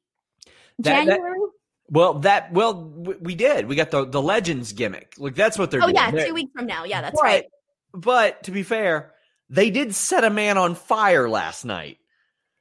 that, 0.79 1.07
January. 1.07 1.39
That- 1.39 1.51
well, 1.93 2.15
that 2.21 2.53
well, 2.53 2.85
we 3.21 3.35
did. 3.35 3.67
We 3.67 3.75
got 3.75 3.91
the 3.91 4.07
the 4.07 4.23
legends 4.23 4.73
gimmick. 4.73 5.15
Like 5.19 5.35
that's 5.35 5.59
what 5.59 5.73
they're. 5.73 5.81
Oh 5.81 5.87
doing. 5.87 5.97
yeah, 5.97 6.13
they're, 6.13 6.29
two 6.29 6.35
weeks 6.35 6.53
from 6.55 6.67
now. 6.67 6.85
Yeah, 6.85 7.01
that's 7.03 7.17
but, 7.17 7.25
right. 7.25 7.45
But 7.93 8.45
to 8.45 8.53
be 8.53 8.63
fair, 8.63 9.13
they 9.49 9.71
did 9.71 9.95
set 9.95 10.23
a 10.23 10.31
man 10.31 10.57
on 10.57 10.77
fire 10.77 11.29
last 11.29 11.65
night. 11.65 11.99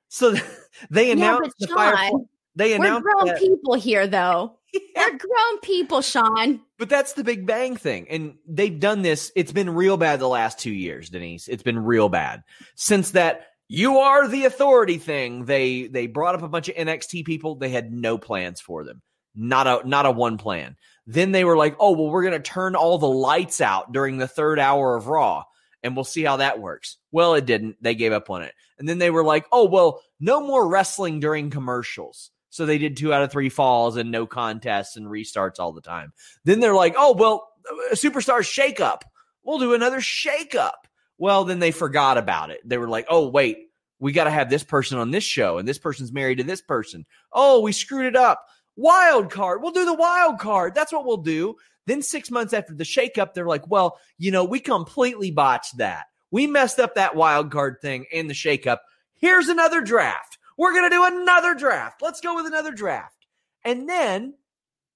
So 0.09 0.35
they 0.89 1.11
announced 1.11 1.55
yeah, 1.59 1.67
the 1.67 1.73
fire. 1.73 2.09
They 2.55 2.73
announced 2.73 3.05
we're 3.05 3.13
grown 3.13 3.27
that, 3.27 3.39
people 3.39 3.75
here, 3.75 4.05
though. 4.05 4.57
Yeah. 4.73 4.79
We're 4.97 5.17
grown 5.17 5.59
people, 5.61 6.01
Sean. 6.01 6.59
But 6.77 6.89
that's 6.89 7.13
the 7.13 7.23
Big 7.23 7.45
Bang 7.45 7.77
thing, 7.77 8.07
and 8.09 8.35
they've 8.47 8.79
done 8.79 9.01
this. 9.01 9.31
It's 9.35 9.51
been 9.51 9.69
real 9.69 9.97
bad 9.97 10.19
the 10.19 10.27
last 10.27 10.59
two 10.59 10.71
years, 10.71 11.09
Denise. 11.09 11.47
It's 11.47 11.63
been 11.63 11.79
real 11.79 12.09
bad 12.09 12.43
since 12.75 13.11
that 13.11 13.47
"you 13.67 13.97
are 13.97 14.27
the 14.27 14.45
authority" 14.45 14.97
thing. 14.97 15.45
They 15.45 15.87
they 15.87 16.07
brought 16.07 16.35
up 16.35 16.43
a 16.43 16.49
bunch 16.49 16.69
of 16.69 16.75
NXT 16.75 17.25
people. 17.25 17.55
They 17.55 17.69
had 17.69 17.91
no 17.91 18.17
plans 18.17 18.61
for 18.61 18.83
them. 18.83 19.01
Not 19.35 19.67
a 19.67 19.87
not 19.87 20.05
a 20.05 20.11
one 20.11 20.37
plan. 20.37 20.75
Then 21.07 21.31
they 21.31 21.45
were 21.45 21.57
like, 21.57 21.75
"Oh 21.79 21.91
well, 21.91 22.09
we're 22.09 22.23
going 22.23 22.33
to 22.33 22.39
turn 22.39 22.75
all 22.75 22.97
the 22.97 23.07
lights 23.07 23.61
out 23.61 23.91
during 23.91 24.17
the 24.17 24.27
third 24.27 24.59
hour 24.59 24.95
of 24.95 25.07
Raw." 25.07 25.43
And 25.83 25.95
we'll 25.95 26.05
see 26.05 26.23
how 26.23 26.37
that 26.37 26.59
works. 26.59 26.97
Well, 27.11 27.35
it 27.35 27.45
didn't. 27.45 27.77
They 27.81 27.95
gave 27.95 28.11
up 28.11 28.29
on 28.29 28.41
it. 28.41 28.53
And 28.77 28.87
then 28.87 28.97
they 28.97 29.09
were 29.09 29.23
like, 29.23 29.45
oh, 29.51 29.65
well, 29.65 30.01
no 30.19 30.45
more 30.45 30.67
wrestling 30.67 31.19
during 31.19 31.49
commercials. 31.49 32.31
So 32.49 32.65
they 32.65 32.77
did 32.77 32.97
two 32.97 33.13
out 33.13 33.21
of 33.21 33.31
three 33.31 33.49
falls 33.49 33.95
and 33.95 34.11
no 34.11 34.25
contests 34.25 34.97
and 34.97 35.05
restarts 35.05 35.59
all 35.59 35.71
the 35.71 35.81
time. 35.81 36.13
Then 36.45 36.59
they're 36.59 36.73
like, 36.73 36.95
oh, 36.97 37.13
well, 37.13 37.49
superstar 37.93 38.39
shakeup. 38.39 39.01
We'll 39.43 39.59
do 39.59 39.73
another 39.73 39.99
shakeup. 39.99 40.73
Well, 41.17 41.43
then 41.43 41.59
they 41.59 41.71
forgot 41.71 42.17
about 42.17 42.49
it. 42.49 42.61
They 42.65 42.77
were 42.77 42.87
like, 42.87 43.05
oh, 43.09 43.29
wait, 43.29 43.69
we 43.99 44.13
got 44.13 44.23
to 44.23 44.31
have 44.31 44.49
this 44.49 44.63
person 44.63 44.97
on 44.97 45.11
this 45.11 45.23
show 45.23 45.57
and 45.57 45.67
this 45.67 45.77
person's 45.77 46.11
married 46.11 46.37
to 46.37 46.43
this 46.43 46.61
person. 46.61 47.05
Oh, 47.31 47.59
we 47.61 47.71
screwed 47.71 48.05
it 48.05 48.15
up. 48.15 48.45
Wild 48.75 49.29
card. 49.29 49.61
We'll 49.61 49.73
do 49.73 49.85
the 49.85 49.93
wild 49.93 50.39
card. 50.39 50.73
That's 50.73 50.93
what 50.93 51.05
we'll 51.05 51.17
do. 51.17 51.55
Then 51.89 52.03
six 52.03 52.29
months 52.29 52.53
after 52.53 52.75
the 52.75 52.83
shakeup, 52.83 53.33
they're 53.33 53.47
like, 53.47 53.67
well, 53.67 53.97
you 54.19 54.29
know, 54.29 54.43
we 54.43 54.59
completely 54.59 55.31
botched 55.31 55.77
that. 55.77 56.05
We 56.29 56.45
messed 56.45 56.79
up 56.79 56.93
that 56.93 57.15
wild 57.15 57.49
card 57.49 57.77
thing 57.81 58.05
and 58.13 58.29
the 58.29 58.35
shakeup. 58.35 58.77
Here's 59.15 59.47
another 59.47 59.81
draft. 59.81 60.37
We're 60.55 60.73
going 60.73 60.87
to 60.87 60.95
do 60.95 61.03
another 61.03 61.55
draft. 61.55 62.03
Let's 62.03 62.21
go 62.21 62.35
with 62.35 62.45
another 62.45 62.73
draft. 62.73 63.25
And 63.65 63.89
then, 63.89 64.35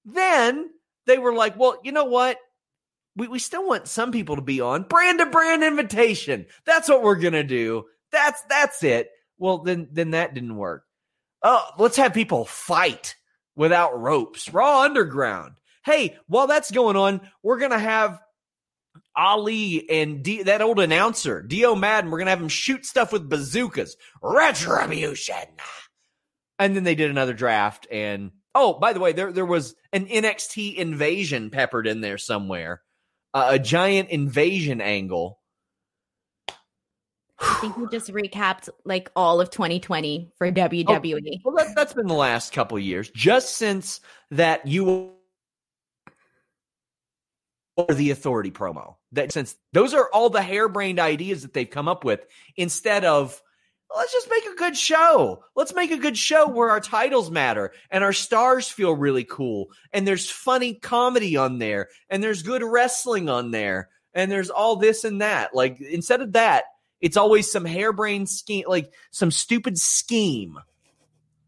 then 0.04 0.70
they 1.06 1.18
were 1.18 1.34
like, 1.34 1.58
well, 1.58 1.80
you 1.82 1.90
know 1.90 2.04
what? 2.04 2.38
We, 3.16 3.26
we 3.26 3.40
still 3.40 3.66
want 3.66 3.88
some 3.88 4.12
people 4.12 4.36
to 4.36 4.42
be 4.42 4.60
on 4.60 4.84
brand 4.84 5.18
to 5.18 5.26
brand 5.26 5.64
invitation. 5.64 6.46
That's 6.64 6.88
what 6.88 7.02
we're 7.02 7.16
going 7.16 7.32
to 7.32 7.42
do. 7.42 7.86
That's, 8.12 8.40
that's 8.48 8.84
it. 8.84 9.10
Well, 9.36 9.58
then, 9.58 9.88
then 9.90 10.12
that 10.12 10.32
didn't 10.32 10.54
work. 10.54 10.84
Oh, 11.42 11.70
let's 11.76 11.96
have 11.96 12.14
people 12.14 12.44
fight 12.44 13.16
without 13.56 14.00
ropes. 14.00 14.48
Raw 14.54 14.82
Underground. 14.82 15.54
Hey, 15.84 16.16
while 16.26 16.46
that's 16.46 16.70
going 16.70 16.96
on, 16.96 17.20
we're 17.42 17.58
gonna 17.58 17.78
have 17.78 18.20
Ali 19.16 19.88
and 19.88 20.22
D, 20.22 20.44
that 20.44 20.62
old 20.62 20.80
announcer, 20.80 21.42
Dio 21.42 21.74
Maddin, 21.74 22.10
we're 22.10 22.18
gonna 22.18 22.30
have 22.30 22.40
him 22.40 22.48
shoot 22.48 22.86
stuff 22.86 23.12
with 23.12 23.28
bazookas. 23.28 23.96
Retribution. 24.22 25.46
And 26.58 26.74
then 26.74 26.84
they 26.84 26.94
did 26.94 27.10
another 27.10 27.34
draft, 27.34 27.86
and 27.90 28.30
oh, 28.54 28.74
by 28.74 28.92
the 28.92 29.00
way, 29.00 29.12
there 29.12 29.32
there 29.32 29.46
was 29.46 29.74
an 29.92 30.06
NXT 30.06 30.76
invasion 30.76 31.50
peppered 31.50 31.86
in 31.86 32.00
there 32.00 32.18
somewhere, 32.18 32.82
uh, 33.34 33.48
a 33.50 33.58
giant 33.58 34.10
invasion 34.10 34.80
angle. 34.80 35.40
I 37.40 37.54
think 37.60 37.76
we 37.76 37.86
just 37.90 38.10
recapped 38.10 38.68
like 38.84 39.10
all 39.16 39.40
of 39.40 39.50
2020 39.50 40.32
for 40.38 40.50
WWE. 40.50 41.40
Oh, 41.44 41.50
well, 41.50 41.64
that, 41.64 41.74
that's 41.74 41.92
been 41.92 42.06
the 42.06 42.14
last 42.14 42.52
couple 42.52 42.78
years, 42.78 43.10
just 43.10 43.56
since 43.56 44.00
that 44.30 44.66
you 44.66 45.13
or 47.76 47.94
the 47.94 48.10
authority 48.10 48.50
promo. 48.50 48.96
That 49.12 49.32
since 49.32 49.56
those 49.72 49.94
are 49.94 50.08
all 50.12 50.30
the 50.30 50.42
harebrained 50.42 50.98
ideas 50.98 51.42
that 51.42 51.54
they've 51.54 51.68
come 51.68 51.88
up 51.88 52.04
with, 52.04 52.24
instead 52.56 53.04
of 53.04 53.40
let's 53.94 54.12
just 54.12 54.30
make 54.30 54.44
a 54.46 54.56
good 54.56 54.76
show. 54.76 55.44
Let's 55.54 55.74
make 55.74 55.90
a 55.90 55.98
good 55.98 56.16
show 56.16 56.48
where 56.48 56.70
our 56.70 56.80
titles 56.80 57.30
matter 57.30 57.72
and 57.90 58.02
our 58.02 58.12
stars 58.12 58.68
feel 58.68 58.92
really 58.92 59.24
cool 59.24 59.70
and 59.92 60.06
there's 60.06 60.30
funny 60.30 60.74
comedy 60.74 61.36
on 61.36 61.58
there 61.58 61.88
and 62.08 62.22
there's 62.22 62.42
good 62.42 62.62
wrestling 62.62 63.28
on 63.28 63.50
there 63.50 63.88
and 64.12 64.30
there's 64.30 64.50
all 64.50 64.76
this 64.76 65.04
and 65.04 65.20
that. 65.20 65.54
Like 65.54 65.80
instead 65.80 66.20
of 66.20 66.32
that, 66.32 66.64
it's 67.00 67.16
always 67.16 67.50
some 67.50 67.64
harebrained 67.64 68.28
scheme, 68.28 68.64
like 68.66 68.92
some 69.10 69.30
stupid 69.30 69.78
scheme 69.78 70.58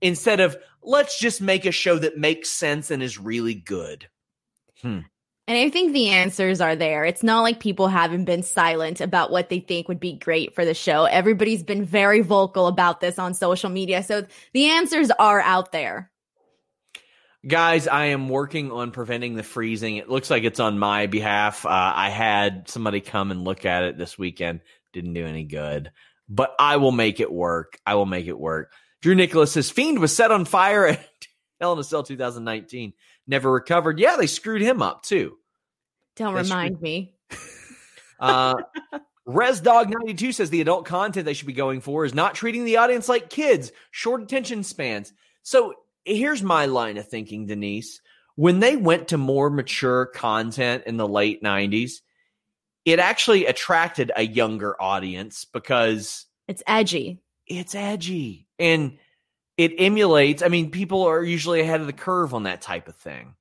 instead 0.01 0.41
of 0.41 0.57
let's 0.83 1.19
just 1.19 1.41
make 1.41 1.65
a 1.65 1.73
show 1.73 1.99
that 1.99 2.19
makes 2.19 2.51
sense 2.51 2.91
and 2.91 3.03
is 3.03 3.19
really 3.19 3.55
good. 3.55 4.09
Hmm. 4.83 5.01
And 5.49 5.57
I 5.57 5.71
think 5.71 5.93
the 5.93 6.09
answers 6.09 6.61
are 6.61 6.75
there. 6.75 7.05
It's 7.05 7.23
not 7.23 7.43
like 7.43 7.61
people 7.61 7.87
haven't 7.87 8.25
been 8.25 8.43
silent 8.43 9.01
about 9.01 9.31
what 9.31 9.49
they 9.49 9.61
think 9.61 9.87
would 9.87 10.01
be 10.01 10.15
great 10.15 10.55
for 10.55 10.65
the 10.65 10.75
show. 10.75 11.05
Everybody's 11.05 11.63
been 11.63 11.85
very 11.85 12.21
vocal 12.21 12.67
about 12.67 13.01
this 13.01 13.17
on 13.17 13.33
social 13.33 13.71
media. 13.71 14.03
So 14.03 14.27
the 14.53 14.71
answers 14.71 15.13
are 15.13 15.41
out 15.41 15.71
there. 15.71 16.11
Guys, 17.47 17.87
I 17.87 18.07
am 18.07 18.29
working 18.29 18.73
on 18.73 18.91
preventing 18.91 19.37
the 19.37 19.45
freezing. 19.45 19.99
It 19.99 20.09
looks 20.09 20.31
like 20.31 20.43
it's 20.43 20.59
on 20.59 20.81
my 20.81 21.07
behalf. 21.07 21.65
Uh, 21.65 21.93
I 21.95 22.11
had 22.11 22.69
somebody 22.69 23.01
come 23.01 23.31
and 23.31 23.45
look 23.45 23.65
at 23.65 23.85
it 23.85 23.97
this 23.97 24.19
weekend. 24.19 24.63
Didn't 24.93 25.15
do 25.15 25.25
any 25.25 25.45
good, 25.45 25.93
but 26.29 26.57
I 26.59 26.79
will 26.79 26.91
make 26.91 27.21
it 27.21 27.31
work. 27.31 27.79
I 27.87 27.95
will 27.95 28.07
make 28.07 28.27
it 28.27 28.39
work. 28.39 28.73
Drew 29.01 29.15
Nicholas 29.15 29.53
says 29.53 29.71
Fiend 29.71 30.01
was 30.01 30.17
set 30.17 30.33
on 30.33 30.45
fire 30.45 30.89
at 30.89 31.09
Hell 31.61 31.73
in 31.73 31.79
a 31.79 31.85
Cell 31.85 32.03
2019 32.03 32.93
never 33.27 33.51
recovered. 33.51 33.99
Yeah, 33.99 34.17
they 34.17 34.27
screwed 34.27 34.63
him 34.63 34.83
up 34.83 35.03
too. 35.03 35.37
Don't 36.17 36.35
they 36.35 36.43
remind 36.43 36.77
screwed- 36.77 36.83
me. 36.83 37.15
uh, 38.21 38.55
Res 39.27 39.61
Dog 39.61 39.91
92 39.91 40.33
says 40.33 40.51
the 40.51 40.61
adult 40.61 40.87
content 40.87 41.27
they 41.27 41.35
should 41.35 41.49
be 41.49 41.53
going 41.53 41.81
for 41.81 42.05
is 42.05 42.15
not 42.15 42.37
treating 42.37 42.65
the 42.65 42.77
audience 42.77 43.09
like 43.09 43.29
kids, 43.29 43.73
short 43.91 44.23
attention 44.23 44.63
spans. 44.63 45.13
So 45.43 45.75
here's 46.05 46.45
my 46.45 46.67
line 46.67 46.97
of 46.97 47.09
thinking, 47.09 47.47
Denise. 47.47 48.01
When 48.37 48.61
they 48.61 48.77
went 48.77 49.09
to 49.09 49.19
more 49.19 49.51
mature 49.51 50.07
content 50.07 50.85
in 50.87 50.97
the 50.97 51.09
late 51.09 51.43
90s, 51.43 52.03
it 52.85 53.01
actually 53.01 53.47
attracted 53.47 54.13
a 54.15 54.25
younger 54.25 54.81
audience 54.81 55.45
because 55.45 56.27
it's 56.47 56.63
edgy. 56.67 57.21
It's 57.49 57.75
edgy. 57.75 58.47
And 58.59 58.99
it 59.57 59.75
emulates. 59.79 60.43
I 60.43 60.49
mean, 60.49 60.71
people 60.71 61.03
are 61.03 61.23
usually 61.23 61.61
ahead 61.61 61.81
of 61.81 61.87
the 61.87 61.93
curve 61.93 62.35
on 62.35 62.45
that 62.45 62.61
type 62.61 62.89
of 62.89 62.97
thing. 62.97 63.35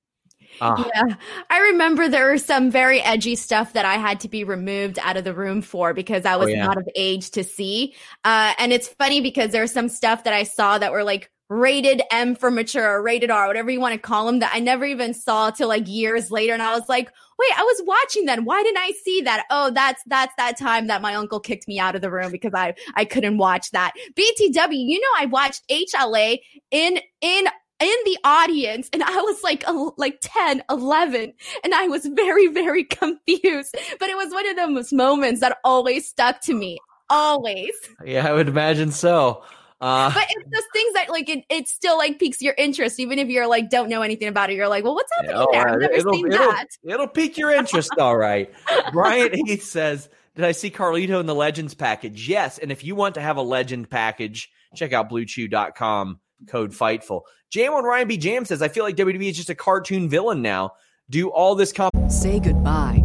Uh, 0.61 0.83
yeah, 0.95 1.15
I 1.49 1.59
remember 1.71 2.07
there 2.07 2.31
was 2.31 2.45
some 2.45 2.71
very 2.71 3.01
edgy 3.01 3.35
stuff 3.35 3.73
that 3.73 3.83
I 3.83 3.95
had 3.95 4.21
to 4.21 4.29
be 4.29 4.45
removed 4.45 4.97
out 4.99 5.17
of 5.17 5.25
the 5.25 5.33
room 5.33 5.61
for 5.61 5.93
because 5.93 6.25
I 6.25 6.35
oh, 6.35 6.39
was 6.39 6.47
oh, 6.47 6.51
yeah. 6.51 6.65
not 6.65 6.77
of 6.77 6.87
age 6.95 7.31
to 7.31 7.43
see. 7.43 7.93
Uh, 8.23 8.53
and 8.57 8.71
it's 8.71 8.87
funny 8.87 9.19
because 9.19 9.51
there's 9.51 9.71
some 9.71 9.89
stuff 9.89 10.23
that 10.23 10.33
I 10.33 10.43
saw 10.43 10.77
that 10.77 10.91
were 10.91 11.03
like 11.03 11.29
rated 11.49 12.01
M 12.11 12.35
for 12.35 12.49
mature 12.49 12.87
or 12.87 13.01
rated 13.01 13.29
R, 13.29 13.47
whatever 13.47 13.69
you 13.69 13.79
want 13.79 13.93
to 13.93 13.99
call 13.99 14.25
them, 14.25 14.39
that 14.39 14.51
I 14.53 14.59
never 14.59 14.85
even 14.85 15.13
saw 15.13 15.51
till 15.51 15.67
like 15.67 15.87
years 15.87 16.31
later. 16.31 16.53
And 16.53 16.63
I 16.63 16.73
was 16.73 16.89
like, 16.89 17.11
wait, 17.37 17.51
I 17.57 17.63
was 17.63 17.83
watching 17.85 18.25
that. 18.25 18.43
Why 18.43 18.63
didn't 18.63 18.77
I 18.77 18.91
see 19.03 19.21
that? 19.21 19.45
Oh, 19.49 19.71
that's 19.71 20.01
that's 20.07 20.33
that 20.37 20.57
time 20.57 20.87
that 20.87 21.01
my 21.01 21.15
uncle 21.15 21.39
kicked 21.39 21.67
me 21.67 21.79
out 21.79 21.95
of 21.95 22.01
the 22.01 22.11
room 22.11 22.31
because 22.31 22.53
I 22.53 22.73
I 22.95 23.05
couldn't 23.05 23.37
watch 23.37 23.71
that. 23.71 23.93
BTW, 24.15 24.71
you 24.71 24.99
know, 24.99 25.07
I 25.17 25.25
watched 25.25 25.63
HLA 25.69 26.39
in 26.71 26.99
in 27.21 27.47
in 27.81 27.95
the 28.05 28.17
audience 28.23 28.89
and 28.93 29.03
I 29.03 29.15
was 29.15 29.43
like 29.43 29.63
like 29.97 30.19
10, 30.21 30.63
11 30.69 31.33
and 31.63 31.75
I 31.75 31.87
was 31.87 32.05
very 32.05 32.47
very 32.47 32.83
confused. 32.83 33.75
But 33.99 34.09
it 34.09 34.17
was 34.17 34.31
one 34.31 34.49
of 34.49 34.55
those 34.55 34.93
moments 34.93 35.41
that 35.41 35.57
always 35.63 36.07
stuck 36.07 36.41
to 36.41 36.53
me. 36.53 36.79
Always. 37.09 37.71
Yeah, 38.03 38.27
I 38.27 38.33
would 38.33 38.47
imagine 38.47 38.91
so. 38.91 39.43
Uh, 39.81 40.11
but 40.13 40.23
it's 40.29 40.49
those 40.49 40.63
things 40.71 40.93
that 40.93 41.09
like 41.09 41.27
it, 41.29 41.43
it 41.49 41.67
still 41.67 41.97
like 41.97 42.17
piques 42.17 42.41
your 42.41 42.53
interest, 42.57 42.99
even 42.99 43.19
if 43.19 43.27
you're 43.27 43.47
like 43.47 43.69
don't 43.69 43.89
know 43.89 44.01
anything 44.01 44.27
about 44.27 44.49
it. 44.49 44.55
You're 44.55 44.69
like, 44.69 44.83
well, 44.83 44.95
what's 44.95 45.11
happening 45.17 45.35
yeah, 45.51 45.63
there? 45.63 45.73
I've 45.73 45.79
never 45.79 45.93
it'll, 45.93 46.13
seen 46.13 46.31
it'll, 46.31 46.51
that. 46.51 46.67
It'll 46.83 47.07
pique 47.07 47.37
your 47.37 47.51
interest, 47.51 47.91
all 47.97 48.17
right. 48.17 48.51
Brian 48.93 49.33
Heath 49.33 49.63
says, 49.63 50.09
"Did 50.35 50.45
I 50.45 50.53
see 50.53 50.71
Carlito 50.71 51.19
in 51.19 51.25
the 51.25 51.35
Legends 51.35 51.73
package?" 51.73 52.29
Yes, 52.29 52.57
and 52.57 52.71
if 52.71 52.83
you 52.83 52.95
want 52.95 53.15
to 53.15 53.21
have 53.21 53.37
a 53.37 53.41
Legend 53.41 53.89
package, 53.89 54.49
check 54.75 54.93
out 54.93 55.09
BlueChew.com. 55.09 56.19
Code 56.47 56.71
Fightful. 56.71 57.21
Jam 57.49 57.73
on 57.73 57.83
Ryan 57.83 58.07
B. 58.07 58.17
Jam 58.17 58.45
says, 58.45 58.61
"I 58.61 58.69
feel 58.69 58.85
like 58.85 58.95
WWE 58.95 59.29
is 59.29 59.37
just 59.37 59.49
a 59.49 59.55
cartoon 59.55 60.09
villain 60.09 60.41
now." 60.41 60.73
Do 61.09 61.29
all 61.29 61.53
this 61.53 61.71
comp- 61.71 61.93
Say 62.09 62.39
goodbye 62.39 63.04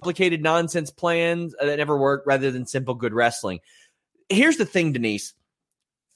complicated 0.00 0.42
nonsense 0.42 0.90
plans 0.90 1.54
that 1.60 1.76
never 1.76 1.96
work 1.96 2.22
rather 2.26 2.50
than 2.50 2.66
simple 2.66 2.94
good 2.94 3.12
wrestling. 3.12 3.60
Here's 4.28 4.56
the 4.56 4.64
thing, 4.64 4.92
Denise. 4.92 5.34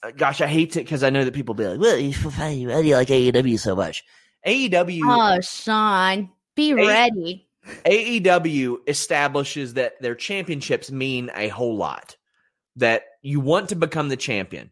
Uh, 0.01 0.11
gosh, 0.11 0.41
I 0.41 0.47
hate 0.47 0.75
it 0.75 0.81
because 0.85 1.03
I 1.03 1.09
know 1.09 1.23
that 1.23 1.33
people 1.33 1.53
be 1.53 1.67
like, 1.67 1.79
"Well, 1.79 2.11
why 2.35 2.53
do 2.53 2.87
you 2.87 2.95
like 2.95 3.09
AEW 3.09 3.59
so 3.59 3.75
much?" 3.75 4.03
AEW. 4.45 5.01
Oh, 5.05 5.39
Sean, 5.41 6.29
be 6.55 6.71
A- 6.71 6.75
ready. 6.75 7.47
AEW 7.85 8.77
establishes 8.87 9.73
that 9.73 9.99
their 10.01 10.15
championships 10.15 10.91
mean 10.91 11.31
a 11.35 11.47
whole 11.47 11.75
lot. 11.75 12.15
That 12.75 13.03
you 13.21 13.39
want 13.39 13.69
to 13.69 13.75
become 13.75 14.09
the 14.09 14.17
champion. 14.17 14.71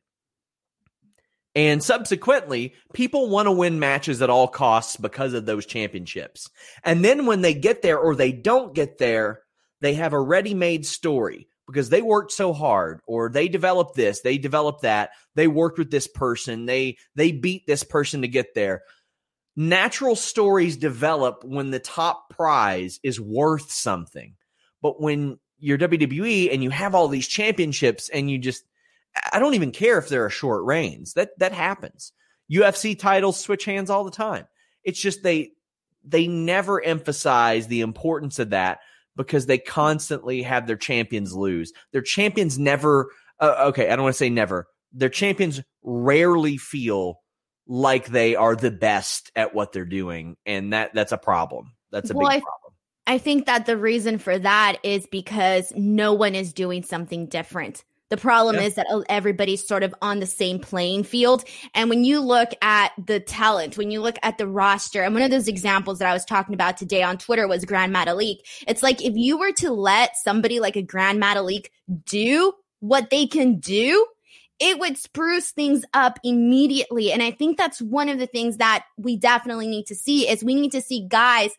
And 1.56 1.84
subsequently, 1.84 2.74
people 2.94 3.30
want 3.30 3.46
to 3.46 3.52
win 3.52 3.80
matches 3.80 4.22
at 4.22 4.30
all 4.30 4.48
costs 4.48 4.98
because 4.98 5.34
of 5.34 5.46
those 5.46 5.66
championships. 5.66 6.50
And 6.84 7.06
then 7.06 7.26
when 7.26 7.42
they 7.42 7.54
get 7.54 7.82
there 7.82 8.00
or 8.00 8.16
they 8.16 8.32
don't 8.32 8.74
get 8.74 8.98
there, 8.98 9.42
they 9.82 9.94
have 9.94 10.14
a 10.14 10.20
ready 10.20 10.56
made 10.56 10.86
story 10.86 11.48
because 11.68 11.90
they 11.90 12.02
worked 12.02 12.32
so 12.32 12.54
hard 12.54 13.02
or 13.06 13.30
they 13.30 13.48
developed 13.48 13.96
this, 13.96 14.22
they 14.22 14.38
developed 14.38 14.82
that, 14.82 15.12
they 15.36 15.48
worked 15.48 15.78
with 15.78 15.92
this 15.92 16.08
person, 16.08 16.66
they 16.66 16.98
they 17.16 17.32
beat 17.32 17.68
this 17.68 17.84
person 17.84 18.22
to 18.22 18.28
get 18.28 18.56
there. 18.56 18.82
Natural 19.56 20.16
stories 20.16 20.78
develop 20.78 21.44
when 21.44 21.70
the 21.70 21.80
top 21.80 22.30
prize 22.32 23.00
is 23.04 23.22
worth 23.22 23.72
something. 23.72 24.34
But 24.82 25.00
when 25.00 25.38
you're 25.60 25.78
WWE 25.78 26.52
and 26.52 26.64
you 26.64 26.72
have 26.72 26.96
all 26.96 27.08
these 27.08 27.28
championships 27.28 28.10
and 28.10 28.30
you 28.30 28.40
just 28.40 28.64
I 29.32 29.40
don't 29.40 29.54
even 29.54 29.72
care 29.72 29.98
if 29.98 30.10
there 30.10 30.26
are 30.26 30.30
short 30.30 30.64
reigns. 30.66 31.14
That 31.14 31.38
that 31.40 31.54
happens. 31.54 32.12
UFC 32.52 32.98
titles 32.98 33.40
switch 33.40 33.66
hands 33.66 33.90
all 33.90 34.04
the 34.04 34.12
time. 34.12 34.48
It's 34.84 35.00
just 35.00 35.24
they 35.24 35.52
they 36.04 36.28
never 36.28 36.82
emphasize 36.82 37.68
the 37.68 37.82
importance 37.82 38.40
of 38.40 38.52
that 38.52 38.80
because 39.16 39.46
they 39.46 39.58
constantly 39.58 40.42
have 40.42 40.68
their 40.68 40.76
champions 40.76 41.34
lose. 41.34 41.72
Their 41.92 42.02
champions 42.02 42.58
never, 42.58 43.10
uh, 43.40 43.66
okay, 43.68 43.90
I 43.90 43.96
don't 43.96 44.04
want 44.04 44.14
to 44.14 44.18
say 44.18 44.30
never. 44.30 44.68
Their 44.92 45.10
champions 45.10 45.62
rarely 45.84 46.58
feel 46.58 47.22
like 47.68 48.08
they 48.08 48.36
are 48.36 48.56
the 48.56 48.72
best 48.72 49.32
at 49.36 49.56
what 49.56 49.72
they're 49.72 49.86
doing, 49.86 50.36
and 50.46 50.74
that 50.74 50.94
that's 50.94 51.12
a 51.12 51.18
problem. 51.18 51.74
That's 51.92 52.10
a 52.10 52.14
well, 52.14 52.30
big 52.30 52.44
problem. 52.44 52.74
I 53.08 53.18
think 53.18 53.46
that 53.46 53.66
the 53.66 53.78
reason 53.78 54.18
for 54.18 54.38
that 54.40 54.78
is 54.84 55.08
because 55.08 55.72
no 55.76 56.14
one 56.14 56.36
is 56.36 56.54
doing 56.54 56.84
something 56.84 57.28
different. 57.28 57.84
The 58.14 58.18
problem 58.18 58.58
yeah. 58.58 58.62
is 58.62 58.76
that 58.76 58.86
uh, 58.92 59.02
everybody's 59.10 59.68
sort 59.68 59.82
of 59.82 59.96
on 60.00 60.20
the 60.20 60.28
same 60.28 60.60
playing 60.60 61.04
field. 61.04 61.44
And 61.74 61.90
when 61.90 62.04
you 62.04 62.20
look 62.20 62.50
at 62.62 62.92
the 63.04 63.20
talent, 63.20 63.76
when 63.76 63.90
you 63.90 64.02
look 64.02 64.18
at 64.22 64.38
the 64.38 64.46
roster, 64.48 65.02
and 65.02 65.16
one 65.16 65.24
of 65.24 65.32
those 65.32 65.48
examples 65.48 65.98
that 65.98 66.08
I 66.08 66.14
was 66.14 66.24
talking 66.24 66.54
about 66.54 66.78
today 66.78 67.02
on 67.02 67.18
Twitter 67.18 67.48
was 67.48 67.66
Grand 67.66 67.92
Metalik. 67.92 68.36
It's 68.68 68.84
like 68.84 69.04
if 69.04 69.16
you 69.16 69.40
were 69.40 69.52
to 69.54 69.72
let 69.72 70.16
somebody 70.16 70.60
like 70.60 70.76
a 70.76 70.84
Grand 70.84 71.20
Metalik 71.20 71.70
do 72.06 72.54
what 72.82 73.10
they 73.10 73.26
can 73.26 73.60
do, 73.60 74.06
it 74.60 74.78
would 74.78 75.00
spruce 75.00 75.50
things 75.50 75.84
up 75.96 76.20
immediately. 76.24 77.12
And 77.12 77.24
I 77.24 77.32
think 77.32 77.58
that's 77.58 77.82
one 77.82 78.10
of 78.10 78.20
the 78.20 78.28
things 78.28 78.58
that 78.58 78.86
we 78.96 79.18
definitely 79.18 79.68
need 79.68 79.88
to 79.88 79.96
see 79.96 80.30
is 80.30 80.44
we 80.44 80.54
need 80.54 80.74
to 80.74 80.82
see 80.82 81.08
guys 81.08 81.50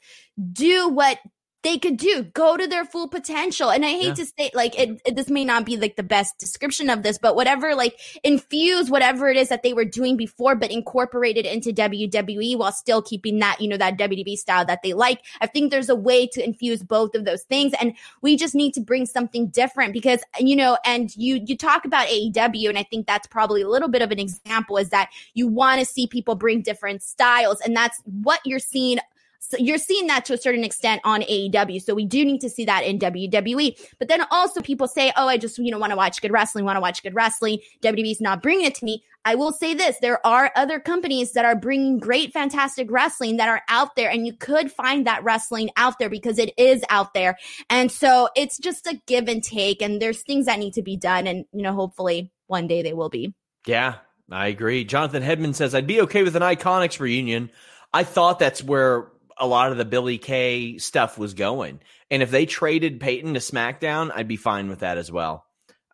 do 0.52 0.88
what 0.88 1.18
they 1.64 1.78
could 1.78 1.96
do 1.96 2.22
go 2.22 2.56
to 2.56 2.68
their 2.68 2.84
full 2.84 3.08
potential 3.08 3.70
and 3.70 3.84
i 3.84 3.88
hate 3.88 4.04
yeah. 4.04 4.14
to 4.14 4.26
say 4.26 4.50
like 4.54 4.78
it, 4.78 5.00
it, 5.04 5.16
this 5.16 5.28
may 5.28 5.44
not 5.44 5.64
be 5.64 5.76
like 5.76 5.96
the 5.96 6.02
best 6.02 6.38
description 6.38 6.88
of 6.88 7.02
this 7.02 7.18
but 7.18 7.34
whatever 7.34 7.74
like 7.74 7.98
infuse 8.22 8.90
whatever 8.90 9.28
it 9.28 9.36
is 9.36 9.48
that 9.48 9.62
they 9.62 9.72
were 9.72 9.84
doing 9.84 10.16
before 10.16 10.54
but 10.54 10.70
incorporate 10.70 11.36
it 11.36 11.46
into 11.46 11.72
wwe 11.72 12.56
while 12.56 12.70
still 12.70 13.02
keeping 13.02 13.40
that 13.40 13.60
you 13.60 13.66
know 13.66 13.76
that 13.76 13.98
wwe 13.98 14.36
style 14.36 14.64
that 14.64 14.80
they 14.82 14.92
like 14.92 15.20
i 15.40 15.46
think 15.46 15.70
there's 15.70 15.88
a 15.88 15.96
way 15.96 16.26
to 16.26 16.44
infuse 16.44 16.82
both 16.82 17.14
of 17.14 17.24
those 17.24 17.42
things 17.42 17.72
and 17.80 17.94
we 18.20 18.36
just 18.36 18.54
need 18.54 18.72
to 18.72 18.80
bring 18.80 19.06
something 19.06 19.48
different 19.48 19.92
because 19.92 20.20
you 20.38 20.54
know 20.54 20.76
and 20.84 21.16
you 21.16 21.40
you 21.46 21.56
talk 21.56 21.84
about 21.84 22.06
aew 22.08 22.68
and 22.68 22.78
i 22.78 22.82
think 22.84 23.06
that's 23.06 23.26
probably 23.26 23.62
a 23.62 23.68
little 23.68 23.88
bit 23.88 24.02
of 24.02 24.10
an 24.10 24.20
example 24.20 24.76
is 24.76 24.90
that 24.90 25.10
you 25.32 25.48
want 25.48 25.80
to 25.80 25.86
see 25.86 26.06
people 26.06 26.34
bring 26.34 26.60
different 26.60 27.02
styles 27.02 27.60
and 27.62 27.74
that's 27.74 28.02
what 28.04 28.40
you're 28.44 28.58
seeing 28.58 28.98
so 29.46 29.58
you're 29.58 29.78
seeing 29.78 30.06
that 30.06 30.24
to 30.24 30.32
a 30.32 30.38
certain 30.38 30.64
extent 30.64 31.02
on 31.04 31.20
AEW. 31.20 31.82
So 31.82 31.94
we 31.94 32.06
do 32.06 32.24
need 32.24 32.40
to 32.40 32.48
see 32.48 32.64
that 32.64 32.82
in 32.82 32.98
WWE. 32.98 33.78
But 33.98 34.08
then 34.08 34.22
also 34.30 34.62
people 34.62 34.88
say, 34.88 35.12
oh, 35.16 35.28
I 35.28 35.36
just, 35.36 35.58
you 35.58 35.70
know, 35.70 35.78
want 35.78 35.90
to 35.90 35.96
watch 35.96 36.22
good 36.22 36.32
wrestling, 36.32 36.64
want 36.64 36.76
to 36.76 36.80
watch 36.80 37.02
good 37.02 37.14
wrestling. 37.14 37.58
WWE's 37.82 38.22
not 38.22 38.42
bringing 38.42 38.64
it 38.64 38.74
to 38.76 38.84
me. 38.86 39.04
I 39.26 39.34
will 39.34 39.52
say 39.52 39.74
this 39.74 39.98
there 40.00 40.24
are 40.26 40.50
other 40.56 40.80
companies 40.80 41.32
that 41.32 41.44
are 41.44 41.56
bringing 41.56 41.98
great, 41.98 42.32
fantastic 42.32 42.90
wrestling 42.90 43.36
that 43.36 43.48
are 43.48 43.62
out 43.68 43.96
there, 43.96 44.10
and 44.10 44.26
you 44.26 44.32
could 44.34 44.70
find 44.72 45.06
that 45.06 45.24
wrestling 45.24 45.70
out 45.76 45.98
there 45.98 46.10
because 46.10 46.38
it 46.38 46.52
is 46.58 46.82
out 46.88 47.14
there. 47.14 47.38
And 47.68 47.92
so 47.92 48.28
it's 48.36 48.58
just 48.58 48.86
a 48.86 49.00
give 49.06 49.28
and 49.28 49.42
take, 49.42 49.82
and 49.82 50.00
there's 50.00 50.22
things 50.22 50.46
that 50.46 50.58
need 50.58 50.74
to 50.74 50.82
be 50.82 50.96
done. 50.96 51.26
And, 51.26 51.44
you 51.52 51.62
know, 51.62 51.72
hopefully 51.72 52.32
one 52.46 52.66
day 52.66 52.82
they 52.82 52.92
will 52.92 53.08
be. 53.10 53.34
Yeah, 53.66 53.96
I 54.30 54.48
agree. 54.48 54.84
Jonathan 54.84 55.22
Hedman 55.22 55.54
says, 55.54 55.74
I'd 55.74 55.86
be 55.86 56.02
okay 56.02 56.22
with 56.22 56.36
an 56.36 56.42
IIconics 56.42 57.00
reunion. 57.00 57.50
I 57.94 58.04
thought 58.04 58.38
that's 58.38 58.62
where 58.62 59.08
a 59.38 59.46
lot 59.46 59.72
of 59.72 59.78
the 59.78 59.84
Billy 59.84 60.18
Kay 60.18 60.78
stuff 60.78 61.18
was 61.18 61.34
going. 61.34 61.80
And 62.10 62.22
if 62.22 62.30
they 62.30 62.46
traded 62.46 63.00
Peyton 63.00 63.34
to 63.34 63.40
SmackDown, 63.40 64.10
I'd 64.14 64.28
be 64.28 64.36
fine 64.36 64.68
with 64.68 64.80
that 64.80 64.98
as 64.98 65.10
well. 65.10 65.44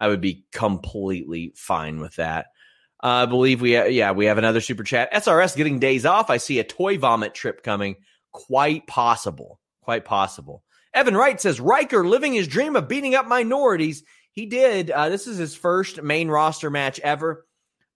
I 0.01 0.09
would 0.09 0.21
be 0.21 0.45
completely 0.53 1.53
fine 1.57 2.01
with 2.01 2.17
that. 2.17 2.47
Uh, 3.03 3.25
I 3.25 3.27
believe 3.27 3.61
we, 3.61 3.77
yeah, 3.91 4.13
we 4.13 4.27
have 4.27 4.39
another 4.39 4.61
super 4.61 4.85
chat. 4.85 5.13
SRS 5.13 5.57
getting 5.57 5.79
days 5.79 6.05
off. 6.05 6.31
I 6.31 6.37
see 6.37 6.59
a 6.59 6.65
toy 6.65 6.99
vomit 6.99 7.35
trip 7.35 7.63
coming. 7.63 7.97
Quite 8.33 8.87
possible. 8.87 9.61
Quite 9.83 10.05
possible. 10.05 10.63
Evan 10.93 11.17
Wright 11.17 11.41
says 11.41 11.61
Ryker 11.61 12.07
living 12.07 12.33
his 12.33 12.49
dream 12.49 12.77
of 12.77 12.89
beating 12.89 13.15
up 13.15 13.27
minorities. 13.27 14.03
He 14.33 14.47
did. 14.47 14.91
Uh, 14.91 15.09
this 15.09 15.27
is 15.27 15.39
his 15.39 15.55
first 15.55 16.03
main 16.03 16.29
roster 16.29 16.71
match 16.71 17.01
ever. 17.01 17.47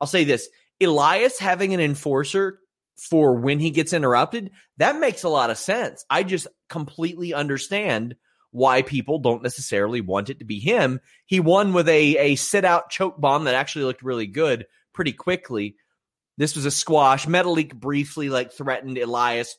I'll 0.00 0.06
say 0.06 0.24
this 0.24 0.48
Elias 0.80 1.38
having 1.38 1.74
an 1.74 1.80
enforcer 1.80 2.60
for 2.96 3.34
when 3.34 3.58
he 3.58 3.70
gets 3.70 3.92
interrupted, 3.92 4.50
that 4.78 4.98
makes 4.98 5.22
a 5.22 5.28
lot 5.28 5.50
of 5.50 5.58
sense. 5.58 6.04
I 6.08 6.22
just 6.22 6.46
completely 6.68 7.34
understand 7.34 8.16
why 8.50 8.82
people 8.82 9.18
don't 9.18 9.42
necessarily 9.42 10.00
want 10.00 10.30
it 10.30 10.38
to 10.38 10.44
be 10.44 10.60
him. 10.60 11.00
He 11.26 11.40
won 11.40 11.72
with 11.72 11.88
a, 11.88 12.16
a 12.18 12.34
sit 12.36 12.64
out 12.64 12.90
choke 12.90 13.20
bomb 13.20 13.44
that 13.44 13.56
actually 13.56 13.86
looked 13.86 14.02
really 14.02 14.28
good 14.28 14.66
pretty 14.92 15.12
quickly. 15.12 15.76
This 16.36 16.54
was 16.54 16.64
a 16.64 16.70
squash. 16.70 17.26
Metalik 17.26 17.74
briefly 17.74 18.28
like 18.28 18.52
threatened 18.52 18.96
Elias, 18.96 19.56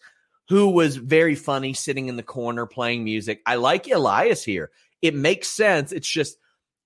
who 0.48 0.70
was 0.70 0.96
very 0.96 1.36
funny 1.36 1.74
sitting 1.74 2.08
in 2.08 2.16
the 2.16 2.24
corner 2.24 2.66
playing 2.66 3.04
music. 3.04 3.42
I 3.46 3.56
like 3.56 3.90
Elias 3.90 4.44
here. 4.44 4.72
It 5.02 5.14
makes 5.14 5.50
sense. 5.50 5.92
It's 5.92 6.10
just 6.10 6.38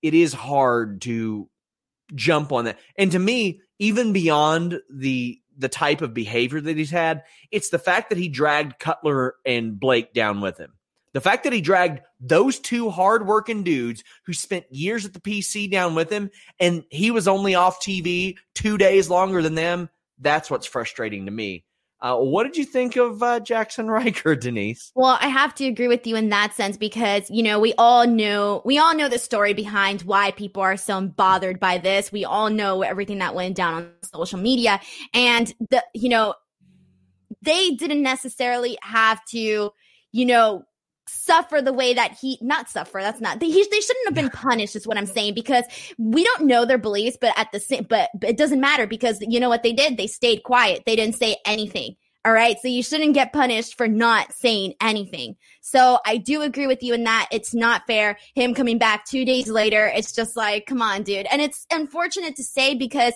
it 0.01 0.13
is 0.13 0.33
hard 0.33 1.01
to 1.01 1.47
jump 2.15 2.51
on 2.51 2.65
that. 2.65 2.79
And 2.97 3.11
to 3.11 3.19
me, 3.19 3.61
even 3.77 4.13
beyond 4.13 4.81
the 4.91 5.39
the 5.59 5.69
type 5.69 6.01
of 6.01 6.13
behavior 6.13 6.59
that 6.61 6.77
he's 6.77 6.89
had. 6.89 7.23
It's 7.51 7.69
the 7.69 7.77
fact 7.77 8.09
that 8.09 8.17
he 8.17 8.29
dragged 8.29 8.79
Cutler 8.79 9.35
and 9.45 9.79
Blake 9.79 10.13
down 10.13 10.41
with 10.41 10.57
him. 10.57 10.73
The 11.13 11.21
fact 11.21 11.43
that 11.43 11.53
he 11.53 11.61
dragged 11.61 12.01
those 12.19 12.59
two 12.59 12.89
hardworking 12.89 13.63
dudes 13.63 14.03
who 14.25 14.33
spent 14.33 14.65
years 14.69 15.05
at 15.05 15.13
the 15.13 15.19
PC 15.19 15.69
down 15.69 15.95
with 15.95 16.09
him 16.09 16.29
and 16.59 16.83
he 16.89 17.11
was 17.11 17.27
only 17.27 17.55
off 17.55 17.81
TV 17.81 18.35
two 18.55 18.77
days 18.77 19.09
longer 19.09 19.41
than 19.41 19.55
them, 19.55 19.89
that's 20.19 20.51
what's 20.51 20.67
frustrating 20.67 21.25
to 21.25 21.31
me. 21.31 21.65
Uh, 22.01 22.15
what 22.17 22.43
did 22.43 22.55
you 22.55 22.63
think 22.63 22.95
of 22.95 23.21
uh, 23.21 23.39
Jaxson 23.41 23.87
Ryker, 23.89 24.35
Denise? 24.35 24.91
Well, 24.95 25.17
I 25.19 25.27
have 25.27 25.53
to 25.55 25.65
agree 25.65 25.89
with 25.89 26.07
you 26.07 26.15
in 26.15 26.29
that 26.29 26.53
sense 26.53 26.77
because 26.77 27.29
you 27.29 27.43
know 27.43 27.59
we 27.59 27.73
all 27.77 28.07
know 28.07 28.61
we 28.63 28.77
all 28.77 28.95
know 28.95 29.09
the 29.09 29.19
story 29.19 29.53
behind 29.53 30.03
why 30.03 30.31
people 30.31 30.61
are 30.61 30.77
so 30.77 31.01
bothered 31.01 31.59
by 31.59 31.77
this. 31.77 32.11
We 32.11 32.23
all 32.23 32.49
know 32.49 32.83
everything 32.83 33.19
that 33.19 33.35
went 33.35 33.55
down 33.55 33.73
on 33.73 33.91
social 34.03 34.39
media, 34.39 34.79
and 35.13 35.53
the 35.69 35.83
you 35.93 36.09
know 36.09 36.35
they 37.41 37.71
didn't 37.71 38.01
necessarily 38.01 38.77
have 38.81 39.23
to 39.25 39.71
you 40.11 40.25
know 40.25 40.63
suffer 41.09 41.61
the 41.61 41.73
way 41.73 41.93
that 41.93 42.17
he 42.19 42.37
not 42.41 42.69
suffer 42.69 42.99
that's 43.01 43.21
not 43.21 43.39
they, 43.39 43.47
he, 43.47 43.65
they 43.71 43.79
shouldn't 43.81 44.05
have 44.07 44.15
been 44.15 44.29
punished 44.29 44.75
is 44.75 44.87
what 44.87 44.97
i'm 44.97 45.05
saying 45.05 45.33
because 45.33 45.65
we 45.97 46.23
don't 46.23 46.45
know 46.45 46.65
their 46.65 46.77
beliefs 46.77 47.17
but 47.19 47.33
at 47.37 47.51
the 47.51 47.59
same 47.59 47.85
but, 47.89 48.09
but 48.15 48.29
it 48.29 48.37
doesn't 48.37 48.59
matter 48.59 48.87
because 48.87 49.17
you 49.21 49.39
know 49.39 49.49
what 49.49 49.63
they 49.63 49.73
did? 49.73 49.97
They 49.97 50.07
stayed 50.07 50.43
quiet. 50.43 50.83
They 50.85 50.95
didn't 50.95 51.15
say 51.15 51.37
anything 51.45 51.95
all 52.25 52.33
right. 52.33 52.57
So 52.61 52.67
you 52.67 52.83
shouldn't 52.83 53.13
get 53.13 53.31
punished 53.31 53.77
for 53.77 53.87
not 53.87 54.33
saying 54.33 54.73
anything. 54.81 55.37
So 55.61 55.99
I 56.05 56.17
do 56.17 56.41
agree 56.41 56.67
with 56.67 56.83
you 56.83 56.93
in 56.93 57.05
that 57.05 57.29
it's 57.31 57.53
not 57.53 57.87
fair. 57.87 58.17
Him 58.35 58.53
coming 58.53 58.77
back 58.77 59.05
two 59.05 59.23
days 59.23 59.47
later, 59.47 59.89
it's 59.95 60.11
just 60.11 60.35
like, 60.35 60.65
come 60.65 60.81
on, 60.81 61.03
dude. 61.03 61.27
And 61.31 61.41
it's 61.41 61.65
unfortunate 61.71 62.35
to 62.35 62.43
say 62.43 62.75
because 62.75 63.13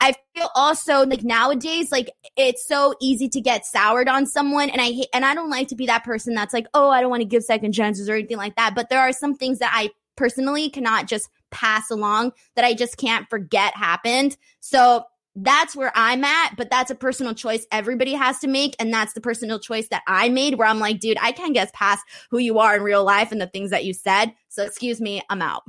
I 0.00 0.14
feel 0.34 0.48
also 0.56 1.06
like 1.06 1.22
nowadays, 1.22 1.92
like 1.92 2.10
it's 2.36 2.66
so 2.66 2.94
easy 3.00 3.28
to 3.28 3.40
get 3.40 3.66
soured 3.66 4.08
on 4.08 4.26
someone. 4.26 4.68
And 4.68 4.80
I 4.80 4.86
hate, 4.86 5.08
and 5.14 5.24
I 5.24 5.34
don't 5.34 5.50
like 5.50 5.68
to 5.68 5.76
be 5.76 5.86
that 5.86 6.02
person 6.02 6.34
that's 6.34 6.54
like, 6.54 6.66
oh, 6.74 6.90
I 6.90 7.00
don't 7.00 7.10
want 7.10 7.20
to 7.20 7.28
give 7.28 7.44
second 7.44 7.72
chances 7.72 8.08
or 8.08 8.14
anything 8.14 8.38
like 8.38 8.56
that. 8.56 8.74
But 8.74 8.88
there 8.88 9.00
are 9.00 9.12
some 9.12 9.36
things 9.36 9.60
that 9.60 9.72
I 9.72 9.90
personally 10.16 10.70
cannot 10.70 11.06
just 11.06 11.28
pass 11.50 11.88
along 11.90 12.32
that 12.56 12.64
I 12.64 12.74
just 12.74 12.96
can't 12.96 13.28
forget 13.30 13.76
happened. 13.76 14.36
So 14.58 15.04
that's 15.42 15.74
where 15.74 15.92
I'm 15.94 16.22
at, 16.24 16.56
but 16.56 16.70
that's 16.70 16.90
a 16.90 16.94
personal 16.94 17.34
choice 17.34 17.66
everybody 17.72 18.12
has 18.14 18.38
to 18.40 18.48
make. 18.48 18.76
And 18.78 18.92
that's 18.92 19.14
the 19.14 19.20
personal 19.20 19.58
choice 19.58 19.88
that 19.88 20.02
I 20.06 20.28
made 20.28 20.56
where 20.56 20.68
I'm 20.68 20.78
like, 20.78 21.00
dude, 21.00 21.18
I 21.20 21.32
can't 21.32 21.54
guess 21.54 21.70
past 21.72 22.04
who 22.30 22.38
you 22.38 22.58
are 22.58 22.76
in 22.76 22.82
real 22.82 23.04
life 23.04 23.32
and 23.32 23.40
the 23.40 23.46
things 23.46 23.70
that 23.70 23.84
you 23.84 23.94
said. 23.94 24.34
So 24.48 24.64
excuse 24.64 25.00
me, 25.00 25.22
I'm 25.30 25.42
out. 25.42 25.62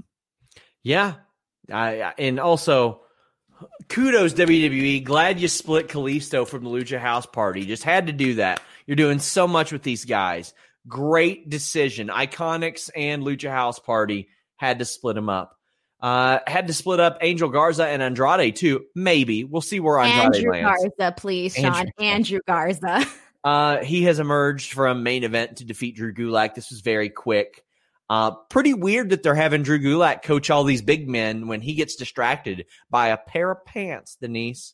Yeah. 0.84 1.16
I, 1.72 2.14
and 2.18 2.40
also, 2.40 3.02
kudos 3.88 4.34
WWE. 4.34 5.04
Glad 5.04 5.40
you 5.40 5.48
split 5.48 5.88
Kalisto 5.88 6.48
from 6.48 6.64
the 6.64 6.70
Lucha 6.70 7.00
House 7.00 7.26
Party. 7.26 7.66
Just 7.66 7.84
had 7.84 8.08
to 8.08 8.14
do 8.14 8.36
that. 8.36 8.62
You're 8.86 8.96
doing 8.96 9.20
so 9.20 9.48
much 9.48 9.72
with 9.72 9.84
these 9.84 10.06
guys. 10.06 10.54
Great 10.88 11.50
decision. 11.50 12.08
IIconics 12.08 12.90
and 12.96 13.24
Lucha 13.24 13.52
House 13.52 13.80
Party 13.80 14.30
had 14.58 14.80
to 14.80 14.86
split 14.86 15.16
them 15.16 15.30
up. 15.30 15.56
Uh, 16.02 16.40
had 16.48 16.68
to 16.68 16.74
split 16.74 17.00
up 17.00 17.20
Angel 17.22 17.50
Garza 17.50 17.86
and 17.86 18.02
Andrade 18.02 18.56
too. 18.56 18.86
Maybe 18.96 19.44
we'll 19.44 19.62
see 19.62 19.80
where 19.80 20.00
Andrade 20.00 20.36
Andrew 20.36 20.52
lands. 20.52 20.90
Garza, 20.98 21.14
please, 21.16 21.54
Sean. 21.54 21.66
Andrew, 21.66 21.92
Andrew 22.00 22.40
Garza. 22.48 23.06
uh, 23.44 23.78
he 23.78 24.04
has 24.04 24.20
emerged 24.20 24.74
from 24.74 25.04
main 25.04 25.24
event 25.24 25.58
to 25.58 25.66
defeat 25.66 25.96
Drew 25.96 26.14
Gulak. 26.14 26.56
This 26.56 26.72
was 26.72 26.82
very 26.82 27.10
quick. 27.10 27.64
Uh, 28.10 28.32
pretty 28.50 28.74
weird 28.74 29.12
that 29.12 29.24
they're 29.24 29.36
having 29.36 29.64
Drew 29.64 29.80
Gulak 29.80 30.24
coach 30.24 30.50
all 30.50 30.64
these 30.64 30.82
big 30.82 31.08
men 31.08 31.48
when 31.48 31.62
he 31.62 31.76
gets 31.76 31.96
distracted 31.96 32.66
by 32.90 33.10
a 33.10 33.18
pair 33.18 33.52
of 33.52 33.64
pants, 33.64 34.18
Denise. 34.20 34.74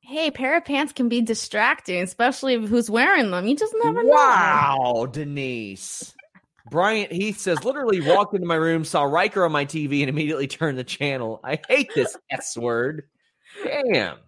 Hey, 0.00 0.30
pair 0.30 0.56
of 0.56 0.64
pants 0.64 0.92
can 0.92 1.08
be 1.08 1.20
distracting, 1.20 2.02
especially 2.02 2.54
who's 2.54 2.88
wearing 2.88 3.30
them. 3.30 3.46
You 3.46 3.56
just 3.56 3.74
never 3.82 4.02
know. 4.02 4.10
Wow, 4.10 5.08
Denise. 5.10 6.14
Bryant 6.70 7.12
Heath 7.12 7.38
says, 7.38 7.64
literally 7.64 8.00
walked 8.00 8.34
into 8.34 8.46
my 8.46 8.54
room, 8.54 8.84
saw 8.84 9.04
Ryker 9.04 9.44
on 9.44 9.52
my 9.52 9.64
TV, 9.64 10.00
and 10.00 10.08
immediately 10.08 10.46
turned 10.46 10.78
the 10.78 10.84
channel. 10.84 11.40
I 11.44 11.60
hate 11.68 11.90
this 11.94 12.16
S 12.30 12.56
word. 12.56 13.04
Damn. 13.64 14.18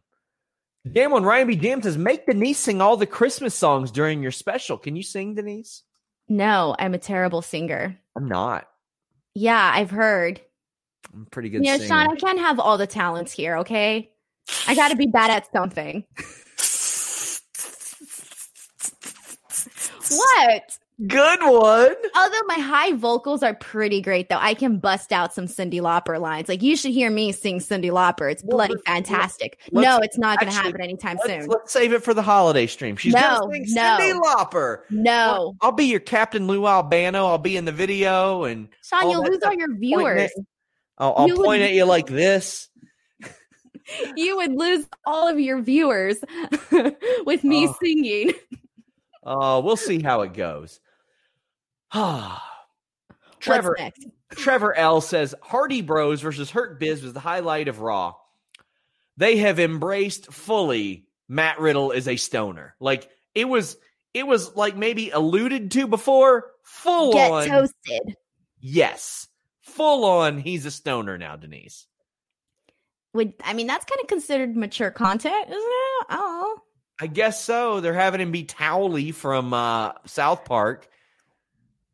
Damn 0.91 1.11
one 1.11 1.24
Ryan 1.24 1.49
B. 1.49 1.57
Jam 1.57 1.82
says, 1.82 1.99
make 1.99 2.26
Denise 2.26 2.59
sing 2.59 2.80
all 2.80 2.97
the 2.97 3.07
Christmas 3.07 3.55
songs 3.55 3.91
during 3.91 4.22
your 4.22 4.32
special. 4.32 4.78
Can 4.78 4.97
you 4.97 5.03
sing, 5.03 5.34
Denise? 5.34 5.82
No, 6.28 6.74
I'm 6.78 6.95
a 6.95 6.99
terrible 6.99 7.43
singer. 7.43 7.99
I'm 8.16 8.28
not. 8.28 8.66
Yeah, 9.34 9.70
I've 9.74 9.91
heard. 9.91 10.41
I'm 11.12 11.26
pretty 11.26 11.51
good. 11.51 11.64
Yeah, 11.64 11.76
singer. 11.76 11.88
Sean, 11.88 12.09
I 12.11 12.14
can't 12.16 12.38
have 12.38 12.59
all 12.59 12.78
the 12.78 12.86
talents 12.86 13.32
here, 13.32 13.59
okay? 13.59 14.11
I 14.66 14.74
got 14.74 14.88
to 14.88 14.97
be 14.97 15.07
bad 15.07 15.30
at 15.30 15.53
something. 15.53 16.05
what? 20.11 20.78
Good 21.07 21.40
one. 21.42 21.94
Although 22.16 22.42
my 22.46 22.59
high 22.59 22.92
vocals 22.92 23.42
are 23.42 23.55
pretty 23.55 24.03
great, 24.03 24.28
though, 24.28 24.36
I 24.38 24.53
can 24.55 24.78
bust 24.78 25.12
out 25.12 25.32
some 25.32 25.46
Cyndi 25.46 25.80
Lauper 25.80 26.20
lines. 26.20 26.48
Like 26.48 26.62
you 26.62 26.76
should 26.76 26.90
hear 26.90 27.11
me 27.11 27.32
sing 27.32 27.59
Cyndi 27.59 27.90
Lauper. 27.90 28.30
It's 28.30 28.42
bloody 28.42 28.74
fantastic. 28.84 29.59
no, 29.72 29.98
it's 29.98 30.18
not 30.18 30.38
going 30.38 30.53
to 30.53 30.59
happen 30.59 30.80
anytime 30.82 31.16
Let's, 31.26 31.42
soon. 31.44 31.48
let's 31.48 31.72
save 31.72 31.92
it 31.94 32.03
for 32.03 32.12
the 32.12 32.20
holiday 32.22 32.66
stream. 32.66 32.96
She's 32.96 33.14
No, 33.14 33.20
gonna 33.40 33.53
sing 33.55 33.64
no. 33.74 33.82
Cyndi 33.98 34.20
Lauper. 34.20 34.80
No, 34.90 35.55
I'll 35.62 35.72
be 35.72 35.84
your 35.86 36.01
Captain 36.01 36.46
Lou 36.46 36.66
Albano. 36.66 37.26
I'll 37.26 37.38
be 37.38 37.57
in 37.57 37.64
the 37.64 37.72
video, 37.72 38.44
and 38.44 38.68
Sean, 38.84 39.09
you'll 39.11 39.24
lose 39.24 39.42
all 39.42 39.55
your 39.55 39.74
viewers. 39.76 40.30
I'll, 40.98 41.14
I'll 41.16 41.28
You 41.28 41.36
would- 41.38 41.44
point 41.46 41.62
at 41.62 41.72
you 41.72 41.84
like 41.86 42.07
this. 42.09 42.68
You 44.16 44.36
would 44.36 44.53
lose 44.53 44.86
all 45.05 45.26
of 45.26 45.40
your 45.40 45.61
viewers 45.62 46.16
with 47.24 47.42
me 47.42 47.66
Oh. 47.68 47.74
singing. 47.82 48.32
Oh, 49.24 49.61
we'll 49.61 49.76
see 49.76 50.01
how 50.01 50.20
it 50.22 50.32
goes. 50.32 50.78
Trevor? 53.41 53.76
Trevor 54.32 54.76
L 54.76 55.01
says 55.01 55.34
Hardy 55.43 55.82
Bros 55.82 56.20
versus 56.20 56.51
Hurt 56.51 56.78
Biz 56.78 57.03
was 57.03 57.12
the 57.12 57.20
highlight 57.20 57.68
of 57.68 57.80
Raw. 57.80 58.14
They 59.16 59.38
have 59.38 59.59
embraced 59.59 60.32
fully 60.32 61.07
Matt 61.28 61.61
Riddle 61.61 61.91
is 61.91 62.09
a 62.09 62.16
stoner. 62.16 62.74
Like 62.80 63.09
it 63.34 63.47
was 63.49 63.76
it 64.14 64.26
was 64.26 64.55
like 64.57 64.76
maybe 64.76 65.11
alluded 65.11 65.70
to 65.72 65.86
before, 65.86 66.47
full 66.64 67.12
Get 67.12 67.30
on. 67.30 67.47
toasted. 67.49 68.16
Yes. 68.61 69.28
Full 69.62 70.05
on 70.05 70.38
he's 70.38 70.66
a 70.66 70.70
stoner 70.70 71.18
now, 71.18 71.36
Denise. 71.36 71.86
Would 73.14 73.34
I 73.45 73.53
mean 73.53 73.66
that's 73.66 73.84
kind 73.84 74.01
of 74.01 74.09
considered 74.09 74.57
mature 74.57 74.91
content, 74.91 75.49
isn't 75.49 75.57
it? 75.59 76.07
Oh, 76.11 76.59
I 77.01 77.07
guess 77.07 77.43
so. 77.43 77.80
They're 77.80 77.95
having 77.95 78.20
him 78.20 78.30
be 78.30 78.45
Towelie 78.45 79.14
from 79.14 79.55
uh, 79.55 79.93
South 80.07 80.45
Park. 80.45 80.88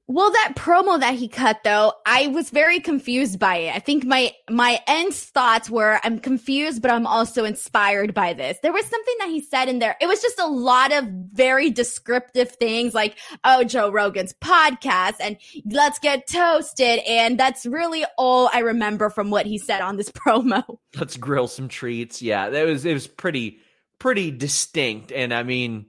Well, 0.09 0.31
that 0.31 0.53
promo 0.55 1.01
that 1.01 1.15
he 1.15 1.27
cut 1.27 1.65
though, 1.65 1.93
I 2.07 2.29
was 2.29 2.51
very 2.51 2.79
confused 2.79 3.41
by 3.41 3.57
it. 3.57 3.75
I 3.75 3.81
think 3.81 4.05
my 4.05 4.33
my 4.49 4.79
end 4.87 5.13
thoughts 5.13 5.69
were 5.69 5.99
I'm 6.05 6.21
confused, 6.21 6.81
but 6.81 6.93
I'm 6.93 7.09
also 7.09 7.45
inspired 7.45 8.15
by 8.15 8.33
this. 8.33 8.59
There 8.63 8.73
was 8.73 8.87
something 8.87 9.15
that 9.19 9.29
he 9.29 9.41
said 9.41 9.69
in 9.69 9.81
there. 9.81 9.97
It 10.01 10.07
was 10.07 10.23
just 10.23 10.39
a 10.39 10.47
lot 10.47 10.93
of 10.93 11.07
very 11.33 11.71
descriptive 11.71 12.53
things 12.53 12.95
like, 12.95 13.17
oh, 13.43 13.65
Joe 13.65 13.91
Rogan's 13.91 14.33
podcast 14.35 15.17
and 15.19 15.39
let's 15.69 15.99
get 15.99 16.29
toasted. 16.29 17.01
And 17.01 17.37
that's 17.39 17.67
really 17.67 18.05
all 18.17 18.49
I 18.53 18.61
remember 18.61 19.11
from 19.11 19.31
what 19.31 19.45
he 19.47 19.59
said 19.59 19.81
on 19.81 19.97
this 19.97 20.11
promo. 20.13 20.79
let's 20.99 21.17
grill 21.17 21.49
some 21.49 21.69
treats. 21.69 22.23
Yeah, 22.23 22.51
that 22.51 22.65
was 22.65 22.85
it 22.85 22.95
was 22.95 23.09
pretty 23.09 23.59
pretty 23.99 24.31
distinct, 24.31 25.11
and 25.11 25.35
I 25.35 25.43
mean, 25.43 25.87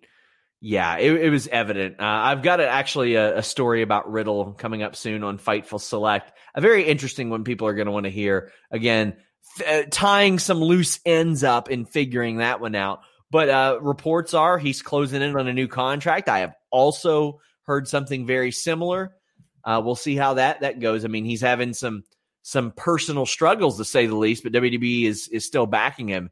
yeah, 0.59 0.97
it, 0.97 1.11
it 1.13 1.29
was 1.29 1.47
evident. 1.47 1.99
Uh, 1.99 2.05
I've 2.05 2.41
got 2.41 2.59
a, 2.59 2.67
actually 2.67 3.15
a, 3.15 3.37
a 3.37 3.43
story 3.43 3.83
about 3.83 4.11
Riddle 4.11 4.53
coming 4.53 4.81
up 4.81 4.95
soon 4.95 5.23
on 5.23 5.37
Fightful 5.37 5.79
Select. 5.79 6.31
A 6.55 6.61
very 6.61 6.85
interesting 6.85 7.29
one. 7.29 7.43
People 7.43 7.67
are 7.67 7.75
going 7.75 7.85
to 7.85 7.91
want 7.91 8.05
to 8.05 8.11
hear 8.11 8.51
again, 8.71 9.15
f- 9.59 9.67
uh, 9.67 9.87
tying 9.91 10.39
some 10.39 10.59
loose 10.59 10.99
ends 11.05 11.43
up 11.43 11.69
and 11.69 11.87
figuring 11.87 12.37
that 12.37 12.59
one 12.59 12.73
out. 12.73 13.01
But 13.29 13.49
uh, 13.49 13.79
reports 13.81 14.33
are 14.33 14.57
he's 14.57 14.81
closing 14.81 15.21
in 15.21 15.37
on 15.37 15.47
a 15.47 15.53
new 15.53 15.67
contract. 15.67 16.29
I 16.29 16.39
have 16.39 16.55
also 16.71 17.39
heard 17.63 17.87
something 17.87 18.25
very 18.25 18.51
similar. 18.51 19.15
Uh, 19.63 19.81
we'll 19.83 19.95
see 19.95 20.15
how 20.15 20.35
that 20.35 20.61
that 20.61 20.79
goes. 20.79 21.05
I 21.05 21.09
mean, 21.09 21.25
he's 21.25 21.41
having 21.41 21.73
some 21.73 22.03
some 22.41 22.71
personal 22.71 23.25
struggles 23.25 23.77
to 23.77 23.85
say 23.85 24.07
the 24.07 24.15
least, 24.15 24.43
but 24.43 24.53
WWE 24.53 25.05
is 25.05 25.27
is 25.27 25.45
still 25.45 25.65
backing 25.65 26.07
him. 26.07 26.31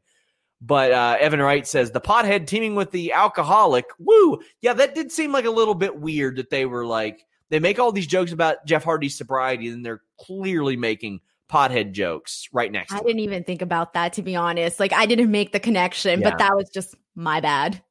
But 0.60 0.92
uh, 0.92 1.16
Evan 1.20 1.40
Wright 1.40 1.66
says 1.66 1.90
the 1.90 2.00
pothead 2.00 2.46
teaming 2.46 2.74
with 2.74 2.90
the 2.90 3.12
alcoholic. 3.12 3.86
Woo! 3.98 4.40
Yeah, 4.62 4.72
that 4.72 4.94
did 4.94 5.12
seem 5.12 5.32
like 5.32 5.44
a 5.44 5.50
little 5.50 5.74
bit 5.74 6.00
weird 6.00 6.36
that 6.36 6.50
they 6.50 6.64
were 6.64 6.86
like 6.86 7.26
they 7.50 7.58
make 7.60 7.78
all 7.78 7.92
these 7.92 8.06
jokes 8.06 8.32
about 8.32 8.64
Jeff 8.66 8.82
Hardy's 8.82 9.16
sobriety, 9.16 9.68
and 9.68 9.84
they're 9.84 10.02
clearly 10.18 10.76
making 10.76 11.20
pothead 11.48 11.92
jokes 11.92 12.48
right 12.52 12.72
next 12.72 12.92
I 12.92 12.98
didn't 12.98 13.20
even 13.20 13.44
think 13.44 13.62
about 13.62 13.92
that 13.92 14.14
to 14.14 14.22
be 14.22 14.34
honest. 14.34 14.80
Like 14.80 14.92
I 14.92 15.06
didn't 15.06 15.30
make 15.30 15.52
the 15.52 15.60
connection, 15.60 16.20
Yeah. 16.20 16.30
but 16.30 16.38
that 16.38 16.56
was 16.56 16.68
just 16.70 16.96
my 17.14 17.40
bad. 17.40 17.82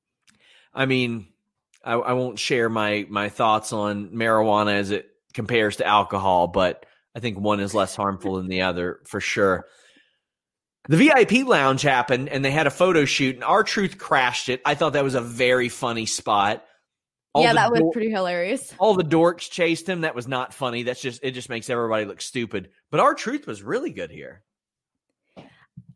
I 0.74 0.86
mean, 0.86 1.28
I, 1.84 1.93
I 1.93 2.13
won't 2.13 2.39
share 2.39 2.68
my 2.68 3.05
my 3.09 3.30
thoughts 3.30 3.72
on 3.72 4.09
marijuana 4.09 4.74
as 4.74 4.91
it 4.91 5.09
compares 5.34 5.78
to 5.78 5.86
alcohol, 5.86 6.47
but 6.47 6.86
I 7.16 7.20
think 7.20 7.39
one 7.39 7.59
is 7.61 7.74
less 7.74 7.95
harmful 7.95 8.36
than 8.36 8.47
the 8.47 8.63
other 8.63 8.99
for 9.05 9.22
sure. 9.22 9.68
The 10.88 10.97
VIP 10.97 11.47
lounge 11.47 11.81
happened 11.81 12.29
and 12.29 12.43
they 12.45 12.51
had 12.51 12.67
a 12.67 12.71
photo 12.71 13.05
shoot 13.05 13.36
and 13.36 13.43
R-Truth 13.43 13.97
crashed 13.97 14.49
it. 14.49 14.61
I 14.65 14.75
thought 14.75 14.93
that 14.93 15.03
was 15.03 15.15
a 15.15 15.21
very 15.21 15.69
funny 15.69 16.05
spot. 16.05 16.63
All 17.33 17.43
yeah, 17.43 17.53
that 17.53 17.71
was 17.71 17.81
dor- 17.81 17.91
pretty 17.91 18.11
hilarious. 18.11 18.73
all 18.77 18.93
the 18.93 19.03
dorks 19.03 19.49
chased 19.49 19.89
him. 19.89 20.01
That 20.01 20.15
was 20.15 20.27
not 20.27 20.53
funny. 20.53 20.83
That's 20.83 21.01
just 21.01 21.21
it 21.23 21.31
just 21.31 21.49
makes 21.49 21.69
everybody 21.69 22.05
look 22.05 22.21
stupid. 22.21 22.69
But 22.91 22.99
R-Truth 23.01 23.45
was 23.47 23.61
really 23.61 23.91
good 23.91 24.09
here. 24.11 24.41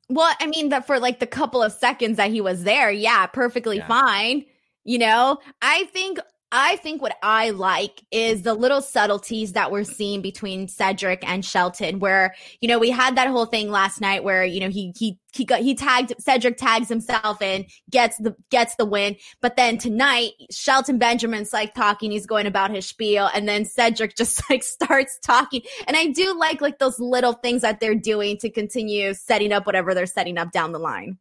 Well, 0.10 0.34
I 0.40 0.48
mean 0.48 0.70
that 0.70 0.88
for 0.88 1.00
like 1.00 1.20
the 1.20 1.28
couple 1.28 1.62
of 1.62 1.72
seconds 1.72 2.18
that 2.18 2.32
he 2.32 2.42
was 2.42 2.64
there, 2.64 2.92
yeah, 2.92 3.28
perfectly 3.28 3.78
Yeah. 3.78 3.88
fine. 3.88 4.46
You 4.84 4.98
know, 4.98 5.38
I 5.62 5.84
think 5.94 6.20
I 6.52 6.78
think 6.78 7.02
what 7.02 7.16
I 7.22 7.52
like 7.52 8.02
is 8.10 8.42
the 8.42 8.56
little 8.56 8.82
subtleties 8.82 9.54
that 9.54 9.72
we're 9.72 9.84
seeing 9.84 10.22
between 10.22 10.68
Cedric 10.68 11.28
and 11.28 11.46
Shelton 11.46 12.00
where, 12.00 12.34
you 12.60 12.68
know, 12.68 12.80
we 12.80 12.90
had 12.90 13.16
that 13.18 13.28
whole 13.28 13.46
thing 13.46 13.70
last 13.70 14.02
night 14.02 14.24
where, 14.24 14.44
you 14.44 14.60
know, 14.60 14.70
he 14.70 14.92
he 14.98 15.20
he 15.32 15.46
got 15.46 15.60
he 15.60 15.76
tagged 15.76 16.14
Cedric 16.20 16.58
tags 16.58 16.90
himself 16.90 17.40
and 17.40 17.66
gets 17.92 18.18
the 18.18 18.36
gets 18.50 18.76
the 18.78 18.86
win. 18.86 19.16
But 19.42 19.58
then 19.58 19.78
tonight, 19.78 20.32
Shelton 20.50 20.98
Benjamin's 20.98 21.54
like 21.54 21.76
talking, 21.76 22.10
he's 22.10 22.26
going 22.26 22.48
about 22.48 22.72
his 22.72 22.88
spiel, 22.88 23.30
and 23.32 23.48
then 23.48 23.64
Cedric 23.64 24.16
just 24.18 24.50
like 24.50 24.64
starts 24.64 25.20
talking. 25.20 25.62
And 25.86 25.96
I 25.96 26.08
do 26.08 26.36
like 26.38 26.62
like 26.62 26.80
those 26.80 27.00
little 27.00 27.34
things 27.34 27.62
that 27.62 27.80
they're 27.80 27.94
doing 27.94 28.38
to 28.38 28.50
continue 28.50 29.14
setting 29.14 29.52
up 29.52 29.68
whatever 29.68 29.94
they're 29.94 30.08
setting 30.08 30.40
up 30.40 30.52
down 30.52 30.72
the 30.72 30.80
line. 30.80 31.20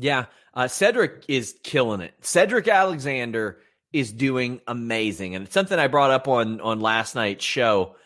Yeah, 0.00 0.26
uh, 0.54 0.66
Cedric 0.66 1.24
is 1.28 1.54
killing 1.62 2.00
it. 2.00 2.14
Cedric 2.22 2.66
Alexander 2.66 3.60
is 3.92 4.12
doing 4.12 4.60
amazing, 4.66 5.34
and 5.34 5.46
it's 5.46 5.54
something 5.54 5.78
I 5.78 5.88
brought 5.88 6.10
up 6.10 6.28
on 6.28 6.60
on 6.60 6.80
last 6.80 7.14
night's 7.14 7.44
show. 7.44 7.96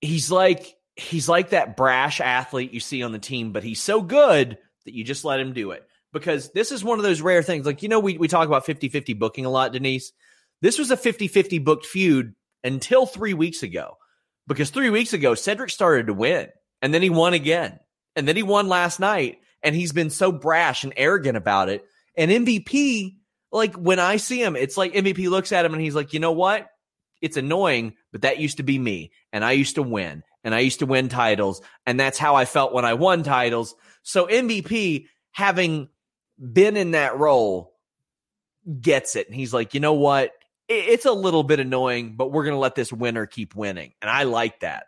He's 0.00 0.30
like 0.30 0.76
he's 0.96 1.28
like 1.28 1.50
that 1.50 1.76
brash 1.76 2.20
athlete 2.20 2.72
you 2.72 2.80
see 2.80 3.02
on 3.02 3.12
the 3.12 3.18
team, 3.18 3.52
but 3.52 3.64
he's 3.64 3.82
so 3.82 4.02
good 4.02 4.58
that 4.84 4.94
you 4.94 5.04
just 5.04 5.24
let 5.24 5.40
him 5.40 5.52
do 5.52 5.70
it. 5.70 5.86
Because 6.12 6.50
this 6.52 6.72
is 6.72 6.82
one 6.82 6.98
of 6.98 7.04
those 7.04 7.20
rare 7.20 7.42
things. 7.42 7.64
Like, 7.64 7.82
you 7.82 7.88
know, 7.88 8.00
we, 8.00 8.18
we 8.18 8.26
talk 8.26 8.48
about 8.48 8.66
50 8.66 8.88
50 8.88 9.14
booking 9.14 9.46
a 9.46 9.50
lot, 9.50 9.72
Denise. 9.72 10.12
This 10.60 10.78
was 10.78 10.90
a 10.90 10.96
50 10.96 11.28
50 11.28 11.58
booked 11.58 11.86
feud 11.86 12.34
until 12.64 13.06
three 13.06 13.34
weeks 13.34 13.62
ago. 13.62 13.96
Because 14.46 14.70
three 14.70 14.90
weeks 14.90 15.12
ago, 15.12 15.34
Cedric 15.34 15.70
started 15.70 16.08
to 16.08 16.14
win, 16.14 16.48
and 16.82 16.92
then 16.92 17.02
he 17.02 17.10
won 17.10 17.34
again. 17.34 17.78
And 18.16 18.26
then 18.26 18.34
he 18.34 18.42
won 18.42 18.68
last 18.68 18.98
night, 18.98 19.38
and 19.62 19.76
he's 19.76 19.92
been 19.92 20.10
so 20.10 20.32
brash 20.32 20.82
and 20.82 20.92
arrogant 20.96 21.36
about 21.36 21.68
it. 21.68 21.84
And 22.16 22.32
MVP, 22.32 23.14
like 23.52 23.74
when 23.74 23.98
I 23.98 24.16
see 24.16 24.42
him, 24.42 24.56
it's 24.56 24.76
like 24.76 24.92
MVP 24.92 25.28
looks 25.28 25.52
at 25.52 25.64
him 25.64 25.72
and 25.72 25.82
he's 25.82 25.94
like, 25.94 26.12
you 26.12 26.20
know 26.20 26.32
what? 26.32 26.68
It's 27.20 27.36
annoying, 27.36 27.94
but 28.12 28.22
that 28.22 28.38
used 28.38 28.58
to 28.58 28.62
be 28.62 28.78
me. 28.78 29.12
And 29.32 29.44
I 29.44 29.52
used 29.52 29.74
to 29.74 29.82
win. 29.82 30.22
And 30.42 30.54
I 30.54 30.60
used 30.60 30.78
to 30.78 30.86
win 30.86 31.08
titles. 31.08 31.60
And 31.84 32.00
that's 32.00 32.18
how 32.18 32.34
I 32.34 32.46
felt 32.46 32.72
when 32.72 32.84
I 32.84 32.94
won 32.94 33.22
titles. 33.22 33.74
So 34.02 34.26
MVP, 34.26 35.06
having 35.32 35.88
been 36.38 36.76
in 36.76 36.92
that 36.92 37.18
role, 37.18 37.74
gets 38.80 39.16
it. 39.16 39.26
And 39.26 39.34
he's 39.34 39.52
like, 39.52 39.74
you 39.74 39.80
know 39.80 39.94
what? 39.94 40.32
It's 40.68 41.04
a 41.04 41.12
little 41.12 41.42
bit 41.42 41.60
annoying, 41.60 42.14
but 42.16 42.30
we're 42.30 42.44
going 42.44 42.54
to 42.54 42.60
let 42.60 42.74
this 42.74 42.92
winner 42.92 43.26
keep 43.26 43.54
winning. 43.54 43.92
And 44.00 44.10
I 44.10 44.22
like 44.22 44.60
that. 44.60 44.86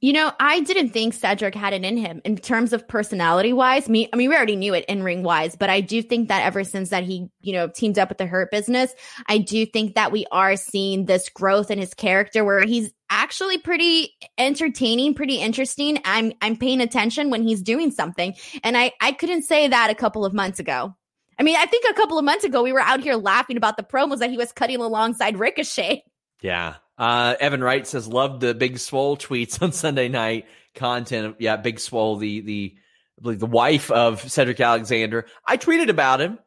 You 0.00 0.12
know, 0.12 0.30
I 0.38 0.60
didn't 0.60 0.90
think 0.90 1.12
Cedric 1.12 1.56
had 1.56 1.72
it 1.72 1.84
in 1.84 1.96
him 1.96 2.20
in 2.24 2.36
terms 2.36 2.72
of 2.72 2.86
personality 2.86 3.52
wise. 3.52 3.88
Me, 3.88 4.08
I 4.12 4.16
mean, 4.16 4.28
we 4.28 4.36
already 4.36 4.54
knew 4.54 4.72
it 4.72 4.84
in 4.84 5.02
ring 5.02 5.24
wise, 5.24 5.56
but 5.56 5.70
I 5.70 5.80
do 5.80 6.02
think 6.02 6.28
that 6.28 6.44
ever 6.44 6.62
since 6.62 6.90
that 6.90 7.02
he, 7.02 7.28
you 7.40 7.52
know, 7.52 7.66
teamed 7.66 7.98
up 7.98 8.08
with 8.08 8.18
the 8.18 8.26
Hurt 8.26 8.52
Business, 8.52 8.94
I 9.26 9.38
do 9.38 9.66
think 9.66 9.96
that 9.96 10.12
we 10.12 10.24
are 10.30 10.54
seeing 10.54 11.06
this 11.06 11.28
growth 11.28 11.72
in 11.72 11.80
his 11.80 11.94
character 11.94 12.44
where 12.44 12.64
he's 12.64 12.92
actually 13.10 13.58
pretty 13.58 14.14
entertaining, 14.36 15.14
pretty 15.14 15.36
interesting. 15.36 15.98
I'm 16.04 16.32
I'm 16.40 16.56
paying 16.56 16.80
attention 16.80 17.30
when 17.30 17.42
he's 17.42 17.62
doing 17.62 17.90
something, 17.90 18.34
and 18.62 18.76
I 18.76 18.92
I 19.00 19.10
couldn't 19.12 19.42
say 19.42 19.66
that 19.66 19.90
a 19.90 19.96
couple 19.96 20.24
of 20.24 20.32
months 20.32 20.60
ago. 20.60 20.94
I 21.40 21.42
mean, 21.42 21.56
I 21.56 21.66
think 21.66 21.84
a 21.90 21.94
couple 21.94 22.18
of 22.18 22.24
months 22.24 22.44
ago 22.44 22.62
we 22.62 22.72
were 22.72 22.80
out 22.80 23.00
here 23.00 23.14
laughing 23.16 23.56
about 23.56 23.76
the 23.76 23.82
promos 23.82 24.18
that 24.18 24.30
he 24.30 24.36
was 24.36 24.52
cutting 24.52 24.80
alongside 24.80 25.38
Ricochet. 25.38 26.04
Yeah. 26.40 26.74
Uh, 26.98 27.36
Evan 27.38 27.62
Wright 27.62 27.86
says, 27.86 28.08
loved 28.08 28.40
the 28.40 28.54
Big 28.54 28.78
Swole 28.78 29.16
tweets 29.16 29.62
on 29.62 29.72
Sunday 29.72 30.08
night 30.08 30.46
content. 30.74 31.36
Yeah, 31.38 31.56
Big 31.56 31.78
Swole, 31.80 32.16
the 32.16 32.40
the 32.40 32.76
I 33.18 33.22
believe 33.22 33.38
the 33.40 33.46
wife 33.46 33.90
of 33.90 34.20
Cedric 34.30 34.60
Alexander. 34.60 35.26
I 35.46 35.56
tweeted 35.56 35.88
about 35.90 36.20
him, 36.20 36.38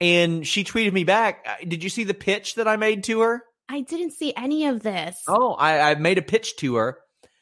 and 0.00 0.46
she 0.46 0.64
tweeted 0.64 0.92
me 0.92 1.04
back. 1.04 1.44
Uh, 1.48 1.64
Did 1.66 1.82
you 1.82 1.90
see 1.90 2.04
the 2.04 2.14
pitch 2.14 2.54
that 2.56 2.68
I 2.68 2.76
made 2.76 3.04
to 3.04 3.20
her? 3.20 3.42
I 3.68 3.80
didn't 3.82 4.12
see 4.12 4.32
any 4.36 4.66
of 4.66 4.82
this. 4.82 5.20
Oh, 5.28 5.52
I, 5.54 5.90
I 5.90 5.94
made 5.96 6.16
a 6.18 6.22
pitch 6.22 6.56
to 6.58 6.76
her, 6.76 6.98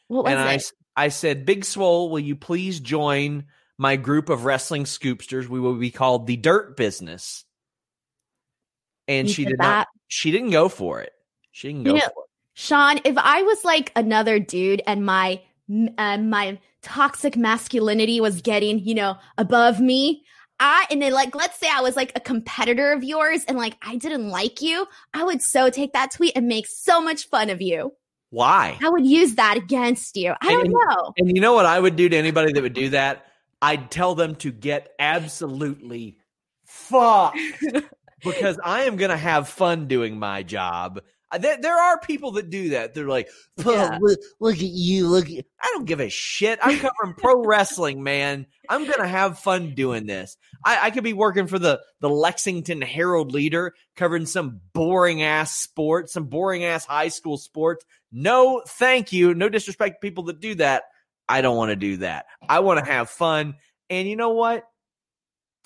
what 0.08 0.24
was 0.24 0.32
and 0.32 0.40
I 0.40 0.52
it? 0.52 0.56
s- 0.56 0.72
I 0.96 1.08
said, 1.08 1.44
"Big 1.46 1.64
Swole, 1.64 2.10
will 2.10 2.18
you 2.20 2.36
please 2.36 2.80
join 2.80 3.44
my 3.78 3.96
group 3.96 4.30
of 4.30 4.44
wrestling 4.46 4.84
scoopsters? 4.84 5.46
We 5.46 5.60
will 5.60 5.74
be 5.74 5.90
called 5.90 6.26
the 6.26 6.36
Dirt 6.36 6.76
Business." 6.76 7.44
And 9.08 9.28
You 9.28 9.34
she 9.34 9.44
did 9.44 9.58
that? 9.58 9.62
not. 9.62 9.88
She 10.08 10.30
didn't 10.32 10.50
go 10.50 10.68
for 10.68 11.00
it. 11.00 11.12
She 11.52 11.68
didn't 11.68 11.86
You 11.86 11.92
go 11.92 11.98
know, 11.98 12.00
for 12.00 12.24
it. 12.24 12.25
Sean, 12.58 12.98
if 13.04 13.16
I 13.18 13.42
was 13.42 13.64
like 13.66 13.92
another 13.96 14.38
dude 14.38 14.80
and 14.86 15.04
my 15.04 15.42
uh, 15.98 16.16
my 16.16 16.58
toxic 16.80 17.36
masculinity 17.36 18.18
was 18.18 18.40
getting, 18.40 18.78
you 18.78 18.94
know, 18.94 19.18
above 19.36 19.78
me, 19.78 20.24
I 20.58 20.86
and 20.90 21.02
then 21.02 21.12
like 21.12 21.34
let's 21.34 21.58
say 21.60 21.68
I 21.70 21.82
was 21.82 21.96
like 21.96 22.12
a 22.16 22.20
competitor 22.20 22.92
of 22.92 23.04
yours 23.04 23.44
and 23.46 23.58
like 23.58 23.76
I 23.82 23.96
didn't 23.96 24.30
like 24.30 24.62
you, 24.62 24.86
I 25.12 25.22
would 25.22 25.42
so 25.42 25.68
take 25.68 25.92
that 25.92 26.12
tweet 26.12 26.32
and 26.34 26.48
make 26.48 26.66
so 26.66 26.98
much 26.98 27.28
fun 27.28 27.50
of 27.50 27.60
you. 27.60 27.92
Why? 28.30 28.78
I 28.82 28.88
would 28.88 29.04
use 29.06 29.34
that 29.34 29.58
against 29.58 30.16
you. 30.16 30.32
I 30.40 30.50
don't 30.50 30.64
And- 30.64 30.72
know. 30.72 31.12
And 31.18 31.36
you 31.36 31.42
know 31.42 31.52
what 31.52 31.66
I 31.66 31.78
would 31.78 31.94
do 31.94 32.08
to 32.08 32.16
anybody 32.16 32.52
that 32.54 32.62
would 32.62 32.72
do 32.72 32.88
that? 32.88 33.26
I'd 33.60 33.90
tell 33.90 34.14
them 34.14 34.34
to 34.36 34.50
get 34.50 34.92
absolutely 34.98 36.16
fucked 36.64 37.38
because 38.24 38.58
I 38.64 38.84
am 38.84 38.96
going 38.96 39.10
to 39.10 39.16
have 39.18 39.48
fun 39.48 39.88
doing 39.88 40.18
my 40.18 40.42
job. 40.42 41.02
Uh, 41.32 41.38
There, 41.38 41.56
there 41.60 41.76
are 41.76 41.98
people 42.00 42.32
that 42.32 42.50
do 42.50 42.70
that. 42.70 42.94
They're 42.94 43.08
like, 43.08 43.28
"Oh, 43.64 43.72
Yeah. 43.72 43.98
look, 44.00 44.18
look 44.40 44.54
at 44.56 44.60
you. 44.62 45.08
Look, 45.08 45.28
at, 45.28 45.44
I 45.60 45.66
don't 45.72 45.84
give 45.84 46.00
a 46.00 46.08
shit. 46.08 46.58
I'm 46.62 46.78
covering 46.78 47.14
pro 47.18 47.42
wrestling, 47.44 48.02
man. 48.02 48.46
I'm 48.68 48.84
going 48.84 49.00
to 49.00 49.08
have 49.08 49.38
fun 49.38 49.74
doing 49.74 50.06
this. 50.06 50.36
I, 50.64 50.78
I 50.86 50.90
could 50.90 51.04
be 51.04 51.12
working 51.12 51.46
for 51.46 51.58
the, 51.58 51.80
the 52.00 52.08
Lexington 52.08 52.80
Herald 52.80 53.32
Leader, 53.32 53.74
covering 53.96 54.26
some 54.26 54.60
boring 54.72 55.22
ass 55.22 55.52
sport, 55.56 56.10
some 56.10 56.24
boring 56.26 56.64
ass 56.64 56.84
high 56.84 57.08
school 57.08 57.38
sports. 57.38 57.84
No, 58.12 58.62
thank 58.66 59.12
you. 59.12 59.34
No 59.34 59.48
disrespect 59.48 59.96
to 59.96 60.06
people 60.06 60.24
that 60.24 60.40
do 60.40 60.54
that. 60.56 60.84
I 61.28 61.40
don't 61.40 61.56
want 61.56 61.70
to 61.70 61.76
do 61.76 61.96
that. 61.98 62.26
I 62.48 62.60
want 62.60 62.78
to 62.84 62.90
have 62.90 63.10
fun. 63.10 63.56
And 63.90 64.08
you 64.08 64.14
know 64.16 64.30
what? 64.30 64.64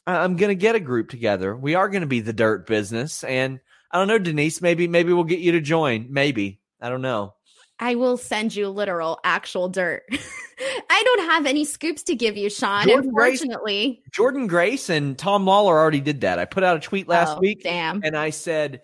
I'm 0.06 0.36
going 0.36 0.48
to 0.48 0.54
get 0.54 0.74
a 0.74 0.80
group 0.80 1.10
together. 1.10 1.54
We 1.54 1.74
are 1.74 1.88
going 1.88 2.00
to 2.00 2.06
be 2.06 2.20
the 2.20 2.32
dirt 2.32 2.66
business. 2.66 3.22
And 3.22 3.60
I 3.90 3.98
don't 3.98 4.08
know, 4.08 4.18
Denise, 4.18 4.60
maybe, 4.62 4.86
maybe 4.88 5.12
we'll 5.12 5.24
get 5.24 5.40
you 5.40 5.52
to 5.52 5.60
join. 5.60 6.06
Maybe. 6.10 6.60
I 6.80 6.88
don't 6.88 7.02
know. 7.02 7.34
I 7.78 7.94
will 7.94 8.16
send 8.16 8.54
you 8.54 8.68
literal 8.68 9.18
actual 9.24 9.68
dirt. 9.68 10.02
I 10.90 11.02
don't 11.04 11.30
have 11.30 11.46
any 11.46 11.64
scoops 11.64 12.02
to 12.04 12.14
give 12.14 12.36
you, 12.36 12.50
Sean, 12.50 12.86
Jordan 12.86 13.10
Grace- 13.10 13.40
unfortunately. 13.40 14.02
Jordan 14.12 14.46
Grace 14.46 14.90
and 14.90 15.16
Tom 15.16 15.46
Lawlor 15.46 15.78
already 15.78 16.00
did 16.00 16.20
that. 16.20 16.38
I 16.38 16.44
put 16.44 16.62
out 16.62 16.76
a 16.76 16.80
tweet 16.80 17.08
last 17.08 17.36
Oh, 17.38 17.40
week 17.40 17.62
Damn. 17.62 18.02
and 18.04 18.14
I 18.16 18.30
said, 18.30 18.82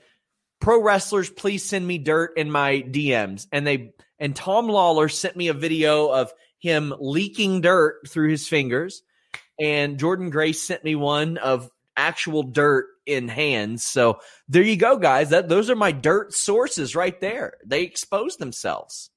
"Pro 0.61 0.83
wrestlers, 0.83 1.29
please 1.29 1.63
send 1.63 1.87
me 1.87 1.99
dirt 1.99 2.33
in 2.39 2.51
my 2.51 2.81
DMs." 2.81 3.47
And 3.53 3.67
they 3.67 3.93
and 4.19 4.35
Tom 4.35 4.67
Lawlor 4.69 5.11
sent 5.13 5.37
me 5.37 5.49
a 5.49 5.55
video 5.55 6.09
of 6.09 6.33
him 6.59 6.95
leaking 6.99 7.61
dirt 7.61 8.09
through 8.09 8.31
his 8.31 8.49
fingers, 8.49 9.03
and 9.61 9.99
Jordan 9.99 10.31
Grace 10.31 10.63
sent 10.63 10.83
me 10.85 10.95
one 10.95 11.37
of 11.37 11.71
actual 11.99 12.43
dirt 12.43 12.87
in 13.07 13.29
hands. 13.29 13.85
So 13.85 14.21
there 14.49 14.63
you 14.63 14.77
go, 14.77 14.97
guys. 14.99 15.31
That 15.31 15.49
those 15.49 15.71
are 15.71 15.77
my 15.77 15.93
dirt 15.93 16.35
sources 16.35 16.95
right 16.95 17.19
there. 17.21 17.55
They 17.65 17.83
expose 17.83 18.37
themselves. 18.37 19.11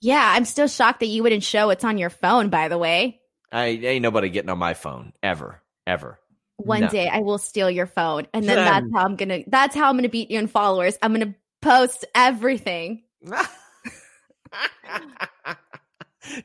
Yeah, 0.00 0.22
I'm 0.34 0.44
still 0.44 0.68
shocked 0.68 1.00
that 1.00 1.06
you 1.06 1.22
wouldn't 1.22 1.42
show 1.42 1.70
it's 1.70 1.84
on 1.84 1.98
your 1.98 2.10
phone, 2.10 2.48
by 2.50 2.68
the 2.68 2.78
way. 2.78 3.20
I 3.52 3.66
ain't 3.66 4.02
nobody 4.02 4.28
getting 4.28 4.50
on 4.50 4.58
my 4.58 4.74
phone 4.74 5.12
ever, 5.22 5.62
ever. 5.86 6.18
One 6.56 6.82
No. 6.82 6.88
day 6.88 7.08
I 7.08 7.20
will 7.20 7.38
steal 7.38 7.70
your 7.70 7.86
phone 7.86 8.26
and 8.32 8.44
then 8.48 8.56
that's 8.56 8.86
how 8.94 9.04
I'm 9.04 9.16
gonna 9.16 9.40
that's 9.46 9.74
how 9.74 9.88
I'm 9.88 9.96
gonna 9.96 10.08
beat 10.08 10.30
you 10.30 10.38
in 10.38 10.46
followers. 10.46 10.98
I'm 11.02 11.12
gonna 11.12 11.34
post 11.62 12.04
everything. 12.14 13.02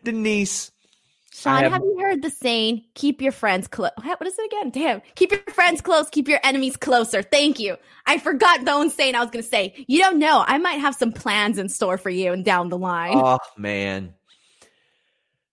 Denise, 0.03 0.71
Sean, 1.41 1.63
have- 1.63 1.71
have, 1.71 1.81
you 1.81 1.97
heard 1.99 2.21
the 2.21 2.29
saying, 2.29 2.83
keep 2.93 3.21
your 3.21 3.31
friends 3.31 3.67
close? 3.67 3.91
What 4.03 4.27
is 4.27 4.37
it 4.37 4.45
again? 4.45 4.69
Damn. 4.69 5.01
Keep 5.15 5.31
your 5.31 5.41
friends 5.53 5.81
close, 5.81 6.07
keep 6.09 6.27
your 6.27 6.39
enemies 6.43 6.77
closer. 6.77 7.23
Thank 7.23 7.59
you. 7.59 7.77
I 8.05 8.19
forgot 8.19 8.63
the 8.63 8.71
own 8.71 8.91
saying 8.91 9.15
I 9.15 9.21
was 9.21 9.31
gonna 9.31 9.43
say. 9.43 9.83
You 9.87 9.99
don't 9.99 10.19
know. 10.19 10.43
I 10.45 10.59
might 10.59 10.79
have 10.79 10.93
some 10.95 11.11
plans 11.11 11.57
in 11.57 11.67
store 11.69 11.97
for 11.97 12.09
you 12.09 12.31
and 12.31 12.45
down 12.45 12.69
the 12.69 12.77
line. 12.77 13.15
Oh 13.15 13.39
man. 13.57 14.13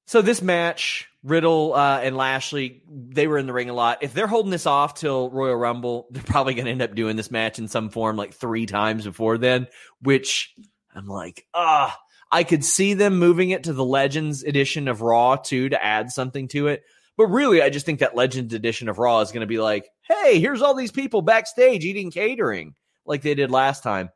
So 0.07 0.23
this 0.23 0.41
match, 0.43 1.09
Riddle 1.23 1.75
uh, 1.75 2.01
and 2.03 2.17
Lashley, 2.17 2.83
they 2.89 3.27
were 3.27 3.39
in 3.39 3.47
the 3.47 3.53
ring 3.53 3.69
a 3.69 3.75
lot. 3.75 3.99
If 4.03 4.15
they're 4.15 4.27
holding 4.27 4.51
this 4.51 4.67
off 4.67 4.95
till 4.95 5.31
Royal 5.31 5.57
Rumble, 5.57 6.07
they're 6.11 6.23
probably 6.23 6.55
going 6.55 6.65
to 6.65 6.71
end 6.71 6.83
up 6.83 6.95
doing 6.95 7.17
this 7.17 7.31
match 7.31 7.59
in 7.59 7.69
some 7.69 7.91
form 7.91 8.17
like 8.17 8.33
three 8.33 8.65
times 8.65 9.05
before 9.05 9.37
then. 9.37 9.67
Which 10.01 10.55
I'm 10.95 11.07
like, 11.07 11.47
ah, 11.53 11.95
I 12.31 12.45
could 12.45 12.65
see 12.65 12.95
them 12.95 13.19
moving 13.19 13.51
it 13.51 13.65
to 13.65 13.73
the 13.73 13.85
Legends 13.85 14.43
edition 14.43 14.89
of 14.89 15.01
Raw 15.03 15.37
too 15.37 15.69
to 15.71 15.83
add 15.83 16.11
something 16.11 16.49
to 16.49 16.69
it. 16.69 16.83
But 17.17 17.27
really, 17.29 17.63
I 17.63 17.71
just 17.71 17.85
think 17.87 18.01
that 18.01 18.15
Legends 18.15 18.55
edition 18.55 18.89
of 18.89 18.99
Raw 18.99 19.21
is 19.21 19.33
going 19.33 19.41
to 19.41 19.47
be 19.47 19.59
like, 19.59 19.89
hey, 20.03 20.39
here's 20.39 20.63
all 20.63 20.75
these 20.75 20.93
people 20.93 21.23
backstage 21.23 21.85
eating 21.85 22.11
catering 22.11 22.75
like 23.07 23.23
they 23.23 23.35
did 23.35 23.51
last 23.51 23.83
time. 23.83 24.11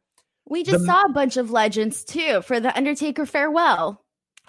we 0.44 0.62
just 0.62 0.80
the- 0.80 0.86
saw 0.86 1.02
a 1.06 1.12
bunch 1.12 1.36
of 1.36 1.50
legends 1.50 2.04
too 2.04 2.42
for 2.42 2.60
the 2.60 2.76
Undertaker 2.76 3.26
farewell. 3.26 4.04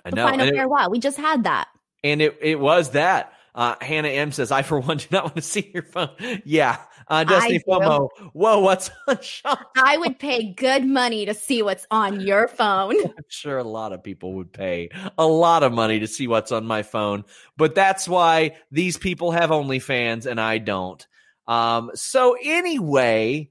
I 0.06 0.10
The 0.12 0.18
final 0.18 0.48
it- 0.48 0.54
farewell. 0.56 0.92
We 0.92 1.00
just 1.00 1.18
had 1.18 1.46
that. 1.46 1.68
And 2.04 2.22
it, 2.22 2.38
it 2.42 2.60
was 2.60 2.92
that. 2.92 3.32
Uh, 3.56 3.76
Hannah 3.82 4.10
M 4.10 4.32
says, 4.32 4.52
I, 4.52 4.64
for 4.64 4.80
one, 4.80 4.98
do 4.98 5.06
not 5.12 5.24
want 5.26 5.36
to 5.36 5.42
see 5.42 5.72
your 5.74 5.84
phone. 5.84 6.10
Yeah. 6.46 6.80
Uh, 7.08 7.24
Destiny. 7.24 7.60
FOMO. 7.68 8.10
Whoa, 8.34 8.60
what's 8.60 8.90
on? 9.46 9.58
I 9.78 9.98
would 9.98 10.20
pay 10.20 10.54
good 10.54 10.86
money 10.86 11.26
to 11.26 11.34
see 11.34 11.62
what's 11.62 11.86
on 11.92 12.22
your 12.22 12.48
phone. 12.48 12.96
I'm 13.06 13.26
sure 13.28 13.58
a 13.58 13.64
lot 13.64 13.94
of 13.94 14.04
people 14.04 14.34
would 14.34 14.52
pay 14.54 14.90
a 15.18 15.26
lot 15.28 15.64
of 15.64 15.74
money 15.74 16.00
to 16.00 16.08
see 16.08 16.28
what's 16.28 16.52
on 16.52 16.66
my 16.66 16.84
phone. 16.84 17.24
But 17.58 17.76
that's 17.76 18.08
why 18.08 18.58
these 18.72 18.98
people 18.98 19.32
have 19.32 19.50
OnlyFans 19.50 20.26
and 20.26 20.40
I 20.40 20.58
don't. 20.58 21.06
Um, 21.48 21.92
so 21.94 22.38
anyway, 22.42 23.50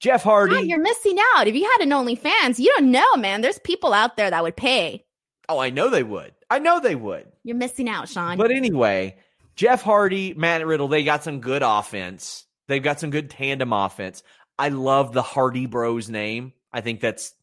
Jeff 0.00 0.22
Hardy. 0.22 0.54
God, 0.54 0.66
you're 0.66 0.80
missing 0.80 1.16
out. 1.34 1.46
If 1.46 1.54
you 1.54 1.64
had 1.78 1.86
an 1.86 1.90
OnlyFans, 1.90 2.58
you 2.58 2.72
don't 2.76 2.90
know, 2.90 3.16
man. 3.16 3.40
There's 3.40 3.58
people 3.60 3.92
out 3.94 4.16
there 4.16 4.30
that 4.30 4.42
would 4.42 4.56
pay. 4.56 5.04
oh, 5.48 5.58
I 5.58 5.70
know 5.70 5.88
they 5.88 6.02
would. 6.02 6.32
I 6.50 6.58
know 6.58 6.80
they 6.80 6.94
would. 6.96 7.26
You're 7.44 7.56
missing 7.56 7.88
out, 7.88 8.08
Sean. 8.08 8.36
But 8.36 8.50
anyway, 8.50 9.16
Jeff 9.56 9.82
Hardy, 9.82 10.34
Matt 10.34 10.66
Riddle, 10.66 10.88
they 10.88 11.04
got 11.04 11.24
some 11.24 11.40
good 11.40 11.62
offense. 11.62 12.46
They've 12.68 12.82
got 12.82 13.00
some 13.00 13.10
good 13.10 13.30
tandem 13.30 13.72
offense. 13.72 14.22
I 14.58 14.68
love 14.68 15.12
the 15.12 15.22
Hardy 15.22 15.66
Bros 15.66 16.08
name. 16.08 16.52
I 16.72 16.80
think 16.80 17.00
that's 17.00 17.34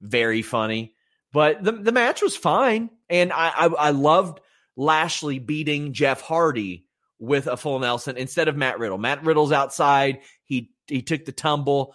very 0.00 0.42
funny. 0.42 0.94
But 1.32 1.62
the 1.62 1.72
the 1.72 1.92
match 1.92 2.20
was 2.20 2.36
fine, 2.36 2.90
and 3.08 3.32
I 3.32 3.48
I, 3.48 3.66
I 3.66 3.90
loved 3.90 4.40
Lashley 4.76 5.38
beating 5.38 5.92
Jeff 5.92 6.20
Hardy 6.20 6.86
with 7.18 7.46
a 7.46 7.56
full 7.56 7.78
Nelson 7.78 8.16
instead 8.16 8.48
of 8.48 8.56
Matt 8.56 8.78
Riddle. 8.78 8.98
Matt 8.98 9.24
Riddle's 9.24 9.52
outside. 9.52 10.20
He 10.44 10.72
he 10.88 11.02
took 11.02 11.24
the 11.24 11.32
tumble. 11.32 11.94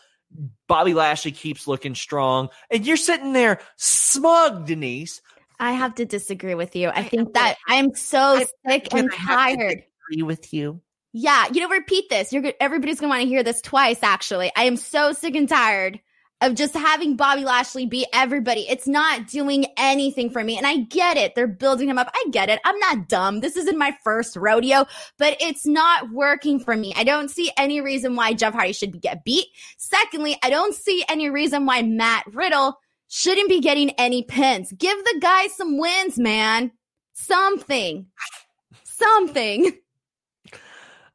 Bobby 0.67 0.93
Lashley 0.93 1.31
keeps 1.31 1.67
looking 1.67 1.95
strong, 1.95 2.49
and 2.69 2.85
you're 2.85 2.97
sitting 2.97 3.33
there 3.33 3.59
smug, 3.77 4.65
Denise. 4.65 5.21
I 5.59 5.71
have 5.71 5.95
to 5.95 6.05
disagree 6.05 6.55
with 6.55 6.75
you. 6.75 6.89
I 6.89 7.03
think 7.03 7.33
that 7.33 7.57
I'm 7.67 7.93
so 7.95 8.43
sick 8.67 8.93
and 8.93 9.11
tired. 9.11 9.83
Agree 10.11 10.23
with 10.23 10.53
you. 10.53 10.81
Yeah, 11.13 11.47
you 11.51 11.61
know, 11.61 11.69
repeat 11.69 12.09
this. 12.09 12.31
You're. 12.31 12.53
Everybody's 12.59 12.99
gonna 12.99 13.09
want 13.09 13.23
to 13.23 13.27
hear 13.27 13.43
this 13.43 13.61
twice. 13.61 14.03
Actually, 14.03 14.51
I 14.55 14.63
am 14.63 14.77
so 14.77 15.13
sick 15.13 15.35
and 15.35 15.49
tired 15.49 15.99
of 16.41 16.53
just 16.53 16.75
having 16.75 17.15
Bobby 17.15 17.43
Lashley 17.43 17.87
beat 17.87 18.07
everybody. 18.13 18.67
It's 18.69 18.87
not 18.87 19.27
doing 19.27 19.65
anything 19.77 20.29
for 20.29 20.43
me, 20.43 20.57
and 20.57 20.67
I 20.67 20.77
get 20.77 21.17
it. 21.17 21.33
They're 21.33 21.47
building 21.47 21.89
him 21.89 21.97
up. 21.97 22.11
I 22.13 22.25
get 22.29 22.49
it. 22.49 22.59
I'm 22.63 22.77
not 22.77 23.07
dumb. 23.07 23.39
This 23.39 23.55
isn't 23.57 23.77
my 23.77 23.95
first 24.03 24.35
rodeo, 24.35 24.85
but 25.17 25.35
it's 25.39 25.65
not 25.65 26.11
working 26.11 26.59
for 26.59 26.75
me. 26.75 26.93
I 26.95 27.03
don't 27.03 27.31
see 27.31 27.51
any 27.57 27.81
reason 27.81 28.15
why 28.15 28.33
Jeff 28.33 28.53
Hardy 28.53 28.73
should 28.73 29.01
get 29.01 29.23
beat. 29.25 29.47
Secondly, 29.77 30.37
I 30.43 30.51
don't 30.51 30.75
see 30.75 31.03
any 31.09 31.29
reason 31.29 31.65
why 31.65 31.81
Matt 31.81 32.25
Riddle 32.31 32.77
shouldn't 33.09 33.49
be 33.49 33.59
getting 33.59 33.91
any 33.91 34.23
pins. 34.23 34.71
Give 34.77 34.97
the 34.97 35.19
guy 35.21 35.47
some 35.47 35.77
wins, 35.77 36.17
man. 36.17 36.71
Something. 37.13 38.07
Something. 38.83 39.71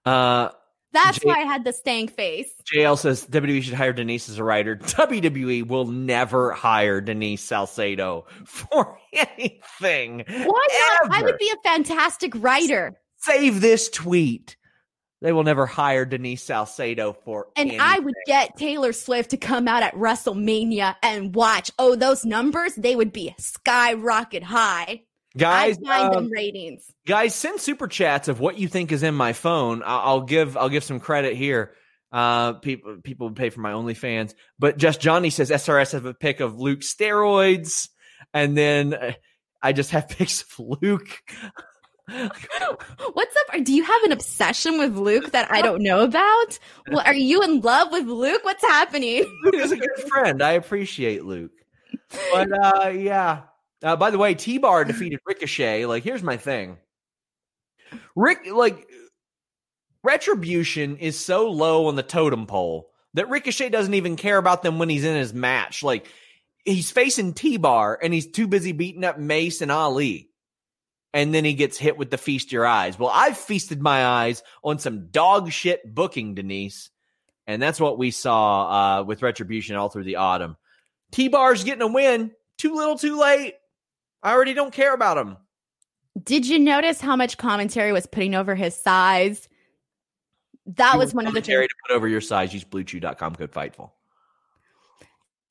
Uh, 0.05 0.49
That's 0.93 1.21
Jay- 1.21 1.29
why 1.29 1.35
I 1.37 1.45
had 1.45 1.65
the 1.65 1.73
stank 1.73 2.13
face. 2.13 2.53
JL 2.75 2.99
says 2.99 3.25
WWE 3.27 3.63
should 3.63 3.75
hire 3.75 3.93
Denise 3.93 4.29
as 4.29 4.39
a 4.39 4.43
writer. 4.43 4.75
WWE 4.83 5.65
will 5.67 5.87
never 5.87 6.51
hire 6.51 7.01
Denise 7.01 7.41
Salcedo 7.41 8.27
for 8.45 8.99
anything. 9.13 10.25
Why 10.27 10.45
not? 11.05 11.13
I 11.13 11.23
would 11.23 11.39
be 11.39 11.51
a 11.51 11.63
fantastic 11.69 12.33
writer. 12.35 12.99
Save 13.19 13.61
this 13.61 13.89
tweet. 13.91 14.57
They 15.23 15.33
will 15.33 15.45
never 15.45 15.67
hire 15.67 16.05
Denise 16.05 16.43
Salcedo 16.43 17.13
for 17.13 17.47
And 17.55 17.69
anything. 17.69 17.81
I 17.81 18.01
would 18.01 18.15
get 18.27 18.57
Taylor 18.57 18.93
Swift 18.93 19.31
to 19.31 19.37
come 19.37 19.69
out 19.69 19.85
at 19.85 19.95
WrestleMania 19.95 20.97
and 21.01 21.33
watch. 21.33 21.71
Oh, 21.79 21.95
those 21.95 22.25
numbers, 22.25 22.75
they 22.75 22.97
would 22.97 23.13
be 23.13 23.33
skyrocket 23.39 24.43
high. 24.43 25.03
Guys, 25.39 25.79
I 25.87 25.89
find 25.89 26.17
um, 26.17 26.25
them 26.25 26.33
ratings. 26.33 26.93
guys, 27.07 27.37
send 27.37 27.61
super 27.61 27.87
chats 27.87 28.27
of 28.27 28.41
what 28.41 28.59
you 28.59 28.67
think 28.67 28.91
is 28.91 29.05
in 29.05 29.15
my 29.15 29.33
phone. 29.33 29.83
I'll, 29.85 30.01
I'll 30.01 30.21
give 30.23 30.57
I'll 30.57 30.69
give 30.69 30.85
some 30.85 31.01
credit 31.01 31.37
here. 31.37 31.73
Uh, 32.11 32.55
people 32.55 32.97
people 33.03 33.29
would 33.29 33.37
pay 33.37 33.49
for 33.49 33.61
my 33.61 33.73
OnlyFans, 33.73 34.35
but 34.59 34.77
just 34.77 35.01
Johnny 35.01 35.31
says 35.31 35.51
SRS 35.51 35.93
have 35.93 36.05
a 36.05 36.13
pic 36.13 36.41
of 36.41 36.59
Luke 36.59 36.81
steroids, 36.81 37.89
and 38.35 38.59
then 38.59 38.93
uh, 38.93 39.13
I 39.63 39.73
just 39.73 39.93
have 39.93 40.09
pics 40.11 40.43
of 40.43 40.67
Luke. 40.83 41.23
What's 42.09 43.37
up? 43.37 43.65
Do 43.65 43.73
you 43.73 43.85
have 43.85 44.03
an 44.03 44.13
obsession 44.13 44.79
with 44.79 44.97
Luke 44.97 45.31
that 45.33 45.51
I 45.53 45.63
don't 45.63 45.83
know 45.83 46.03
about? 46.03 46.59
Well, 46.91 47.03
are 47.07 47.15
you 47.15 47.43
in 47.43 47.61
love 47.61 47.93
with 47.93 48.07
Luke? 48.07 48.45
What's 48.45 48.65
happening? 48.65 49.25
Luke 49.45 49.55
is 49.55 49.71
a 49.71 49.77
good 49.77 49.99
friend. 50.09 50.43
I 50.43 50.53
appreciate 50.53 51.25
Luke, 51.25 51.53
but 52.33 52.49
uh, 52.53 52.89
yeah. 52.89 53.43
Uh, 53.83 53.97
by 53.97 54.11
the 54.11 54.19
way, 54.19 54.35
T 54.35 54.59
Bar 54.59 54.85
defeated 54.85 55.21
Ricochet. 55.27 55.87
Like, 55.87 56.03
here's 56.03 56.23
my 56.23 56.37
thing. 56.37 56.79
Rick, 58.17 58.47
like, 58.53 58.87
Retribution 60.03 60.97
is 60.97 61.19
so 61.19 61.51
low 61.51 61.87
on 61.87 61.95
the 61.95 62.03
totem 62.03 62.47
pole 62.47 62.91
that 63.15 63.29
Ricochet 63.29 63.69
doesn't 63.69 63.95
even 63.95 64.17
care 64.17 64.39
about 64.39 64.63
them 64.63 64.79
when 64.79 64.89
he's 64.89 65.05
in 65.05 65.17
his 65.17 65.33
match. 65.33 65.85
Like, 65.85 66.09
he's 66.65 66.91
facing 66.91 67.35
T 67.35 67.59
Bar 67.59 67.99
and 68.03 68.13
he's 68.13 68.27
too 68.27 68.49
busy 68.49 68.73
beating 68.73 69.05
up 69.05 69.19
Mace 69.19 69.61
and 69.61 69.71
Ali. 69.71 70.32
And 71.15 71.35
then 71.35 71.45
he 71.45 71.55
gets 71.55 71.77
hit 71.77 71.99
with 71.99 72.11
the 72.11 72.19
feast 72.19 72.53
your 72.53 72.67
eyes. 72.67 72.99
Well, 72.99 73.11
I've 73.13 73.37
feasted 73.37 73.83
my 73.83 74.05
eyes 74.05 74.43
on 74.65 74.79
some 74.79 75.09
dog 75.09 75.51
shit 75.53 75.95
booking, 75.95 76.35
Denise. 76.35 76.91
And 77.47 77.61
that's 77.61 77.81
what 77.81 77.99
we 77.99 78.11
saw 78.11 79.01
uh, 79.01 79.03
with 79.05 79.23
Retribution 79.23 79.77
all 79.77 79.89
through 79.89 80.05
the 80.05 80.17
autumn. 80.17 80.57
T 81.11 81.29
Bar's 81.29 81.65
getting 81.65 81.83
a 81.83 81.87
win. 81.87 82.31
Too 82.57 82.75
little, 82.75 82.97
too 82.97 83.19
late. 83.21 83.55
I 84.23 84.33
already 84.33 84.55
don't 84.55 84.73
care 84.73 84.95
about 84.95 85.19
him. 85.19 85.37
Did 86.23 86.47
you 86.47 86.59
notice 86.59 87.01
how 87.01 87.17
much 87.17 87.39
commentary 87.39 87.93
was 87.93 88.07
putting 88.07 88.35
over 88.35 88.55
his 88.55 88.75
size? 88.77 89.49
That 90.67 90.95
You 90.95 90.99
was 91.01 91.13
one 91.15 91.27
of 91.27 91.33
the 91.33 91.41
commentary 91.41 91.69
to 91.69 91.75
put 91.87 91.95
over 91.97 92.07
your 92.07 92.21
size. 92.21 92.55
Use 92.55 92.65
bluechew.com 92.65 93.35
code 93.35 93.53
Fightful. 93.53 93.91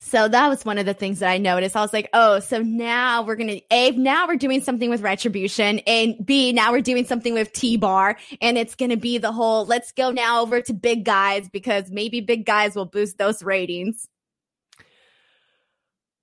So 0.04 0.26
that 0.26 0.48
was 0.48 0.64
one 0.64 0.78
of 0.78 0.84
the 0.84 0.94
things 0.94 1.20
that 1.20 1.30
I 1.30 1.38
noticed. 1.38 1.76
I 1.76 1.80
was 1.80 1.92
like, 1.92 2.10
oh, 2.12 2.40
so 2.40 2.58
now 2.60 3.22
we're 3.22 3.36
gonna 3.36 3.60
A, 3.70 3.92
now 3.92 4.26
we're 4.26 4.36
doing 4.36 4.60
something 4.60 4.90
with 4.90 5.00
retribution, 5.00 5.78
and 5.86 6.16
B, 6.26 6.52
now 6.52 6.72
we're 6.72 6.80
doing 6.80 7.06
something 7.06 7.32
with 7.32 7.52
T 7.52 7.76
bar, 7.76 8.18
and 8.40 8.58
it's 8.58 8.74
gonna 8.74 8.96
be 8.96 9.18
the 9.18 9.30
whole 9.30 9.64
let's 9.64 9.92
go 9.92 10.10
now 10.10 10.42
over 10.42 10.60
to 10.60 10.74
big 10.74 11.04
guys 11.04 11.48
because 11.48 11.88
maybe 11.90 12.20
big 12.20 12.44
guys 12.44 12.74
will 12.74 12.84
boost 12.84 13.16
those 13.16 13.44
ratings. 13.44 14.08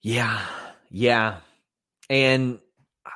Yeah, 0.02 0.46
yeah, 0.92 1.38
and 2.10 2.60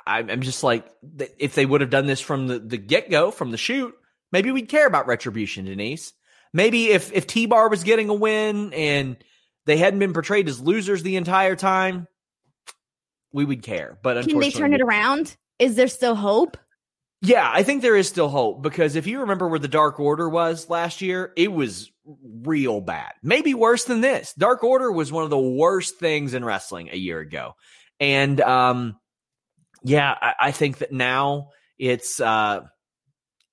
I'm, 0.06 0.30
I'm 0.30 0.40
just 0.40 0.64
like, 0.64 0.90
if 1.38 1.54
they 1.54 1.66
would 1.66 1.82
have 1.82 1.90
done 1.90 2.06
this 2.06 2.22
from 2.22 2.48
the, 2.48 2.58
the 2.58 2.78
get 2.78 3.10
go, 3.10 3.30
from 3.30 3.50
the 3.50 3.58
shoot, 3.58 3.94
maybe 4.32 4.50
we'd 4.50 4.70
care 4.70 4.86
about 4.86 5.06
retribution, 5.06 5.66
Denise. 5.66 6.14
Maybe 6.54 6.86
if 6.86 7.12
if 7.12 7.26
T 7.26 7.44
Bar 7.44 7.68
was 7.68 7.84
getting 7.84 8.08
a 8.08 8.14
win 8.14 8.72
and 8.72 9.18
they 9.66 9.76
hadn't 9.76 9.98
been 9.98 10.12
portrayed 10.12 10.48
as 10.48 10.60
losers 10.60 11.02
the 11.02 11.16
entire 11.16 11.56
time, 11.56 12.06
we 13.32 13.44
would 13.44 13.62
care. 13.62 13.98
But 14.02 14.26
Can 14.26 14.38
they 14.38 14.50
turn 14.50 14.72
it 14.72 14.80
around? 14.80 15.36
Is 15.58 15.76
there 15.76 15.88
still 15.88 16.14
hope? 16.14 16.56
Yeah, 17.24 17.50
I 17.50 17.62
think 17.62 17.80
there 17.80 17.96
is 17.96 18.06
still 18.06 18.28
hope 18.28 18.62
because 18.62 18.96
if 18.96 19.06
you 19.06 19.20
remember 19.20 19.48
where 19.48 19.58
the 19.58 19.66
Dark 19.66 19.98
Order 19.98 20.28
was 20.28 20.68
last 20.68 21.00
year, 21.00 21.32
it 21.36 21.50
was 21.50 21.90
real 22.22 22.82
bad. 22.82 23.12
Maybe 23.22 23.54
worse 23.54 23.84
than 23.84 24.02
this. 24.02 24.34
Dark 24.34 24.62
Order 24.62 24.92
was 24.92 25.10
one 25.10 25.24
of 25.24 25.30
the 25.30 25.38
worst 25.38 25.98
things 25.98 26.34
in 26.34 26.44
wrestling 26.44 26.90
a 26.92 26.96
year 26.96 27.20
ago. 27.20 27.54
And 27.98 28.40
um 28.42 28.96
yeah, 29.82 30.14
I, 30.20 30.34
I 30.40 30.50
think 30.50 30.78
that 30.78 30.92
now 30.92 31.48
it's 31.78 32.20
uh 32.20 32.60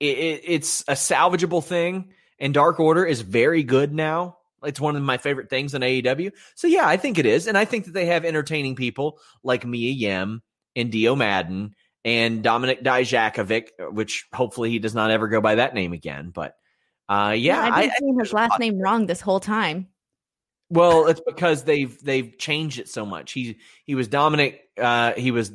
it, 0.02 0.18
it, 0.18 0.42
it's 0.44 0.82
a 0.82 0.94
salvageable 0.94 1.64
thing 1.64 2.12
and 2.40 2.54
Dark 2.54 2.80
Order 2.80 3.06
is 3.06 3.22
very 3.22 3.64
good 3.64 3.94
now. 3.94 4.38
It's 4.64 4.80
one 4.80 4.96
of 4.96 5.02
my 5.02 5.18
favorite 5.18 5.50
things 5.50 5.74
in 5.74 5.82
AEW. 5.82 6.32
So 6.56 6.68
yeah, 6.68 6.88
I 6.88 6.98
think 6.98 7.18
it 7.18 7.26
is. 7.26 7.48
And 7.48 7.58
I 7.58 7.66
think 7.66 7.86
that 7.86 7.94
they 7.94 8.06
have 8.08 8.26
entertaining 8.26 8.76
people 8.76 9.20
like 9.44 9.66
Mia 9.66 9.92
Yim 9.92 10.42
and 10.76 10.92
Dio 10.92 11.16
Maddin 11.16 11.74
and 12.04 12.44
Dominik 12.44 12.84
Dijakovic, 12.84 13.70
which 13.92 14.28
hopefully 14.34 14.70
he 14.70 14.80
does 14.80 14.96
not 14.96 15.12
ever 15.12 15.28
go 15.28 15.42
by 15.42 15.56
that 15.56 15.74
name 15.74 15.94
again. 15.94 16.32
But 16.34 16.56
uh, 17.10 17.36
yeah, 17.38 17.62
I've 17.62 17.82
been 17.82 17.92
saying 18.00 18.20
his 18.20 18.34
last 18.34 18.60
name 18.60 18.80
wrong 18.80 19.06
this 19.06 19.22
whole 19.22 19.40
time. 19.40 19.88
well, 20.70 21.08
it's 21.08 21.22
because 21.26 21.64
they've 21.64 22.02
they've 22.04 22.38
changed 22.38 22.80
it 22.80 22.88
so 22.88 23.06
much. 23.06 23.34
He 23.34 23.58
he 23.86 23.96
was 23.96 24.08
Dominik, 24.08 24.60
uh, 24.78 25.14
he 25.14 25.32
was 25.32 25.52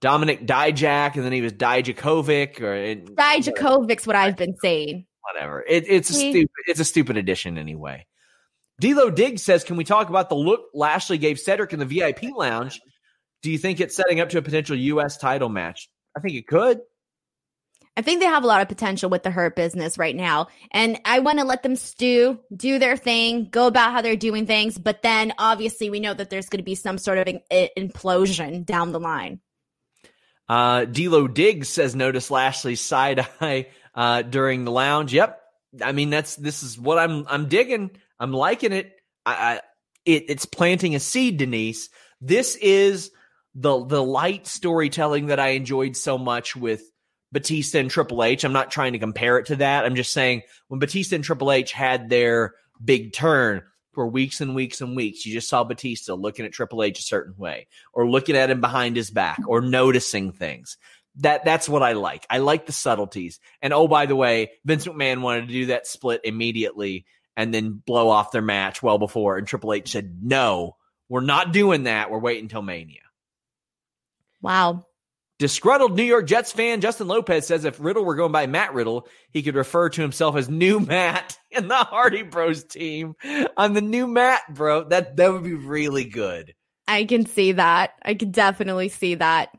Dominik 0.00 0.46
Dijak, 0.46 1.14
and 1.14 1.24
then 1.24 1.32
he 1.32 1.42
was 1.42 1.52
Dijakovic, 1.52 2.60
or 2.60 3.12
Dijakovic's 3.14 4.06
what 4.06 4.16
I've 4.16 4.36
been 4.36 4.56
saying. 4.56 5.06
Whatever. 5.32 5.64
It, 5.66 5.84
it's 5.88 6.10
a 6.10 6.14
stupid. 6.14 6.50
It's 6.66 6.80
a 6.80 6.84
stupid 6.84 7.16
addition 7.16 7.58
anyway. 7.58 8.06
D'Lo 8.80 9.10
Diggs 9.10 9.42
says, 9.42 9.64
"Can 9.64 9.76
we 9.76 9.84
talk 9.84 10.08
about 10.08 10.28
the 10.28 10.34
look 10.34 10.66
Lashley 10.74 11.18
gave 11.18 11.38
Cedric 11.38 11.72
in 11.72 11.78
the 11.78 11.86
VIP 11.86 12.24
lounge? 12.34 12.80
Do 13.42 13.50
you 13.50 13.58
think 13.58 13.80
it's 13.80 13.96
setting 13.96 14.20
up 14.20 14.30
to 14.30 14.38
a 14.38 14.42
potential 14.42 14.76
U.S. 14.76 15.16
title 15.16 15.48
match? 15.48 15.88
I 16.16 16.20
think 16.20 16.34
it 16.34 16.46
could. 16.46 16.80
I 17.96 18.02
think 18.02 18.20
they 18.20 18.26
have 18.26 18.42
a 18.42 18.46
lot 18.46 18.60
of 18.60 18.68
potential 18.68 19.08
with 19.08 19.22
the 19.22 19.30
hurt 19.30 19.54
business 19.54 19.98
right 19.98 20.16
now. 20.16 20.48
And 20.72 20.98
I 21.04 21.20
want 21.20 21.38
to 21.38 21.44
let 21.44 21.62
them 21.62 21.76
stew, 21.76 22.40
do 22.54 22.78
their 22.80 22.96
thing, 22.96 23.48
go 23.50 23.68
about 23.68 23.92
how 23.92 24.02
they're 24.02 24.16
doing 24.16 24.46
things. 24.46 24.78
But 24.78 25.02
then 25.02 25.32
obviously 25.38 25.90
we 25.90 26.00
know 26.00 26.12
that 26.12 26.28
there's 26.28 26.48
going 26.48 26.58
to 26.58 26.64
be 26.64 26.74
some 26.74 26.98
sort 26.98 27.18
of 27.18 27.28
in- 27.28 27.68
implosion 27.78 28.66
down 28.66 28.90
the 28.90 28.98
line. 28.98 29.40
Uh, 30.48 30.84
D'Lo 30.84 31.26
Diggs 31.26 31.68
says, 31.68 31.94
"Notice 31.94 32.30
Lashley's 32.30 32.80
side 32.80 33.26
eye 33.40 33.68
uh, 33.94 34.22
during 34.22 34.64
the 34.64 34.72
lounge." 34.72 35.12
Yep. 35.12 35.40
I 35.82 35.92
mean, 35.92 36.10
that's 36.10 36.36
this 36.36 36.62
is 36.62 36.78
what 36.78 36.98
I'm 36.98 37.26
I'm 37.28 37.48
digging. 37.48 37.90
I'm 38.18 38.32
liking 38.32 38.72
it. 38.72 38.92
I, 39.26 39.32
I 39.32 39.60
it 40.04 40.24
it's 40.28 40.46
planting 40.46 40.94
a 40.94 41.00
seed, 41.00 41.38
Denise. 41.38 41.88
This 42.20 42.56
is 42.56 43.10
the 43.54 43.84
the 43.84 44.02
light 44.02 44.46
storytelling 44.46 45.26
that 45.26 45.40
I 45.40 45.48
enjoyed 45.50 45.96
so 45.96 46.18
much 46.18 46.56
with 46.56 46.82
Batista 47.32 47.78
and 47.78 47.90
Triple 47.90 48.22
H. 48.22 48.44
I'm 48.44 48.52
not 48.52 48.70
trying 48.70 48.92
to 48.92 48.98
compare 48.98 49.38
it 49.38 49.46
to 49.46 49.56
that. 49.56 49.84
I'm 49.84 49.96
just 49.96 50.12
saying 50.12 50.42
when 50.68 50.80
Batista 50.80 51.16
and 51.16 51.24
Triple 51.24 51.52
H 51.52 51.72
had 51.72 52.08
their 52.08 52.54
big 52.82 53.12
turn 53.12 53.62
for 53.92 54.06
weeks 54.08 54.40
and 54.40 54.54
weeks 54.54 54.80
and 54.80 54.96
weeks, 54.96 55.24
you 55.24 55.32
just 55.32 55.48
saw 55.48 55.64
Batista 55.64 56.14
looking 56.14 56.44
at 56.44 56.52
Triple 56.52 56.82
H 56.82 56.98
a 56.98 57.02
certain 57.02 57.34
way, 57.36 57.68
or 57.92 58.08
looking 58.08 58.36
at 58.36 58.50
him 58.50 58.60
behind 58.60 58.96
his 58.96 59.10
back, 59.10 59.40
or 59.46 59.60
noticing 59.60 60.32
things. 60.32 60.76
That 61.16 61.44
that's 61.44 61.68
what 61.68 61.82
I 61.82 61.92
like. 61.92 62.26
I 62.28 62.38
like 62.38 62.66
the 62.66 62.72
subtleties. 62.72 63.38
And 63.62 63.72
oh, 63.72 63.86
by 63.88 64.06
the 64.06 64.16
way, 64.16 64.52
Vince 64.64 64.86
McMahon 64.86 65.20
wanted 65.20 65.48
to 65.48 65.52
do 65.52 65.66
that 65.66 65.86
split 65.86 66.22
immediately 66.24 67.06
and 67.36 67.52
then 67.52 67.82
blow 67.84 68.08
off 68.08 68.32
their 68.32 68.42
match 68.42 68.82
well 68.82 68.98
before. 68.98 69.38
And 69.38 69.46
Triple 69.46 69.72
H 69.72 69.90
said, 69.90 70.18
"No, 70.22 70.76
we're 71.08 71.20
not 71.20 71.52
doing 71.52 71.84
that. 71.84 72.10
We're 72.10 72.18
waiting 72.18 72.44
until 72.44 72.62
Mania." 72.62 73.00
Wow. 74.42 74.86
Disgruntled 75.38 75.96
New 75.96 76.04
York 76.04 76.26
Jets 76.26 76.52
fan 76.52 76.80
Justin 76.80 77.08
Lopez 77.08 77.46
says 77.46 77.64
if 77.64 77.80
Riddle 77.80 78.04
were 78.04 78.14
going 78.14 78.30
by 78.30 78.46
Matt 78.46 78.72
Riddle, 78.72 79.08
he 79.30 79.42
could 79.42 79.56
refer 79.56 79.88
to 79.88 80.00
himself 80.00 80.36
as 80.36 80.48
New 80.48 80.78
Matt 80.78 81.36
in 81.50 81.66
the 81.66 81.74
Hardy 81.74 82.22
Bros 82.22 82.62
team. 82.62 83.14
I'm 83.56 83.74
the 83.74 83.80
new 83.80 84.06
Matt, 84.06 84.42
bro. 84.52 84.84
That 84.84 85.16
that 85.16 85.32
would 85.32 85.42
be 85.42 85.54
really 85.54 86.04
good. 86.04 86.54
I 86.86 87.04
can 87.04 87.26
see 87.26 87.52
that. 87.52 87.94
I 88.02 88.14
can 88.14 88.30
definitely 88.30 88.90
see 88.90 89.16
that. 89.16 89.50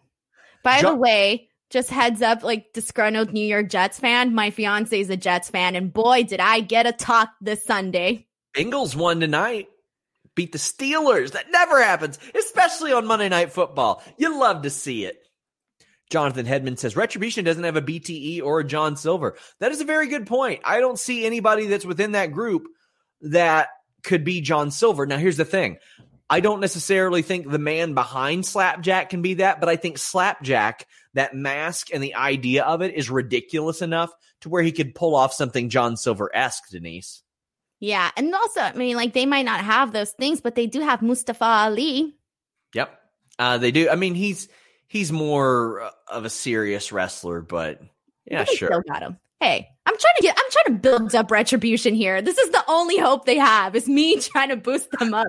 By 0.65 0.81
Jo- 0.81 0.89
the 0.89 0.95
way, 0.95 1.49
just 1.69 1.91
heads 1.91 2.23
up, 2.23 2.43
like 2.43 2.73
disgruntled 2.73 3.31
New 3.31 3.45
York 3.45 3.69
Jets 3.69 3.99
fan, 3.99 4.33
my 4.33 4.49
fiance 4.49 4.99
is 4.99 5.11
a 5.11 5.15
Jets 5.15 5.49
fan, 5.49 5.75
and 5.75 5.93
boy, 5.93 6.23
did 6.23 6.39
I 6.39 6.59
get 6.59 6.87
a 6.87 6.91
talk 6.91 7.29
this 7.39 7.63
Sunday. 7.63 8.27
Bengals 8.55 8.95
won 8.95 9.19
tonight. 9.19 9.67
Beat 10.33 10.51
the 10.51 10.57
Steelers. 10.57 11.31
That 11.31 11.51
never 11.51 11.81
happens, 11.81 12.17
especially 12.33 12.91
on 12.91 13.05
Monday 13.05 13.29
Night 13.29 13.53
Football. 13.53 14.03
You 14.17 14.39
love 14.39 14.63
to 14.63 14.69
see 14.71 15.05
it. 15.05 15.21
Jonathan 16.09 16.47
Hedman 16.47 16.79
says 16.79 16.95
Retribution 16.95 17.45
doesn't 17.45 17.63
have 17.63 17.77
a 17.77 17.81
BTE 17.81 18.41
or 18.41 18.59
a 18.59 18.65
John 18.65 18.95
Silver. 18.95 19.37
That 19.59 19.71
is 19.71 19.81
a 19.81 19.85
very 19.85 20.07
good 20.07 20.25
point. 20.25 20.61
I 20.65 20.79
don't 20.79 20.99
see 20.99 21.25
anybody 21.25 21.67
that's 21.67 21.85
within 21.85 22.13
that 22.13 22.31
group 22.31 22.67
that 23.21 23.69
could 24.03 24.23
be 24.23 24.41
John 24.41 24.71
Silver. 24.71 25.05
Now, 25.05 25.17
here's 25.17 25.37
the 25.37 25.45
thing 25.45 25.77
I 26.29 26.39
don't 26.39 26.59
necessarily 26.59 27.21
think 27.21 27.49
the 27.49 27.59
man 27.59 27.93
behind 27.93 28.45
Slapjack 28.45 29.09
can 29.09 29.21
be 29.21 29.35
that, 29.35 29.59
but 29.59 29.69
I 29.69 29.75
think 29.75 29.97
Slapjack, 29.97 30.87
that 31.13 31.35
mask 31.35 31.89
and 31.93 32.01
the 32.01 32.15
idea 32.15 32.63
of 32.63 32.81
it 32.81 32.95
is 32.95 33.09
ridiculous 33.09 33.81
enough 33.81 34.11
to 34.41 34.49
where 34.49 34.63
he 34.63 34.71
could 34.71 34.95
pull 34.95 35.15
off 35.15 35.33
something 35.33 35.69
John 35.69 35.97
Silver 35.97 36.31
esque, 36.33 36.69
Denise. 36.71 37.21
Yeah, 37.79 38.09
and 38.17 38.33
also, 38.33 38.61
I 38.61 38.73
mean, 38.73 38.95
like 38.95 39.13
they 39.13 39.25
might 39.25 39.45
not 39.45 39.61
have 39.61 39.91
those 39.91 40.11
things, 40.11 40.41
but 40.41 40.55
they 40.55 40.65
do 40.65 40.81
have 40.81 41.01
Mustafa 41.01 41.43
Ali. 41.43 42.15
Yep. 42.73 42.99
Uh, 43.37 43.57
they 43.57 43.71
do. 43.71 43.89
I 43.89 43.95
mean, 43.95 44.15
he's 44.15 44.47
he's 44.87 45.11
more 45.11 45.91
of 46.07 46.25
a 46.25 46.29
serious 46.29 46.91
wrestler, 46.91 47.41
but 47.41 47.81
yeah, 48.25 48.45
sure. 48.45 48.69
Still 48.69 48.83
got 48.87 49.01
him. 49.01 49.19
Hey, 49.39 49.67
I'm 49.85 49.97
trying 49.97 50.13
to 50.17 50.23
get. 50.23 50.37
I'm 50.37 50.51
trying 50.51 50.75
to 50.75 50.81
build 50.81 51.15
up 51.15 51.29
retribution 51.29 51.93
here. 51.93 52.21
This 52.21 52.37
is 52.37 52.49
the 52.49 52.63
only 52.67 52.97
hope 52.97 53.25
they 53.25 53.37
have. 53.37 53.75
Is 53.75 53.87
me 53.87 54.19
trying 54.19 54.49
to 54.49 54.55
boost 54.55 54.89
them 54.91 55.13
up. 55.13 55.27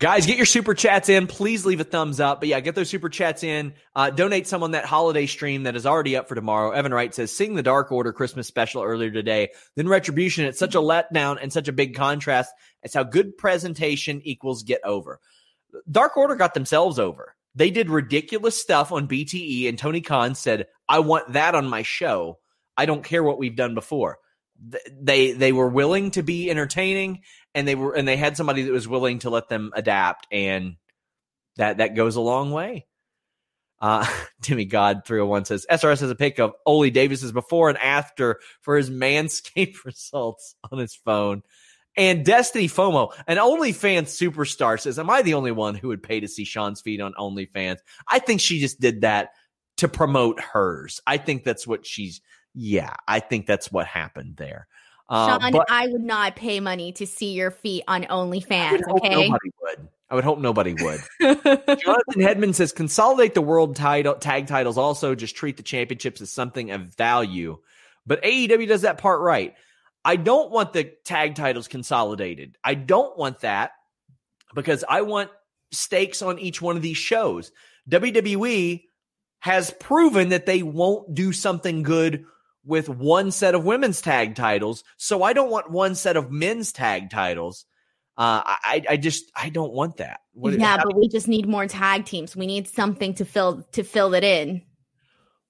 Guys, 0.00 0.24
get 0.24 0.38
your 0.38 0.46
super 0.46 0.72
chats 0.72 1.10
in. 1.10 1.26
Please 1.26 1.66
leave 1.66 1.78
a 1.78 1.84
thumbs 1.84 2.20
up. 2.20 2.40
But 2.40 2.48
yeah, 2.48 2.60
get 2.60 2.74
those 2.74 2.88
super 2.88 3.10
chats 3.10 3.44
in. 3.44 3.74
Uh, 3.94 4.08
donate 4.08 4.46
some 4.46 4.62
on 4.62 4.70
that 4.70 4.86
holiday 4.86 5.26
stream 5.26 5.64
that 5.64 5.76
is 5.76 5.84
already 5.84 6.16
up 6.16 6.26
for 6.26 6.34
tomorrow. 6.34 6.70
Evan 6.70 6.94
Wright 6.94 7.14
says, 7.14 7.36
sing 7.36 7.54
the 7.54 7.62
Dark 7.62 7.92
Order 7.92 8.10
Christmas 8.10 8.46
special 8.46 8.82
earlier 8.82 9.10
today. 9.10 9.50
Then 9.76 9.88
Retribution. 9.88 10.46
It's 10.46 10.58
such 10.58 10.74
a 10.74 10.78
letdown 10.78 11.36
and 11.38 11.52
such 11.52 11.68
a 11.68 11.72
big 11.72 11.94
contrast. 11.94 12.50
It's 12.82 12.94
how 12.94 13.02
good 13.02 13.36
presentation 13.36 14.22
equals 14.24 14.62
get 14.62 14.80
over. 14.84 15.20
Dark 15.90 16.16
Order 16.16 16.34
got 16.34 16.54
themselves 16.54 16.98
over. 16.98 17.34
They 17.54 17.70
did 17.70 17.90
ridiculous 17.90 18.58
stuff 18.58 18.92
on 18.92 19.06
BTE, 19.06 19.68
and 19.68 19.78
Tony 19.78 20.00
Khan 20.00 20.34
said, 20.34 20.68
I 20.88 21.00
want 21.00 21.34
that 21.34 21.54
on 21.54 21.68
my 21.68 21.82
show. 21.82 22.38
I 22.74 22.86
don't 22.86 23.04
care 23.04 23.22
what 23.22 23.38
we've 23.38 23.54
done 23.54 23.74
before. 23.74 24.18
They 24.90 25.32
they 25.32 25.52
were 25.52 25.68
willing 25.68 26.10
to 26.12 26.22
be 26.22 26.50
entertaining 26.50 27.22
and 27.54 27.66
they 27.66 27.74
were 27.74 27.94
and 27.94 28.06
they 28.06 28.16
had 28.16 28.36
somebody 28.36 28.62
that 28.62 28.72
was 28.72 28.88
willing 28.88 29.20
to 29.20 29.30
let 29.30 29.48
them 29.48 29.72
adapt 29.74 30.26
and 30.30 30.76
that 31.56 31.78
that 31.78 31.94
goes 31.94 32.16
a 32.16 32.20
long 32.20 32.50
way 32.50 32.86
uh 33.80 34.06
timmy 34.42 34.64
god 34.64 35.02
301 35.04 35.44
says 35.44 35.66
srs 35.70 36.00
has 36.00 36.10
a 36.10 36.14
pic 36.14 36.38
of 36.38 36.52
oli 36.66 36.90
davis's 36.90 37.32
before 37.32 37.68
and 37.68 37.78
after 37.78 38.40
for 38.60 38.76
his 38.76 38.90
manscaped 38.90 39.76
results 39.84 40.54
on 40.70 40.78
his 40.78 40.94
phone 40.94 41.42
and 41.96 42.24
Destiny 42.24 42.68
FOMO, 42.68 43.12
an 43.26 43.36
OnlyFans 43.36 44.04
superstar, 44.04 44.80
says, 44.80 44.98
Am 44.98 45.10
I 45.10 45.22
the 45.22 45.34
only 45.34 45.50
one 45.50 45.74
who 45.74 45.88
would 45.88 46.04
pay 46.04 46.20
to 46.20 46.28
see 46.28 46.44
Sean's 46.44 46.80
feed 46.80 47.00
on 47.00 47.14
OnlyFans? 47.14 47.78
I 48.06 48.20
think 48.20 48.40
she 48.40 48.60
just 48.60 48.80
did 48.80 49.00
that 49.00 49.30
to 49.78 49.88
promote 49.88 50.40
hers. 50.40 51.00
I 51.06 51.16
think 51.16 51.42
that's 51.42 51.66
what 51.66 51.84
she's, 51.84 52.20
yeah, 52.54 52.94
I 53.08 53.18
think 53.18 53.46
that's 53.46 53.72
what 53.72 53.86
happened 53.86 54.36
there. 54.36 54.68
Uh, 55.10 55.38
Sean, 55.40 55.52
but, 55.52 55.66
I 55.68 55.88
would 55.88 56.04
not 56.04 56.36
pay 56.36 56.60
money 56.60 56.92
to 56.92 57.06
see 57.06 57.32
your 57.32 57.50
feet 57.50 57.82
on 57.88 58.04
OnlyFans. 58.04 58.82
Okay, 58.88 59.28
nobody 59.28 59.50
would. 59.60 59.88
I 60.08 60.14
would 60.14 60.24
hope 60.24 60.38
nobody 60.38 60.74
would. 60.74 61.00
Jonathan 61.20 62.16
Hedman 62.16 62.54
says 62.54 62.72
consolidate 62.72 63.34
the 63.34 63.42
world 63.42 63.76
title 63.76 64.14
tag 64.14 64.46
titles. 64.46 64.78
Also, 64.78 65.14
just 65.14 65.36
treat 65.36 65.56
the 65.56 65.62
championships 65.62 66.20
as 66.20 66.30
something 66.30 66.70
of 66.70 66.94
value. 66.96 67.58
But 68.06 68.22
AEW 68.22 68.68
does 68.68 68.82
that 68.82 68.98
part 68.98 69.20
right. 69.20 69.54
I 70.04 70.16
don't 70.16 70.50
want 70.50 70.72
the 70.72 70.92
tag 71.04 71.34
titles 71.34 71.68
consolidated. 71.68 72.56
I 72.64 72.74
don't 72.74 73.18
want 73.18 73.40
that 73.40 73.72
because 74.54 74.84
I 74.88 75.02
want 75.02 75.30
stakes 75.72 76.22
on 76.22 76.38
each 76.38 76.62
one 76.62 76.76
of 76.76 76.82
these 76.82 76.96
shows. 76.96 77.52
WWE 77.88 78.84
has 79.40 79.70
proven 79.72 80.30
that 80.30 80.46
they 80.46 80.62
won't 80.62 81.14
do 81.14 81.32
something 81.32 81.82
good 81.82 82.24
with 82.64 82.88
one 82.88 83.30
set 83.30 83.54
of 83.54 83.64
women's 83.64 84.00
tag 84.00 84.34
titles. 84.34 84.84
So 84.96 85.22
I 85.22 85.32
don't 85.32 85.50
want 85.50 85.70
one 85.70 85.94
set 85.94 86.16
of 86.16 86.30
men's 86.30 86.72
tag 86.72 87.10
titles. 87.10 87.64
Uh, 88.16 88.42
I, 88.44 88.82
I 88.90 88.96
just 88.98 89.30
I 89.34 89.48
don't 89.48 89.72
want 89.72 89.96
that. 89.96 90.20
What, 90.34 90.58
yeah, 90.58 90.76
but 90.76 90.94
we 90.94 91.08
just 91.08 91.26
need 91.26 91.48
more 91.48 91.66
tag 91.66 92.04
teams. 92.04 92.36
We 92.36 92.46
need 92.46 92.68
something 92.68 93.14
to 93.14 93.24
fill 93.24 93.66
to 93.72 93.82
fill 93.82 94.12
it 94.14 94.24
in. 94.24 94.62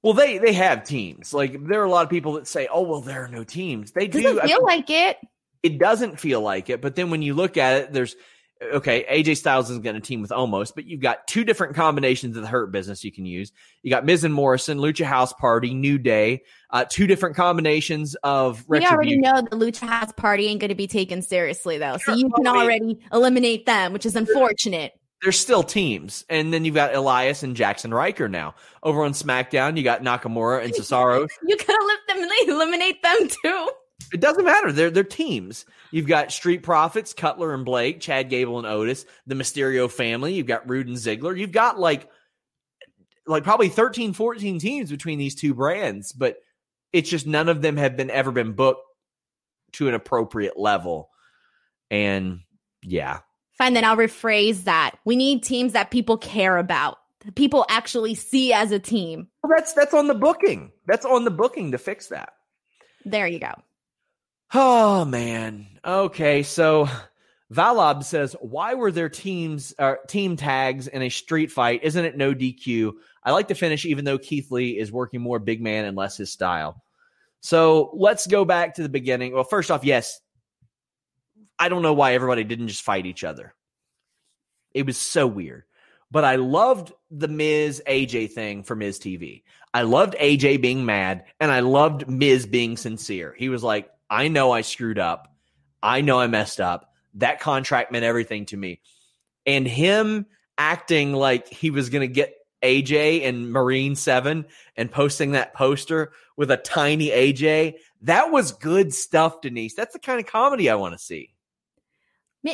Well, 0.03 0.15
they 0.15 0.39
they 0.39 0.53
have 0.53 0.85
teams. 0.85 1.35
Like 1.35 1.67
there 1.67 1.81
are 1.81 1.85
a 1.85 1.91
lot 1.91 2.05
of 2.05 2.11
people 2.11 2.35
that 2.35 2.47
say, 2.47 2.69
"Oh, 2.73 2.83
well, 2.83 3.01
there 3.01 3.25
are 3.25 3.29
no 3.29 3.45
teams." 3.45 3.91
They 3.93 4.07
Doesn't 4.07 4.23
do 4.23 4.41
feel 4.41 4.41
I 4.43 4.47
mean, 4.47 4.63
like 4.63 4.91
it. 4.91 5.19
It 5.63 5.79
doesn't 5.79 6.21
feel 6.21 6.41
like 6.41 6.71
it. 6.71 6.81
But 6.81 6.95
then 6.95 7.11
when 7.11 7.23
you 7.23 7.35
look 7.35 7.57
at 7.57 7.83
it, 7.83 7.93
there's 7.93 8.15
okay, 8.63 9.05
AJ 9.11 9.39
Styles 9.39 9.71
isn't 9.71 9.83
going 9.83 9.95
to 9.95 10.01
team 10.01 10.21
with 10.21 10.33
almost, 10.33 10.75
but 10.75 10.85
you've 10.85 11.01
got 11.01 11.27
two 11.27 11.45
different 11.45 11.75
combinations 11.75 12.37
of 12.37 12.43
the 12.43 12.49
Hurt 12.49 12.71
Business 12.73 13.05
you 13.05 13.13
can 13.13 13.25
use. 13.25 13.53
You 13.83 13.91
got 13.91 14.05
Miz 14.05 14.25
and 14.25 14.35
Morrison, 14.35 14.79
Lucha 14.79 15.05
House 15.05 15.33
Party, 15.33 15.73
New 15.75 15.99
Day, 15.99 16.43
uh, 16.71 16.85
two 16.89 17.07
different 17.07 17.37
combinations 17.37 18.15
of. 18.23 18.65
We 18.69 18.87
already 18.87 19.19
know 19.19 19.43
the 19.43 19.57
Lucha 19.57 19.89
House 19.89 20.13
Party 20.13 20.47
ain't 20.47 20.61
going 20.61 20.69
to 20.69 20.75
be 20.75 20.87
taken 20.87 21.23
seriously 21.23 21.79
though, 21.79 21.97
sure, 21.99 22.15
so 22.15 22.19
you 22.19 22.31
can 22.31 22.47
already 22.47 22.99
eliminate 23.13 23.67
them, 23.67 23.93
which 23.93 24.07
is 24.07 24.17
unfortunate. 24.17 24.93
There's 25.23 25.39
still 25.39 25.63
teams, 25.63 26.25
and 26.31 26.53
then 26.53 26.65
you've 26.65 26.75
got 26.75 26.95
Elias 26.95 27.43
and 27.43 27.55
Jaxson 27.55 27.93
Ryker 27.93 28.29
now 28.29 28.55
over 28.83 29.05
on 29.05 29.13
SmackDown. 29.13 29.77
You 29.77 29.83
got 29.83 30.03
Nakamura 30.03 30.65
and 30.65 30.73
Cesaro. 30.75 31.29
you 31.47 31.57
gotta 31.57 31.85
let 31.87 31.99
them 32.09 32.29
eliminate 32.49 33.03
them 33.03 33.29
too. 33.43 33.71
It 34.13 34.21
doesn't 34.21 34.45
matter. 34.45 34.73
They're 34.73 34.91
they're 34.91 35.05
teams. 35.05 35.67
You've 35.91 36.07
got 36.07 36.33
Street 36.33 36.63
Profits, 36.63 37.13
Cutler 37.13 37.53
and 37.53 37.65
Blake, 37.65 38.01
Chad 38.01 38.31
Gable 38.31 38.59
and 38.59 38.67
Otis, 38.67 39.07
the 39.27 39.35
Mysterio 39.35 39.91
family. 39.91 40.35
You've 40.35 40.47
got 40.47 40.69
Roode 40.69 40.87
and 40.87 40.97
Ziggler. 40.97 41.37
You've 41.37 41.53
got 41.53 41.79
like 41.79 42.09
like 43.27 43.45
probably 43.45 43.69
13, 43.69 44.13
14 44.13 44.59
teams 44.59 44.91
between 44.91 45.19
these 45.19 45.35
two 45.35 45.55
brands, 45.55 46.13
but 46.13 46.37
it's 46.93 47.09
just 47.09 47.27
none 47.27 47.49
of 47.49 47.63
them 47.63 47.77
have 47.77 47.97
been 47.97 48.11
ever 48.11 48.33
been 48.33 48.53
booked 48.53 48.85
to 49.73 49.89
an 49.89 49.95
appropriate 49.95 50.59
level. 50.59 51.11
And 51.91 52.41
yeah. 52.83 53.21
Fine, 53.59 53.75
then 53.75 53.85
I'll 53.85 53.97
rephrase 53.97 54.65
that. 54.65 54.97
We 55.05 55.17
need 55.17 55.43
teams 55.43 55.73
that 55.73 55.91
people 55.91 56.17
care 56.17 56.57
about. 56.57 56.99
That 57.25 57.35
people 57.35 57.67
actually 57.69 58.15
see 58.15 58.53
as 58.53 58.73
a 58.73 58.79
team. 58.79 59.29
Well, 59.43 59.53
that's 59.55 59.75
that's 59.75 59.93
on 59.93 60.07
the 60.07 60.15
booking. 60.15 60.73
That's 60.87 61.05
on 61.05 61.25
the 61.25 61.31
booking 61.31 61.73
to 61.73 61.79
fix 61.79 62.07
that. 62.09 62.33
There 63.05 63.27
you 63.27 63.39
go. 63.39 63.53
Oh 64.53 65.05
man. 65.05 65.67
Okay, 65.85 66.43
so 66.43 66.89
Valab 67.53 68.05
says, 68.05 68.35
"Why 68.41 68.75
were 68.75 68.91
there 68.91 69.09
teams 69.09 69.73
uh, 69.79 69.95
team 70.09 70.37
tags 70.37 70.89
in 70.89 71.03
a 71.03 71.09
street 71.09 71.53
fight? 71.53 71.85
Isn't 71.85 72.05
it 72.05 72.17
no 72.17 72.35
DQ? 72.35 72.93
I 73.23 73.33
like 73.33 73.49
to 73.49 73.55
finish, 73.55 73.85
even 73.85 74.05
though 74.05 74.19
Keith 74.19 74.51
Lee 74.51 74.79
is 74.79 74.91
working 74.91 75.21
more 75.21 75.39
big 75.39 75.63
man 75.63 75.85
and 75.85 75.97
less 75.97 76.17
his 76.17 76.33
style." 76.33 76.83
So 77.41 77.91
let's 77.95 78.27
go 78.27 78.45
back 78.45 78.75
to 78.75 78.83
the 78.83 78.89
beginning. 78.89 79.33
Well, 79.33 79.45
first 79.45 79.71
off, 79.71 79.85
yes, 79.85 80.21
I 81.59 81.69
don't 81.69 81.83
know 81.83 81.95
why 81.95 82.15
everybody 82.15 82.45
didn't 82.45 82.69
just 82.69 82.83
fight 82.83 83.07
each 83.07 83.25
other. 83.25 83.55
It 84.75 84.87
was 84.87 84.97
so 84.97 85.27
weird. 85.27 85.65
But 86.11 86.25
I 86.25 86.37
loved 86.37 86.93
the 87.11 87.29
Miz 87.29 87.83
AJ 87.87 88.33
thing 88.33 88.65
for 88.65 88.75
Miz 88.75 88.99
TV. 88.99 89.45
I 89.73 89.83
loved 89.83 90.17
AJ 90.17 90.61
being 90.61 90.85
mad, 90.85 91.25
and 91.39 91.53
I 91.53 91.61
loved 91.61 92.09
Miz 92.09 92.47
being 92.47 92.77
sincere. 92.77 93.35
He 93.39 93.49
was 93.49 93.63
like, 93.63 93.89
I 94.11 94.29
know 94.29 94.51
I 94.51 94.63
screwed 94.63 94.99
up. 94.99 95.33
I 95.83 96.01
know 96.01 96.19
I 96.21 96.27
messed 96.27 96.61
up. 96.61 96.93
That 97.15 97.41
contract 97.41 97.93
meant 97.93 98.05
everything 98.05 98.47
to 98.47 98.57
me. 98.57 98.81
And 99.47 99.67
him 99.67 100.27
acting 100.59 101.13
like 101.13 101.49
he 101.49 101.71
was 101.71 101.89
going 101.89 102.07
to 102.07 102.13
get 102.13 102.35
AJ 102.63 103.27
and 103.27 103.51
Marine 103.51 103.95
7 103.95 104.45
and 104.77 104.91
posting 104.91 105.33
that 105.33 105.55
poster 105.55 106.13
with 106.37 106.51
a 106.51 106.57
tiny 106.57 107.09
AJ, 107.09 107.77
that 108.03 108.31
was 108.31 108.53
good 108.53 108.93
stuff, 108.93 109.41
Denise. 109.41 109.75
That's 109.75 109.93
the 109.93 109.99
kind 109.99 110.21
of 110.21 110.27
comedy 110.27 110.69
I 110.69 110.75
want 110.75 110.95
to 110.95 110.99
see. 110.99 111.33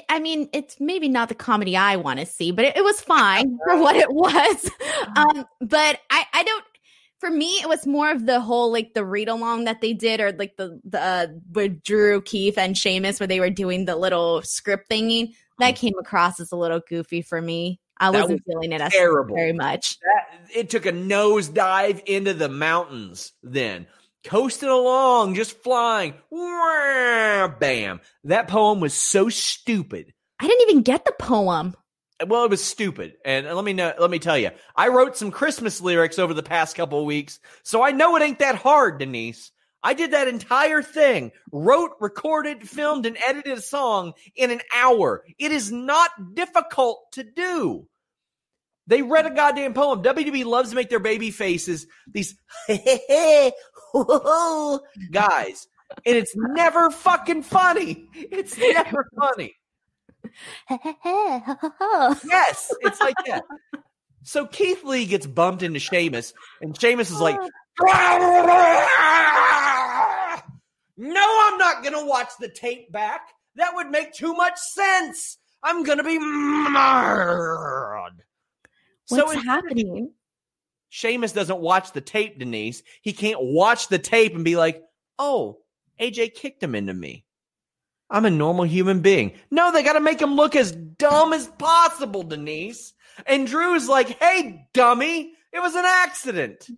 I 0.09 0.19
mean, 0.19 0.49
it's 0.53 0.81
maybe 0.81 1.09
not 1.09 1.29
the 1.29 1.37
comedy 1.37 1.77
I 1.77 1.97
want 1.97 2.19
to 2.19 2.27
see, 2.27 2.51
but 2.51 2.65
it, 2.65 2.77
it 2.77 2.85
was 2.85 3.01
fine 3.01 3.59
for 3.65 3.79
what 3.79 3.97
it 3.97 4.13
was. 4.13 4.71
Um, 5.17 5.47
but 5.61 6.01
I, 6.11 6.25
I 6.35 6.43
don't 6.43 6.65
for 7.19 7.31
me, 7.31 7.59
it 7.63 7.69
was 7.69 7.87
more 7.87 8.11
of 8.11 8.27
the 8.27 8.41
whole 8.41 8.71
like 8.71 8.95
the 8.95 9.05
read 9.05 9.29
along 9.29 9.65
that 9.65 9.81
they 9.81 9.93
did, 9.93 10.21
or 10.21 10.33
like 10.33 10.57
the 10.57 10.81
the 10.85 11.01
uh, 11.01 11.27
with 11.53 11.83
Drew 11.83 12.21
Keith 12.23 12.59
and 12.59 12.77
Sheamus, 12.77 13.21
where 13.21 13.27
they 13.27 13.41
were 13.41 13.51
doing 13.51 13.85
the 13.85 13.97
little 13.97 14.43
script 14.43 14.91
thingy. 14.91 15.35
That 15.59 15.79
hmm. 15.79 15.87
came 15.87 15.99
across 15.99 16.41
as 16.41 16.53
a 16.53 16.57
little 16.57 16.81
goofy 16.89 17.23
for 17.23 17.41
me. 17.41 17.81
I 17.99 18.11
wasn't 18.11 18.43
was 18.47 18.55
feeling 18.55 18.73
it 18.73 18.81
as 18.83 18.93
terrible. 18.93 19.35
very 19.35 19.55
much. 19.55 19.99
That, 20.01 20.51
it 20.55 20.69
took 20.69 20.85
a 20.85 20.93
nosedive 20.93 22.03
into 22.05 22.35
the 22.35 22.51
mountains. 22.51 23.33
Then 23.43 23.87
coasting 24.25 24.69
along, 24.69 25.35
just 25.35 25.63
flying. 25.63 26.15
Bam! 26.31 28.01
That 28.25 28.49
poem 28.49 28.81
was 28.81 28.93
so 28.93 29.31
stupid. 29.31 30.13
I 30.39 30.47
didn't 30.47 30.69
even 30.69 30.83
get 30.83 31.07
the 31.07 31.15
poem 31.19 31.75
well, 32.27 32.45
it 32.45 32.51
was 32.51 32.65
stupid. 32.65 33.15
And 33.25 33.47
let 33.47 33.65
me 33.65 33.73
know, 33.73 33.93
let 33.99 34.11
me 34.11 34.19
tell 34.19 34.39
you, 34.39 34.51
I 34.75 34.89
wrote 34.89 35.17
some 35.17 35.31
Christmas 35.31 35.81
lyrics 35.81 36.19
over 36.19 36.35
the 36.35 36.43
past 36.43 36.77
couple 36.77 37.05
weeks, 37.05 37.41
so 37.63 37.83
I 37.83 37.91
know 37.91 38.17
it 38.17 38.23
ain't 38.23 38.39
that 38.39 38.57
hard, 38.57 38.99
Denise. 38.99 39.53
I 39.83 39.95
did 39.95 40.13
that 40.13 40.27
entire 40.27 40.83
thing, 40.83 41.33
wrote, 41.53 41.93
recorded, 42.01 42.69
filmed, 42.69 43.07
and 43.07 43.17
edited 43.25 43.59
a 43.59 43.61
song 43.61 44.15
in 44.35 44.51
an 44.51 44.61
hour. 44.75 45.23
It 45.39 45.53
is 45.53 45.71
not 45.71 46.35
difficult 46.35 47.13
to 47.13 47.23
do. 47.23 47.87
They 48.89 49.03
read 49.03 49.27
a 49.27 49.31
goddamn 49.31 49.75
poem. 49.75 50.03
WWE 50.03 50.45
loves 50.45 50.71
to 50.71 50.77
make 50.77 50.89
their 50.89 51.01
baby 51.01 51.31
faces 51.31 51.87
these 52.11 52.35
guys, 52.69 53.53
and 56.07 56.17
it's 56.17 56.35
never 56.35 56.91
fucking 56.91 57.43
funny. 57.43 58.09
It's 58.15 58.57
never 58.57 59.07
funny 59.19 59.55
yes, 62.25 62.75
it's 62.81 63.01
like 63.01 63.17
that. 63.27 63.43
So 64.23 64.47
Keith 64.47 64.83
Lee 64.85 65.07
gets 65.07 65.27
bumped 65.27 65.63
into 65.63 65.79
Sheamus, 65.79 66.35
and 66.61 66.79
Sheamus 66.79 67.11
is 67.11 67.21
like, 67.21 67.39
No, 70.99 71.41
I'm 71.45 71.59
not 71.59 71.83
going 71.83 71.95
to 71.95 72.07
watch 72.07 72.31
the 72.41 72.49
tape 72.49 72.91
back. 72.91 73.29
That 73.57 73.75
would 73.75 73.91
make 73.91 74.13
too 74.13 74.35
much 74.35 74.59
sense. 74.59 75.39
I'm 75.63 75.83
going 75.83 75.99
to 75.99 76.05
be 76.05 76.19
mad. 76.19 78.13
What's 79.09 79.33
so 79.35 79.41
happening? 79.41 80.13
Sheamus 80.89 81.33
doesn't 81.33 81.61
watch 81.61 81.93
the 81.93 82.01
tape, 82.01 82.39
Denise. 82.39 82.83
He 83.03 83.13
can't 83.13 83.43
watch 83.43 83.89
the 83.89 83.99
tape 83.99 84.35
and 84.35 84.45
be 84.45 84.57
like, 84.57 84.83
oh, 85.19 85.59
AJ 86.01 86.35
kicked 86.35 86.63
him 86.63 86.75
into 86.75 86.95
me. 86.95 87.26
I'm 88.11 88.25
a 88.25 88.31
normal 88.31 88.65
human 88.65 89.01
being. 89.01 89.33
No, 89.51 89.73
they 89.73 89.83
got 89.83 89.95
to 89.95 90.01
make 90.01 90.21
him 90.21 90.37
look 90.37 90.55
as 90.55 90.73
dumb 90.73 91.33
as 91.33 91.49
possible, 91.59 92.23
Denise. 92.23 92.93
And 93.27 93.47
Drew's 93.47 93.89
like, 93.89 94.21
hey, 94.21 94.69
dummy, 94.73 95.33
it 95.53 95.61
was 95.61 95.75
an 95.75 95.85
accident. 95.85 96.69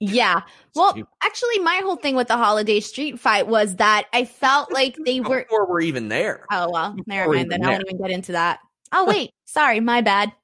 Yeah. 0.00 0.40
Well, 0.74 0.96
actually, 1.22 1.58
my 1.60 1.80
whole 1.84 1.96
thing 1.96 2.16
with 2.16 2.28
the 2.28 2.36
holiday 2.36 2.80
street 2.80 3.20
fight 3.20 3.46
was 3.46 3.76
that 3.76 4.06
I 4.12 4.24
felt 4.24 4.72
like 4.72 4.96
they 5.04 5.20
were. 5.20 5.42
Before 5.42 5.68
we're 5.68 5.82
even 5.82 6.08
there. 6.08 6.44
Oh, 6.50 6.70
well, 6.70 6.96
never 7.06 7.32
mind 7.32 7.52
then. 7.52 7.64
I 7.64 7.70
won't 7.70 7.84
even 7.86 8.02
get 8.02 8.10
into 8.10 8.32
that. 8.32 8.58
Oh, 8.90 9.04
wait. 9.08 9.30
Sorry. 9.44 9.80
My 9.80 10.00
bad. 10.00 10.32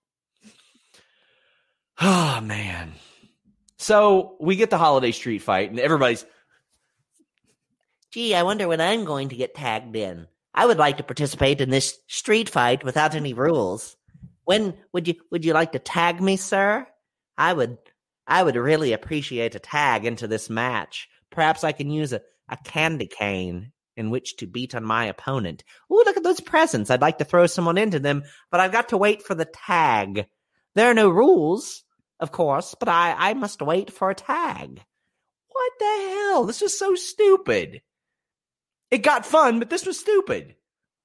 Oh, 2.01 2.41
man. 2.41 2.93
So 3.77 4.37
we 4.39 4.55
get 4.55 4.71
the 4.71 4.79
holiday 4.79 5.11
street 5.11 5.41
fight, 5.41 5.71
and 5.71 5.81
everybody's 5.81 6.25
Gee, 8.11 8.35
I 8.35 8.43
wonder 8.43 8.67
when 8.67 8.81
I'm 8.81 9.05
going 9.05 9.29
to 9.29 9.37
get 9.37 9.55
tagged 9.55 9.95
in. 9.95 10.27
I 10.55 10.65
would 10.65 10.79
like 10.79 10.97
to 10.97 11.03
participate 11.03 11.61
in 11.61 11.71
this 11.71 11.99
street 12.07 12.49
fight 12.49 12.83
without 12.83 13.15
any 13.15 13.35
rules. 13.35 13.97
When 14.45 14.75
would 14.93 15.07
you 15.07 15.15
would 15.31 15.45
you 15.45 15.53
like 15.53 15.73
to 15.73 15.79
tag 15.79 16.21
me, 16.21 16.37
sir? 16.37 16.87
I 17.37 17.53
would 17.53 17.77
I 18.27 18.43
would 18.43 18.57
really 18.57 18.95
appreciate 18.95 19.55
a 19.55 19.59
tag 19.59 20.07
into 20.07 20.27
this 20.27 20.49
match. 20.49 21.09
Perhaps 21.31 21.65
I 21.65 21.73
can 21.73 21.91
use 21.91 22.15
a, 22.15 22.23
a 22.49 22.57
candy 22.57 23.07
cane 23.07 23.73
in 23.95 24.11
which 24.11 24.37
to 24.37 24.47
beat 24.47 24.75
on 24.75 24.85
my 24.85 25.05
opponent. 25.05 25.65
Ooh, 25.93 26.03
look 26.05 26.17
at 26.17 26.23
those 26.23 26.41
presents. 26.41 26.89
I'd 26.89 27.03
like 27.03 27.19
to 27.19 27.25
throw 27.25 27.47
someone 27.47 27.77
into 27.77 27.99
them, 27.99 28.23
but 28.51 28.61
I've 28.61 28.73
got 28.73 28.91
to 28.91 28.97
wait 28.97 29.23
for 29.23 29.35
the 29.35 29.45
tag. 29.45 30.27
There 30.75 30.91
are 30.91 30.95
no 30.95 31.11
rules, 31.11 31.85
of 32.21 32.33
course, 32.33 32.75
but 32.79 32.89
I, 32.89 33.15
I 33.19 33.35
must 33.35 33.61
wait 33.61 33.93
for 33.93 34.09
a 34.09 34.15
tag. 34.15 34.81
What 35.49 35.73
the 35.79 36.11
hell? 36.11 36.45
This 36.47 36.63
is 36.63 36.79
so 36.79 36.95
stupid. 36.95 37.83
It 38.91 38.99
got 38.99 39.27
fun, 39.27 39.59
but 39.59 39.71
this 39.71 39.87
was 39.87 39.99
stupid. 39.99 40.55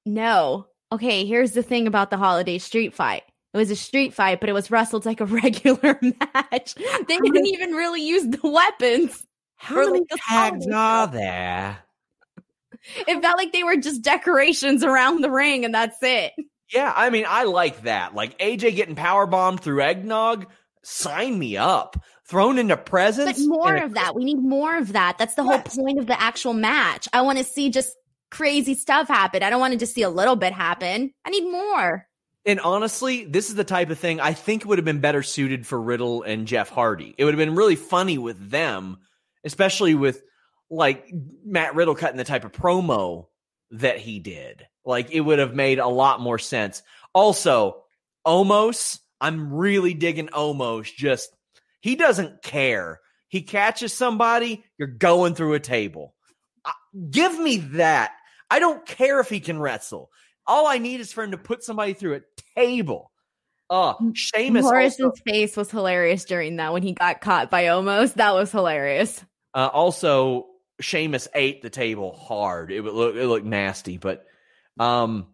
No. 0.06 0.68
Okay, 0.92 1.26
here's 1.26 1.52
the 1.52 1.64
thing 1.64 1.88
about 1.88 2.10
the 2.10 2.18
holiday 2.18 2.58
street 2.58 2.94
fight. 2.94 3.24
It 3.54 3.58
was 3.58 3.70
a 3.70 3.76
street 3.76 4.14
fight, 4.14 4.40
but 4.40 4.50
it 4.50 4.54
was 4.54 4.72
wrestled 4.72 5.06
like 5.06 5.22
a 5.22 5.26
regular 5.28 6.00
match. 6.02 6.76
They 6.76 7.18
didn't 7.18 7.48
even 7.48 7.74
really 7.74 8.06
use 8.06 8.28
the 8.28 8.50
weapons. 8.50 9.26
How 9.58 9.76
many 9.76 10.00
like 10.00 10.22
tags 10.28 10.68
are 10.68 11.08
there? 11.08 11.78
It 13.08 13.22
felt 13.22 13.38
like 13.38 13.54
they 13.54 13.64
were 13.64 13.78
just 13.78 14.02
decorations 14.02 14.84
around 14.84 15.22
the 15.22 15.32
ring, 15.32 15.64
and 15.64 15.74
that's 15.74 15.98
it. 16.02 16.34
Yeah, 16.74 16.92
I 16.96 17.10
mean, 17.12 17.26
I 17.28 17.44
like 17.44 17.84
that. 17.84 18.14
Like 18.16 18.38
AJ 18.40 18.76
getting 18.76 18.96
power 18.96 19.26
bombed 19.26 19.62
through 19.62 19.82
eggnog. 19.82 20.48
Sign 20.84 21.40
me 21.40 21.58
up. 21.58 22.02
Thrown 22.26 22.58
into 22.58 22.78
presents. 22.78 23.40
But 23.40 23.48
more 23.48 23.76
of 23.76 23.94
that. 23.96 24.16
We 24.16 24.24
need 24.24 24.40
more 24.40 24.78
of 24.78 24.94
that. 24.94 25.18
That's 25.18 25.36
the 25.36 25.44
yes. 25.44 25.76
whole 25.76 25.84
point 25.84 26.00
of 26.00 26.08
the 26.08 26.20
actual 26.20 26.54
match. 26.54 27.08
I 27.14 27.22
want 27.22 27.38
to 27.38 27.44
see 27.44 27.70
just 27.70 27.96
crazy 28.32 28.76
stuff 28.76 29.08
happen. 29.08 29.44
I 29.44 29.50
don't 29.50 29.60
want 29.60 29.74
to 29.74 29.80
just 29.80 29.94
see 29.94 30.02
a 30.02 30.10
little 30.10 30.36
bit 30.36 30.54
happen. 30.54 31.14
I 31.26 31.30
need 31.30 31.44
more. 31.44 32.08
And 32.46 32.60
honestly, 32.60 33.24
this 33.26 33.50
is 33.50 33.56
the 33.56 33.64
type 33.64 33.90
of 33.90 34.00
thing 34.00 34.20
I 34.20 34.34
think 34.34 34.66
would 34.66 34.78
have 34.78 34.86
been 34.86 35.00
better 35.00 35.24
suited 35.24 35.66
for 35.66 35.82
Riddle 35.82 36.24
and 36.24 36.48
Jeff 36.48 36.70
Hardy. 36.70 37.16
It 37.18 37.24
would 37.24 37.34
have 37.34 37.40
been 37.40 37.56
really 37.56 37.78
funny 37.78 38.18
with 38.18 38.50
them, 38.50 38.98
especially 39.46 39.96
with 39.96 40.22
like 40.70 41.14
Matt 41.46 41.76
Riddle 41.76 41.96
cutting 41.96 42.18
the 42.18 42.24
type 42.24 42.44
of 42.44 42.52
promo 42.52 43.28
that 43.72 44.00
he 44.00 44.20
did. 44.20 44.66
Like 44.84 45.12
it 45.12 45.22
would 45.22 45.40
have 45.40 45.54
made 45.54 45.80
a 45.80 45.88
lot 45.88 46.20
more 46.20 46.40
sense. 46.40 46.84
Also, 47.14 47.84
Omos, 48.26 49.00
I'm 49.24 49.54
really 49.54 49.94
digging 49.94 50.28
Omos. 50.28 50.94
Just 50.94 51.34
he 51.80 51.96
doesn't 51.96 52.44
care. 52.44 53.00
He 53.30 53.42
catches 53.42 53.94
somebody, 53.94 54.64
you're 54.78 54.88
going 54.90 55.34
through 55.34 55.54
a 55.54 55.60
table. 55.60 56.14
Uh, 56.66 56.72
give 57.10 57.40
me 57.40 57.58
that. 57.58 58.12
I 58.52 58.60
don't 58.60 58.86
care 58.86 59.22
if 59.22 59.30
he 59.30 59.40
can 59.40 59.60
wrestle. 59.60 60.12
All 60.46 60.68
I 60.68 60.78
need 60.78 61.00
is 61.00 61.14
for 61.14 61.24
him 61.24 61.32
to 61.32 61.38
put 61.38 61.64
somebody 61.64 61.94
through 61.94 62.16
a 62.16 62.22
table. 62.60 63.12
Oh, 63.70 63.96
Sheamus. 64.14 64.64
Morrison's 64.64 65.06
also, 65.06 65.24
face 65.26 65.56
was 65.56 65.72
hilarious 65.72 66.26
during 66.26 66.58
that 66.58 66.74
when 66.74 66.84
he 66.84 66.92
got 66.92 67.22
caught 67.22 67.50
by 67.50 67.64
Omos. 67.64 68.14
That 68.16 68.36
was 68.36 68.52
hilarious. 68.52 69.24
Uh, 69.54 69.70
also, 69.72 70.48
Sheamus 70.82 71.30
ate 71.34 71.62
the 71.62 71.70
table 71.70 72.14
hard. 72.14 72.72
It 72.72 72.82
would 72.82 72.94
look 72.94 73.16
it 73.16 73.26
looked 73.26 73.46
nasty, 73.46 73.98
but 73.98 74.26
um, 74.80 75.28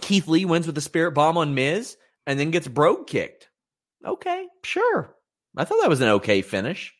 Keith 0.00 0.26
Lee 0.26 0.44
wins 0.44 0.66
with 0.66 0.74
the 0.74 0.80
Spirit 0.80 1.12
Bomb 1.12 1.38
on 1.38 1.54
Miz 1.54 1.96
and 2.28 2.38
then 2.38 2.50
gets 2.50 2.68
Brogue 2.68 3.06
kicked. 3.06 3.48
Okay, 4.06 4.46
sure. 4.62 5.16
I 5.56 5.64
thought 5.64 5.78
that 5.80 5.88
was 5.88 6.02
an 6.02 6.10
okay 6.10 6.42
finish. 6.42 6.94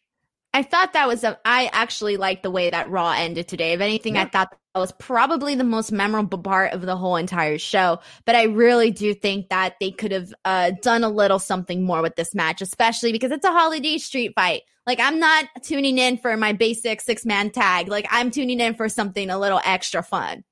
I 0.54 0.62
thought 0.62 0.94
that 0.94 1.06
was 1.06 1.22
a. 1.22 1.38
I 1.44 1.68
actually 1.72 2.16
liked 2.16 2.42
the 2.42 2.50
way 2.50 2.70
that 2.70 2.88
Raw 2.88 3.12
ended 3.12 3.46
today. 3.46 3.74
If 3.74 3.82
anything, 3.82 4.14
yeah. 4.14 4.22
I 4.22 4.24
thought 4.24 4.56
that 4.74 4.80
was 4.80 4.92
probably 4.92 5.54
the 5.54 5.64
most 5.64 5.92
memorable 5.92 6.38
part 6.38 6.72
of 6.72 6.80
the 6.80 6.96
whole 6.96 7.16
entire 7.16 7.58
show. 7.58 8.00
But 8.24 8.36
I 8.36 8.44
really 8.44 8.90
do 8.90 9.12
think 9.12 9.50
that 9.50 9.74
they 9.78 9.90
could 9.90 10.12
have 10.12 10.32
uh, 10.46 10.72
done 10.80 11.04
a 11.04 11.10
little 11.10 11.38
something 11.38 11.84
more 11.84 12.00
with 12.00 12.16
this 12.16 12.34
match, 12.34 12.62
especially 12.62 13.12
because 13.12 13.30
it's 13.30 13.44
a 13.44 13.52
holiday 13.52 13.98
street 13.98 14.32
fight. 14.34 14.62
Like 14.86 14.98
I'm 14.98 15.20
not 15.20 15.44
tuning 15.62 15.98
in 15.98 16.16
for 16.16 16.34
my 16.38 16.54
basic 16.54 17.02
six 17.02 17.26
man 17.26 17.50
tag. 17.50 17.88
Like 17.88 18.06
I'm 18.10 18.30
tuning 18.30 18.60
in 18.60 18.74
for 18.74 18.88
something 18.88 19.28
a 19.28 19.38
little 19.38 19.60
extra 19.62 20.02
fun. 20.02 20.42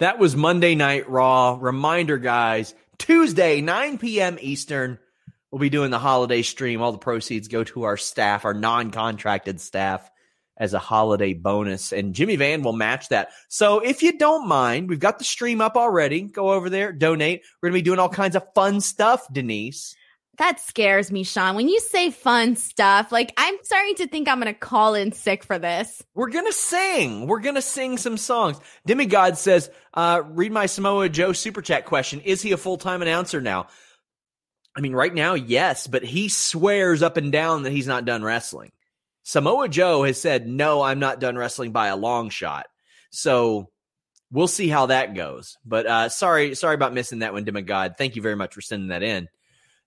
That 0.00 0.18
was 0.18 0.34
Monday 0.34 0.74
Night 0.74 1.08
Raw. 1.08 1.56
Reminder, 1.60 2.18
guys, 2.18 2.74
Tuesday, 2.98 3.60
9 3.60 3.98
p.m. 3.98 4.38
Eastern. 4.40 4.98
We'll 5.50 5.60
be 5.60 5.70
doing 5.70 5.90
the 5.90 5.98
holiday 5.98 6.42
stream. 6.42 6.82
All 6.82 6.92
the 6.92 6.98
proceeds 6.98 7.48
go 7.48 7.64
to 7.64 7.84
our 7.84 7.96
staff, 7.96 8.44
our 8.44 8.54
non 8.54 8.90
contracted 8.90 9.60
staff, 9.60 10.10
as 10.58 10.74
a 10.74 10.78
holiday 10.78 11.32
bonus. 11.32 11.92
And 11.92 12.14
Jimmy 12.14 12.36
Van 12.36 12.62
will 12.62 12.72
match 12.74 13.08
that. 13.08 13.30
So 13.48 13.78
if 13.78 14.02
you 14.02 14.18
don't 14.18 14.48
mind, 14.48 14.88
we've 14.88 14.98
got 14.98 15.18
the 15.18 15.24
stream 15.24 15.60
up 15.60 15.76
already. 15.76 16.22
Go 16.22 16.52
over 16.52 16.68
there, 16.68 16.92
donate. 16.92 17.42
We're 17.62 17.70
going 17.70 17.78
to 17.78 17.82
be 17.82 17.88
doing 17.88 17.98
all 17.98 18.08
kinds 18.08 18.36
of 18.36 18.52
fun 18.54 18.80
stuff, 18.80 19.26
Denise. 19.32 19.94
That 20.38 20.60
scares 20.60 21.10
me, 21.10 21.24
Sean. 21.24 21.56
When 21.56 21.68
you 21.68 21.80
say 21.80 22.10
fun 22.10 22.54
stuff, 22.54 23.10
like 23.10 23.32
I'm 23.36 23.56
starting 23.62 23.96
to 23.96 24.06
think 24.06 24.28
I'm 24.28 24.40
going 24.40 24.52
to 24.52 24.58
call 24.58 24.94
in 24.94 25.10
sick 25.10 25.42
for 25.42 25.58
this. 25.58 26.00
We're 26.14 26.30
going 26.30 26.46
to 26.46 26.52
sing. 26.52 27.26
We're 27.26 27.40
going 27.40 27.56
to 27.56 27.62
sing 27.62 27.98
some 27.98 28.16
songs. 28.16 28.60
Demigod 28.86 29.36
says, 29.36 29.68
uh, 29.94 30.22
read 30.24 30.52
my 30.52 30.66
Samoa 30.66 31.08
Joe 31.08 31.32
super 31.32 31.60
chat 31.60 31.86
question. 31.86 32.20
Is 32.20 32.40
he 32.40 32.52
a 32.52 32.56
full 32.56 32.76
time 32.76 33.02
announcer 33.02 33.40
now? 33.40 33.66
I 34.76 34.80
mean, 34.80 34.92
right 34.92 35.12
now, 35.12 35.34
yes, 35.34 35.88
but 35.88 36.04
he 36.04 36.28
swears 36.28 37.02
up 37.02 37.16
and 37.16 37.32
down 37.32 37.64
that 37.64 37.72
he's 37.72 37.88
not 37.88 38.04
done 38.04 38.22
wrestling. 38.22 38.70
Samoa 39.24 39.68
Joe 39.68 40.04
has 40.04 40.20
said, 40.20 40.46
no, 40.46 40.82
I'm 40.82 41.00
not 41.00 41.18
done 41.18 41.36
wrestling 41.36 41.72
by 41.72 41.88
a 41.88 41.96
long 41.96 42.30
shot. 42.30 42.66
So 43.10 43.70
we'll 44.30 44.46
see 44.46 44.68
how 44.68 44.86
that 44.86 45.14
goes. 45.14 45.56
But 45.64 45.86
uh, 45.86 46.08
sorry, 46.10 46.54
sorry 46.54 46.76
about 46.76 46.94
missing 46.94 47.18
that 47.20 47.32
one, 47.32 47.42
Demigod. 47.42 47.96
Thank 47.98 48.14
you 48.14 48.22
very 48.22 48.36
much 48.36 48.54
for 48.54 48.60
sending 48.60 48.90
that 48.90 49.02
in. 49.02 49.28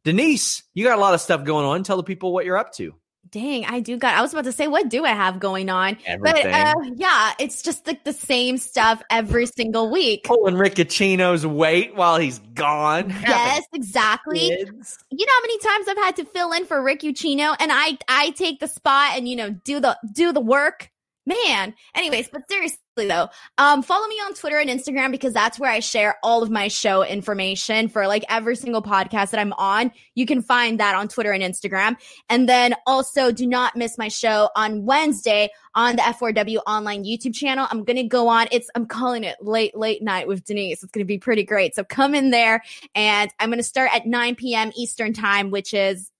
Denise, 0.04 0.64
you 0.74 0.84
got 0.84 0.98
a 0.98 1.02
lot 1.02 1.14
of 1.14 1.22
stuff 1.22 1.44
going 1.44 1.66
on. 1.66 1.84
Tell 1.84 1.98
the 1.98 2.04
people 2.04 2.34
what 2.34 2.46
you're 2.46 2.58
up 2.58 2.74
to. 2.74 2.96
Dang, 3.30 3.66
I 3.66 3.80
do 3.80 3.98
got. 3.98 4.16
I 4.16 4.22
was 4.22 4.34
about 4.34 4.44
to 4.46 4.52
say, 4.52 4.68
what 4.68 4.90
do 4.90 5.06
I 5.06 5.12
have 5.12 5.40
going 5.40 5.70
on? 5.70 5.98
Everything. 6.06 6.44
But 6.44 6.54
uh, 6.54 6.74
yeah, 6.96 7.34
it's 7.40 7.62
just 7.62 7.88
like 7.88 8.04
the 8.04 8.12
same 8.12 8.58
stuff 8.58 9.02
every 9.10 9.46
single 9.46 9.90
week. 9.90 10.26
Pulling 10.26 10.56
Rick 10.56 10.76
Ucchino's 10.76 11.46
weight 11.46 11.96
while 11.96 12.18
he's 12.18 12.40
gone. 12.54 13.16
Yes, 13.22 13.64
exactly. 13.74 14.40
Kids. 14.40 14.98
You 15.10 15.26
know 15.26 15.32
how 15.34 15.42
many 15.42 15.60
times 15.60 15.88
I've 15.88 15.98
had 15.98 16.16
to 16.18 16.26
fill 16.26 16.52
in 16.52 16.66
for 16.66 16.82
Rick 16.82 17.02
Ucchino, 17.02 17.56
and 17.60 17.72
I 17.72 17.98
I 18.10 18.32
take 18.32 18.60
the 18.60 18.68
spot 18.68 19.16
and 19.16 19.30
you 19.30 19.36
know 19.38 19.52
do 19.52 19.80
the 19.80 19.98
do 20.12 20.34
the 20.34 20.42
work 20.42 20.92
man 21.26 21.74
anyways 21.94 22.28
but 22.30 22.42
seriously 22.50 22.80
though. 22.96 23.30
Um 23.58 23.82
follow 23.82 24.08
me 24.08 24.16
on 24.16 24.34
twitter 24.34 24.60
and 24.60 24.70
instagram 24.70 25.12
because 25.12 25.34
that's 25.34 25.58
where 25.60 25.72
i 25.72 25.80
share 25.80 26.18
all 26.24 26.44
of 26.44 26.50
my 26.50 26.68
show 26.68 27.04
information 27.04 27.88
for 27.88 28.06
like 28.06 28.24
every 28.30 28.56
single 28.56 28.82
podcast 28.82 29.32
that 29.32 29.40
i'm 29.40 29.54
on. 29.54 29.92
You 30.16 30.26
can 30.26 30.42
find 30.42 30.80
that 30.80 30.96
on 30.96 31.08
twitter 31.08 31.32
and 31.32 31.42
instagram. 31.42 31.96
And 32.30 32.48
then 32.48 32.76
also 32.86 33.32
do 33.32 33.48
not 33.48 33.76
miss 33.76 33.98
my 33.98 34.10
show 34.10 34.50
on 34.56 34.86
wednesday 34.86 35.50
on 35.74 35.96
the 35.96 36.02
f4w 36.02 36.58
online 36.68 37.04
youtube 37.04 37.34
channel. 37.34 37.68
I'm 37.72 37.84
gonna 37.84 38.08
go 38.08 38.28
on 38.28 38.48
it's 38.52 38.70
i'm 38.76 38.86
calling 38.86 39.24
it 39.24 39.38
late 39.42 39.76
late 39.76 40.02
night 40.02 40.28
with 40.28 40.44
denise. 40.44 40.84
It's 40.84 40.92
gonna 40.92 41.06
be 41.06 41.18
pretty 41.18 41.44
great. 41.44 41.76
So 41.76 41.84
come 41.84 42.14
in 42.14 42.30
there 42.30 42.62
and 42.94 43.32
i'm 43.40 43.50
gonna 43.50 43.64
start 43.64 43.90
at 43.94 44.06
9 44.06 44.36
p.m 44.36 44.72
eastern 44.76 45.14
time 45.14 45.50
which 45.50 45.74
is 45.74 46.11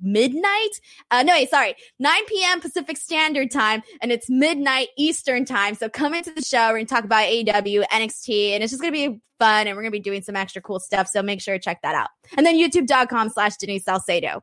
midnight. 0.00 0.80
Uh, 1.10 1.22
no, 1.22 1.32
wait, 1.32 1.50
sorry, 1.50 1.74
9 1.98 2.26
p.m. 2.26 2.60
Pacific 2.60 2.96
Standard 2.96 3.50
Time, 3.50 3.82
and 4.00 4.12
it's 4.12 4.28
midnight 4.28 4.88
Eastern 4.96 5.44
Time. 5.44 5.74
So 5.74 5.88
come 5.88 6.14
into 6.14 6.32
the 6.32 6.42
show. 6.42 6.70
We're 6.72 6.80
to 6.80 6.86
talk 6.86 7.04
about 7.04 7.24
AEW, 7.24 7.84
NXT, 7.90 8.50
and 8.50 8.62
it's 8.62 8.72
just 8.72 8.82
to 8.82 8.90
be 8.90 9.20
fun, 9.38 9.66
and 9.66 9.76
we're 9.76 9.84
to 9.84 9.90
be 9.90 10.00
doing 10.00 10.22
some 10.22 10.36
extra 10.36 10.62
cool 10.62 10.80
stuff. 10.80 11.08
So 11.08 11.22
make 11.22 11.40
sure 11.40 11.54
to 11.54 11.62
check 11.62 11.82
that 11.82 11.94
out. 11.94 12.08
And 12.36 12.46
then 12.46 12.56
youtube.com 12.56 13.30
slash 13.30 13.56
Denise 13.56 13.84
Salcedo. 13.84 14.42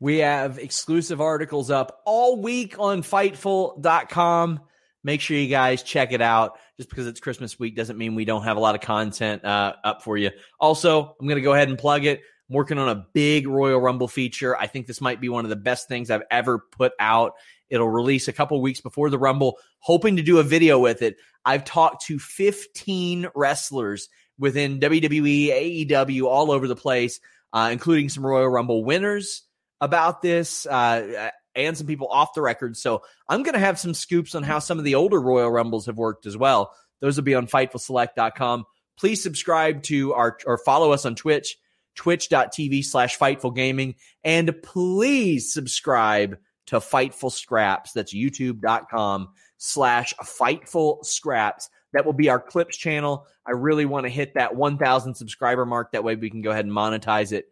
We 0.00 0.18
have 0.18 0.58
exclusive 0.58 1.20
articles 1.20 1.70
up 1.70 2.02
all 2.04 2.40
week 2.42 2.76
on 2.78 3.02
Fightful.com. 3.02 4.60
Make 5.04 5.20
sure 5.20 5.36
you 5.36 5.48
guys 5.48 5.82
check 5.82 6.12
it 6.12 6.20
out. 6.20 6.58
Just 6.76 6.88
because 6.88 7.06
it's 7.06 7.20
Christmas 7.20 7.58
week 7.58 7.76
doesn't 7.76 7.96
mean 7.96 8.14
we 8.14 8.24
don't 8.24 8.42
have 8.42 8.56
a 8.56 8.60
lot 8.60 8.74
of 8.74 8.80
content 8.80 9.44
uh, 9.44 9.74
up 9.84 10.02
for 10.02 10.16
you. 10.16 10.30
Also, 10.58 11.16
I'm 11.20 11.26
going 11.28 11.36
to 11.36 11.42
go 11.42 11.52
ahead 11.52 11.68
and 11.68 11.78
plug 11.78 12.04
it. 12.04 12.22
I'm 12.48 12.56
working 12.56 12.78
on 12.78 12.88
a 12.88 13.06
big 13.12 13.46
Royal 13.46 13.80
Rumble 13.80 14.08
feature. 14.08 14.56
I 14.56 14.66
think 14.66 14.86
this 14.86 15.00
might 15.00 15.20
be 15.20 15.28
one 15.28 15.44
of 15.44 15.50
the 15.50 15.56
best 15.56 15.88
things 15.88 16.10
I've 16.10 16.22
ever 16.30 16.58
put 16.58 16.92
out. 16.98 17.32
It'll 17.70 17.88
release 17.88 18.28
a 18.28 18.32
couple 18.32 18.60
weeks 18.60 18.80
before 18.80 19.10
the 19.10 19.18
Rumble, 19.18 19.58
hoping 19.78 20.16
to 20.16 20.22
do 20.22 20.38
a 20.38 20.42
video 20.42 20.78
with 20.78 21.02
it. 21.02 21.16
I've 21.44 21.64
talked 21.64 22.06
to 22.06 22.18
15 22.18 23.28
wrestlers 23.34 24.08
within 24.38 24.80
WWE, 24.80 25.88
AEW, 25.88 26.24
all 26.24 26.50
over 26.50 26.68
the 26.68 26.76
place, 26.76 27.20
uh, 27.52 27.70
including 27.72 28.08
some 28.08 28.26
Royal 28.26 28.48
Rumble 28.48 28.84
winners 28.84 29.42
about 29.80 30.22
this 30.22 30.66
uh, 30.66 31.30
and 31.54 31.76
some 31.76 31.86
people 31.86 32.08
off 32.08 32.34
the 32.34 32.42
record. 32.42 32.76
So 32.76 33.02
I'm 33.28 33.42
going 33.42 33.54
to 33.54 33.60
have 33.60 33.78
some 33.78 33.94
scoops 33.94 34.34
on 34.34 34.42
how 34.42 34.58
some 34.58 34.78
of 34.78 34.84
the 34.84 34.94
older 34.94 35.20
Royal 35.20 35.50
Rumbles 35.50 35.86
have 35.86 35.96
worked 35.96 36.26
as 36.26 36.36
well. 36.36 36.72
Those 37.00 37.16
will 37.16 37.24
be 37.24 37.34
on 37.34 37.46
FightfulSelect.com. 37.46 38.64
Please 38.98 39.22
subscribe 39.22 39.82
to 39.84 40.14
our 40.14 40.38
or 40.46 40.58
follow 40.58 40.92
us 40.92 41.04
on 41.04 41.14
Twitch, 41.14 41.56
twitch.tv 41.94 42.84
slash 42.84 43.18
Fightful 43.18 43.54
Gaming. 43.54 43.94
And 44.24 44.54
please 44.62 45.52
subscribe 45.52 46.38
to 46.66 46.76
Fightful 46.76 47.32
Scraps. 47.32 47.92
That's 47.92 48.14
youtube.com 48.14 49.28
slash 49.58 50.14
Fightful 50.22 51.04
Scraps. 51.04 51.68
That 51.92 52.06
will 52.06 52.12
be 52.12 52.30
our 52.30 52.40
clips 52.40 52.76
channel. 52.76 53.26
I 53.46 53.52
really 53.52 53.84
want 53.84 54.04
to 54.04 54.10
hit 54.10 54.34
that 54.34 54.54
1,000 54.54 55.14
subscriber 55.14 55.66
mark. 55.66 55.92
That 55.92 56.04
way 56.04 56.16
we 56.16 56.30
can 56.30 56.42
go 56.42 56.50
ahead 56.50 56.64
and 56.64 56.74
monetize 56.74 57.32
it. 57.32 57.46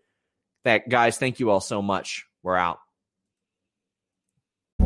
That 0.64 0.88
guys, 0.88 1.18
thank 1.18 1.40
you 1.40 1.50
all 1.50 1.60
so 1.60 1.82
much. 1.82 2.26
We're 2.42 2.56
out. 2.56 2.78